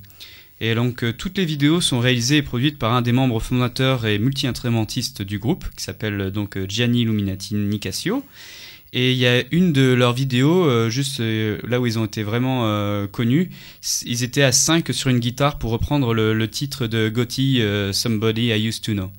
[0.60, 4.04] Et donc euh, toutes les vidéos sont réalisées et produites par un des membres fondateurs
[4.06, 8.24] et multi-instrumentistes du groupe, qui s'appelle euh, donc euh, Gianni Illuminati Nicasio.
[8.92, 13.06] Et il y a une de leurs vidéos, juste là où ils ont été vraiment
[13.06, 13.52] connus,
[14.04, 17.62] ils étaient à 5 sur une guitare pour reprendre le, titre de Gotti,
[17.92, 19.12] Somebody I Used to Know.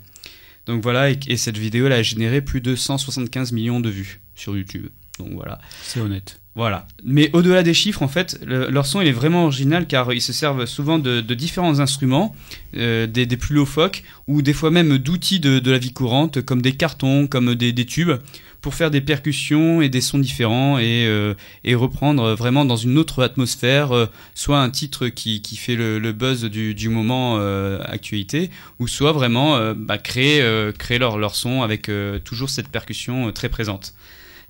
[0.65, 4.19] Donc voilà, et, et cette vidéo elle a généré plus de 175 millions de vues
[4.35, 4.89] sur YouTube.
[5.19, 5.61] Donc voilà.
[5.83, 6.40] C'est honnête.
[6.53, 6.85] Voilà.
[7.05, 10.33] Mais au-delà des chiffres, en fait, le- leur son est vraiment original car ils se
[10.33, 12.35] servent souvent de, différents instruments,
[12.75, 16.61] euh, des, des plus loufoques ou des fois même d'outils de, la vie courante comme
[16.61, 18.11] des cartons, comme des, tubes
[18.59, 21.33] pour faire des percussions et des sons différents et, euh,
[21.73, 26.89] reprendre vraiment dans une autre atmosphère, euh, soit un titre qui, fait le, buzz du,
[26.89, 27.39] moment
[27.79, 28.49] actualité,
[28.79, 30.43] ou soit vraiment bah, créer,
[30.77, 31.89] créer leur, leur son avec
[32.25, 33.93] toujours cette percussion très présente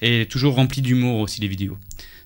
[0.02, 1.78] et toujours rempli d'humour aussi les vidéos.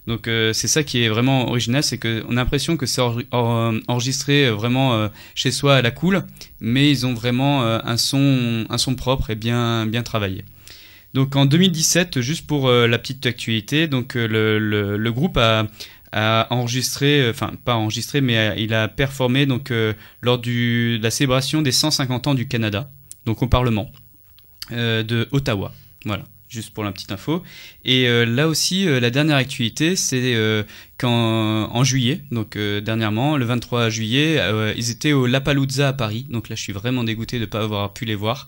[0.08, 4.46] Donc euh, c'est ça qui est vraiment original, c'est qu'on a l'impression que c'est enregistré
[4.46, 6.24] euh, vraiment euh, chez soi à la cool,
[6.60, 10.46] mais ils ont vraiment un son un son propre et bien bien travaillé.
[11.14, 15.66] Donc en 2017, juste pour la petite actualité, donc le, le, groupe a,
[16.12, 19.72] a enregistré, enfin pas enregistré, mais il a performé donc
[20.22, 22.92] lors de la célébration des 150 ans du Canada,
[23.26, 23.90] donc au Parlement
[24.72, 25.72] de Ottawa.
[26.04, 27.44] Voilà, juste pour la petite info.
[27.84, 30.64] Et euh, là aussi, euh, la dernière activité, c'est euh,
[30.98, 34.40] qu'en en juillet, donc euh, dernièrement, le 23 juillet,
[34.78, 36.26] ils étaient au Lapalooza à Paris.
[36.30, 38.48] Donc là, je suis vraiment dégoûté de ne pas avoir pu les voir.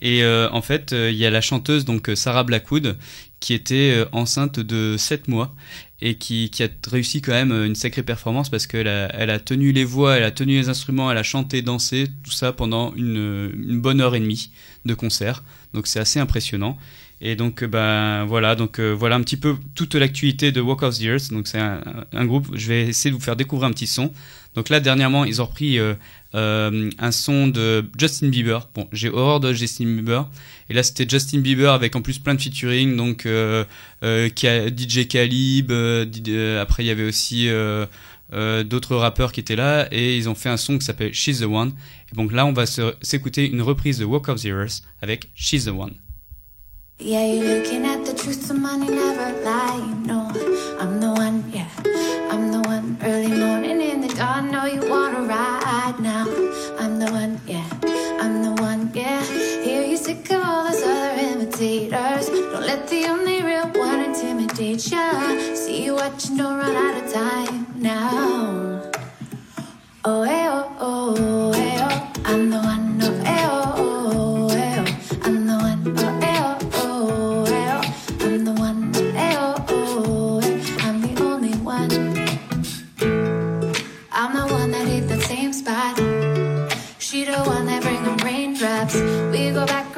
[0.00, 2.96] Et en fait, il y a la chanteuse donc Sarah Blackwood
[3.38, 5.54] qui était enceinte de 7 mois
[6.00, 9.38] et qui, qui a réussi quand même une sacrée performance parce qu'elle a, elle a
[9.38, 12.92] tenu les voix, elle a tenu les instruments, elle a chanté, dansé, tout ça pendant
[12.94, 14.50] une bonne heure et demie
[14.84, 15.44] de concert.
[15.72, 16.78] Donc c'est assez impressionnant.
[17.24, 20.98] Et donc ben voilà, donc euh, voilà un petit peu toute l'actualité de Walk of
[20.98, 21.30] the Earth.
[21.32, 22.48] Donc c'est un, groupe.
[22.54, 24.12] Je vais essayer de vous faire découvrir un petit son.
[24.56, 25.94] Donc là dernièrement ils ont repris euh,
[26.34, 28.68] un son de Justin Bieber.
[28.74, 30.28] Bon j'ai horreur de Justin Bieber.
[30.68, 32.96] Et là c'était Justin Bieber avec en plus plein de featuring.
[32.96, 33.24] Donc
[34.02, 35.70] DJ Khalib.
[36.60, 37.48] après il y avait aussi
[38.32, 41.44] d'autres rappeurs qui étaient là et ils ont fait un son qui s'appelle She's the
[41.44, 41.72] One.
[42.12, 45.66] Et donc là on va s'écouter une reprise de Walk of the Earth avec She's
[45.66, 45.92] the One.
[47.04, 49.80] Yeah, you're looking at the truth, so money never lie.
[50.06, 50.30] Know,
[50.78, 51.68] I'm the one, yeah,
[52.30, 52.96] I'm the one.
[53.02, 56.28] Early morning in the dawn, know you wanna ride now.
[56.78, 57.66] I'm the one, yeah,
[58.22, 59.20] I'm the one, yeah.
[59.64, 62.28] Hear you sick of all those other imitators.
[62.28, 65.10] Don't let the only real one intimidate ya.
[65.56, 68.80] See you watching, don't run out of time now.
[70.04, 74.86] Oh, hey, oh, oh, hey, oh, I'm the one, oh, hey, oh, oh, hey, oh,
[75.24, 76.21] I'm the one, oh, oh, oh,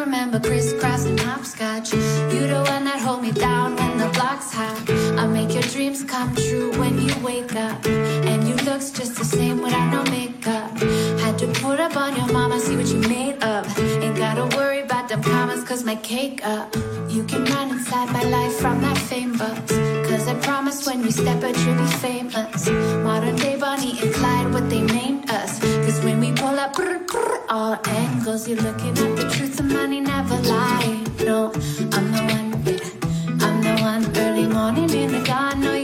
[0.04, 1.92] remember crisscross and hopscotch.
[1.92, 4.84] You the one that hold me down when the block's hot.
[5.18, 7.86] I make your dreams come true when you wake up.
[7.86, 10.70] And you looks just the same without no makeup.
[11.20, 13.62] Had to put up on your mama, see what you made of.
[14.02, 16.74] Ain't gotta worry about them commas, cause my cake up.
[17.08, 19.72] You can run inside my life from that fame box.
[20.08, 22.68] Cause I promise when we step out, you'll be famous.
[23.08, 25.60] Modern day Bonnie and Clyde, what they named us.
[25.60, 27.03] Cause when we pull up, brr,
[27.54, 31.04] all angles, you're looking at the truth, and money never lie.
[31.24, 31.52] No,
[31.96, 33.46] I'm the one, yeah.
[33.46, 35.60] I'm the one early morning in the dawn.
[35.60, 35.74] Know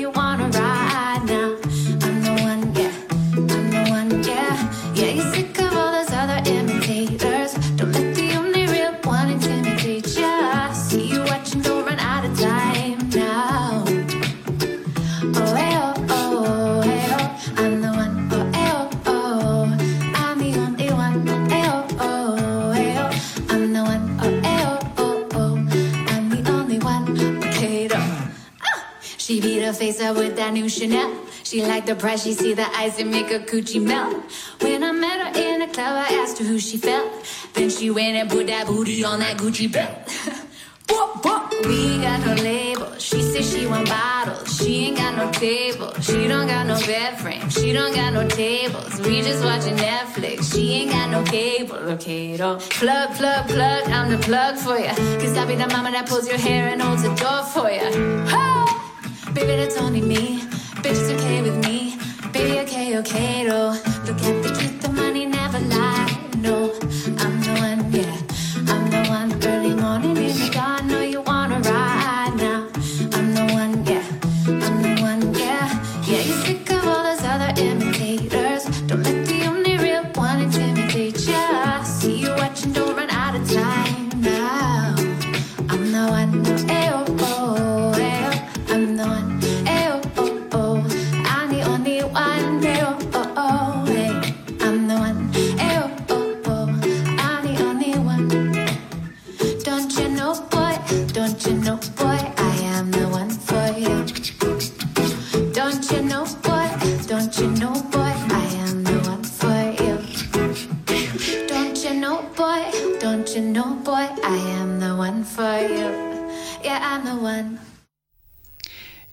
[30.11, 31.15] up with that new Chanel.
[31.45, 34.17] She liked the price, she see the eyes and make her coochie melt.
[34.61, 37.11] When I met her in the club, I asked her who she felt.
[37.55, 39.99] Then she went and put that booty on that Gucci belt.
[41.63, 42.95] We got no label.
[42.99, 44.57] She say she want bottles.
[44.57, 45.93] She ain't got no table.
[46.01, 47.49] She don't got no bed frame.
[47.51, 48.99] She don't got no tables.
[49.01, 50.53] We just watching Netflix.
[50.53, 51.77] She ain't got no cable.
[51.95, 52.59] Okay, though.
[52.59, 53.89] Plug, plug, plug.
[53.91, 54.95] I'm the plug for ya.
[55.21, 58.80] Cause I be the mama that pulls your hair and holds the door for ya.
[59.41, 60.43] Baby, that's only me.
[60.83, 61.97] Bitch, it's okay with me.
[62.31, 63.71] Baby, okay, okay, though.
[64.05, 64.80] Look at the truth,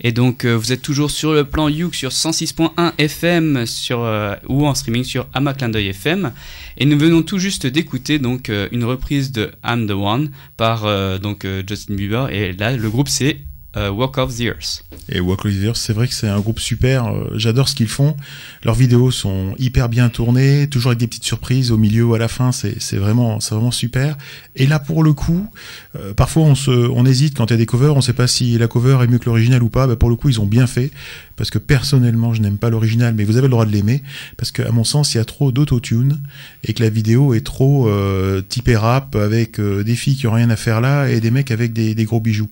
[0.07, 4.65] Et donc euh, vous êtes toujours sur le plan Youk sur 106.1 FM euh, ou
[4.65, 6.31] en streaming sur Amaclindeuil FM.
[6.77, 10.85] Et nous venons tout juste d'écouter donc euh, une reprise de I'm the One par
[11.19, 12.29] donc Justin Bieber.
[12.29, 13.39] Et là le groupe c'est
[13.76, 14.84] Walk of the Earth.
[15.10, 17.06] Et Walk of the Earth, c'est vrai que c'est un groupe super.
[17.06, 18.15] euh, J'adore ce qu'ils font.
[18.64, 22.18] Leurs vidéos sont hyper bien tournées, toujours avec des petites surprises au milieu ou à
[22.18, 22.52] la fin.
[22.52, 23.39] C'est vraiment,
[23.72, 24.18] super.
[24.56, 25.48] Et là, pour le coup,
[25.95, 28.68] euh, parfois on hésite quand il y a des covers, on sait pas si la
[28.68, 29.85] cover est mieux que l'original ou pas.
[29.85, 30.91] Bah, pour le coup, ils ont bien fait.
[31.35, 34.02] Parce que personnellement, je n'aime pas l'original, mais vous avez le droit de l'aimer.
[34.38, 36.19] Parce que, à mon sens, il y a trop d'autotune
[36.64, 40.31] et que la vidéo est trop euh, typée rap avec euh, des filles qui ont
[40.31, 42.49] rien à faire là et des mecs avec des, des gros bijoux.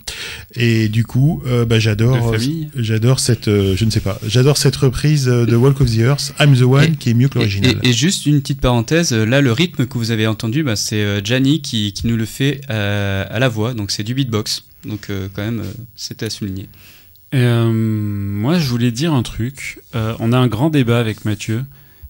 [0.54, 2.70] Et du coup, euh, bah, j'adore, famille.
[2.76, 6.00] j'adore cette, euh, je ne sais pas, j'adore cette reprise euh, de Walk of the
[6.00, 7.80] Earth, I'm the One, qui est mieux que l'original.
[7.84, 10.76] Et, et juste une petite parenthèse, euh, là le rythme que vous avez entendu, bah,
[10.76, 14.14] c'est euh, Gianni qui, qui nous le fait euh, à la voix, donc c'est du
[14.14, 14.64] beatbox.
[14.86, 16.68] Donc euh, quand même, euh, c'était à souligner.
[17.34, 19.80] Euh, moi, je voulais dire un truc.
[19.96, 21.64] Euh, on a un grand débat avec Mathieu.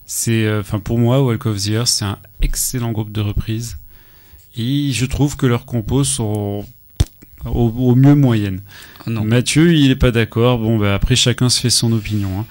[0.06, 3.78] C'est, euh, enfin, pour moi, Walk of the Earth, c'est un excellent groupe de reprises.
[4.58, 6.66] Et je trouve que leurs compos sont
[7.44, 8.62] au, au mieux moyennes.
[9.08, 10.60] Mathieu, il est pas d'accord.
[10.60, 12.40] Bon, bah, après, chacun se fait son opinion.
[12.40, 12.46] hein.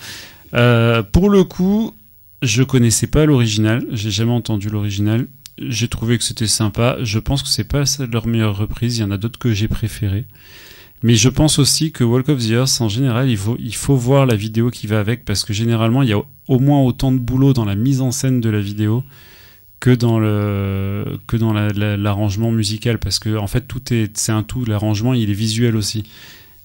[0.54, 1.94] Euh, pour le coup,
[2.42, 3.84] je connaissais pas l'original.
[3.90, 5.26] J'ai jamais entendu l'original.
[5.58, 6.96] J'ai trouvé que c'était sympa.
[7.02, 8.98] Je pense que c'est pas leur meilleure reprise.
[8.98, 10.26] Il y en a d'autres que j'ai préférées.
[11.02, 13.96] Mais je pense aussi que Walk of the Earth, en général, il faut, il faut
[13.96, 17.12] voir la vidéo qui va avec parce que généralement, il y a au moins autant
[17.12, 19.04] de boulot dans la mise en scène de la vidéo
[19.80, 24.16] que dans le que dans la- la- l'arrangement musical parce que en fait tout est
[24.16, 26.04] c'est un tout l'arrangement il est visuel aussi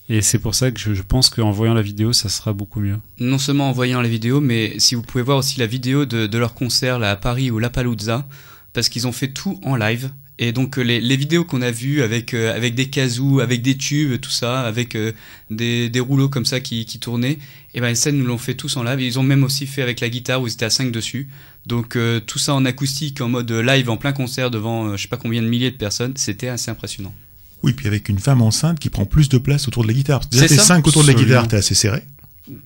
[0.07, 2.79] et c'est pour ça que je, je pense qu'en voyant la vidéo ça sera beaucoup
[2.79, 6.05] mieux Non seulement en voyant la vidéo, mais si vous pouvez voir aussi la vidéo
[6.05, 8.25] de, leur concert là à Paris au Lapalooza,
[8.73, 10.09] parce qu'ils ont fait tout en live.
[10.41, 13.61] Et donc euh, les, les vidéos qu'on a vues avec euh, avec des kazoo, avec
[13.61, 15.11] des tubes, tout ça, avec euh,
[15.51, 17.37] des, des rouleaux comme ça qui, qui tournaient,
[17.73, 19.01] et ben scène nous l'ont fait tous en live.
[19.01, 21.27] Ils ont même aussi fait avec la guitare où ils étaient à 5 dessus.
[21.65, 25.01] Donc euh, tout ça en acoustique, en mode live, en plein concert devant euh, je
[25.01, 27.13] sais pas combien de milliers de personnes, c'était assez impressionnant.
[27.61, 30.21] Oui, puis avec une femme enceinte qui prend plus de place autour de la guitare.
[30.21, 30.75] Parce que C'est Déjà, t'es ça.
[30.75, 32.03] 5 autour de la guitare, t'es assez serré.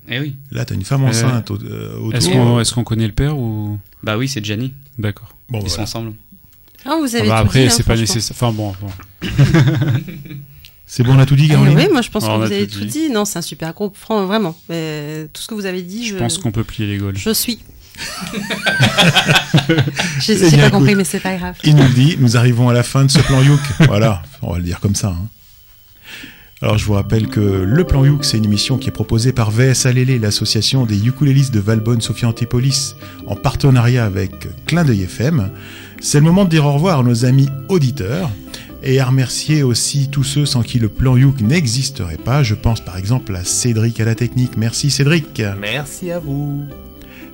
[0.08, 0.36] Eh oui.
[0.52, 2.14] Là, t'as une femme enceinte au- euh, autour.
[2.16, 3.80] est-ce qu'on est-ce qu'on connaît le père ou?
[4.04, 4.74] Bah oui, c'est Gianni.
[5.00, 5.76] d'accord Bon, Ils voilà.
[5.76, 6.14] sont ensemble.
[6.85, 8.89] Ah, vous Ah avez bah tout après hein, c'est pas nécessaire enfin bon, bon.
[10.85, 12.43] C'est bon, on a tout dit, Eh Caroline oui, moi je pense que a vous
[12.43, 12.85] avez tout dit.
[12.88, 13.10] dit.
[13.10, 14.55] Non, c'est un super groupe, fran- vraiment.
[14.69, 17.18] Euh, tout ce que vous avez dit, je, je pense qu'on peut plier les Gaules
[17.18, 17.60] je suis.
[20.19, 21.55] J'ai Eh pas compris, mais c'est pas grave.
[21.64, 23.60] Il nous le dit, nous arrivons à la fin de ce plan Youk.
[23.88, 25.10] voilà, on va le dire comme ça.
[25.10, 25.27] hein.
[26.61, 29.51] Alors je vous rappelle que Le Plan Youk, c'est une émission qui est proposée par
[29.51, 32.95] VS Alélé, l'association des ukulélistes de Valbonne, Sophie Antipolis,
[33.27, 34.31] en partenariat avec
[34.65, 35.49] Clin d'œil FM.
[36.06, 38.30] C'est le moment de dire au revoir à nos amis auditeurs
[38.84, 42.44] et à remercier aussi tous ceux sans qui le Plan Youk n'existerait pas.
[42.44, 44.58] Je pense par exemple à Cédric à la technique.
[44.58, 45.42] Merci Cédric.
[45.62, 46.66] Merci à vous.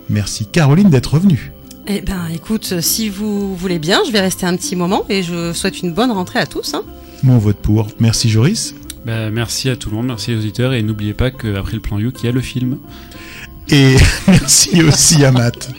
[0.07, 1.51] Merci Caroline d'être revenue.
[1.87, 5.51] Eh ben, écoute, si vous voulez bien, je vais rester un petit moment et je
[5.51, 6.75] souhaite une bonne rentrée à tous.
[6.75, 6.83] Hein.
[7.23, 7.87] Moi, on vote pour.
[7.99, 8.75] Merci Joris.
[9.03, 11.97] Bah, merci à tout le monde merci aux auditeurs et n'oubliez pas qu'après le plan
[11.97, 12.77] Youk il y a le film
[13.71, 13.95] Et
[14.27, 15.69] merci aussi à Matt.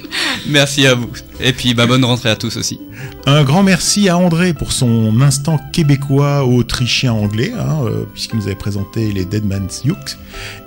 [0.49, 1.11] Merci à vous.
[1.41, 2.79] Et puis, bah, bonne rentrée à tous aussi.
[3.27, 8.47] Un grand merci à André pour son instant québécois autrichien anglais, hein, euh, puisqu'il nous
[8.47, 10.17] avait présenté les Deadman's Youk.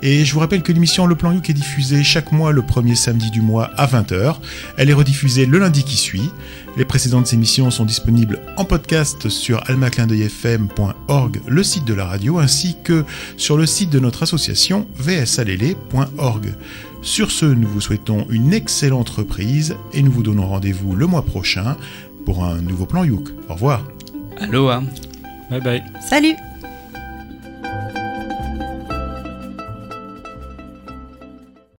[0.02, 2.94] Et je vous rappelle que l'émission Le Plan Youk est diffusée chaque mois le premier
[2.94, 4.36] samedi du mois à 20h.
[4.76, 6.30] Elle est rediffusée le lundi qui suit.
[6.76, 12.76] Les précédentes émissions sont disponibles en podcast sur almaclindeuilfm.org, le site de la radio, ainsi
[12.82, 13.04] que
[13.36, 16.54] sur le site de notre association vsalele.org.
[17.04, 21.20] Sur ce, nous vous souhaitons une excellente reprise et nous vous donnons rendez-vous le mois
[21.20, 21.76] prochain
[22.24, 23.28] pour un nouveau plan Youk.
[23.50, 23.86] Au revoir.
[24.40, 24.82] Aloha.
[25.50, 25.82] Bye bye.
[26.00, 26.34] Salut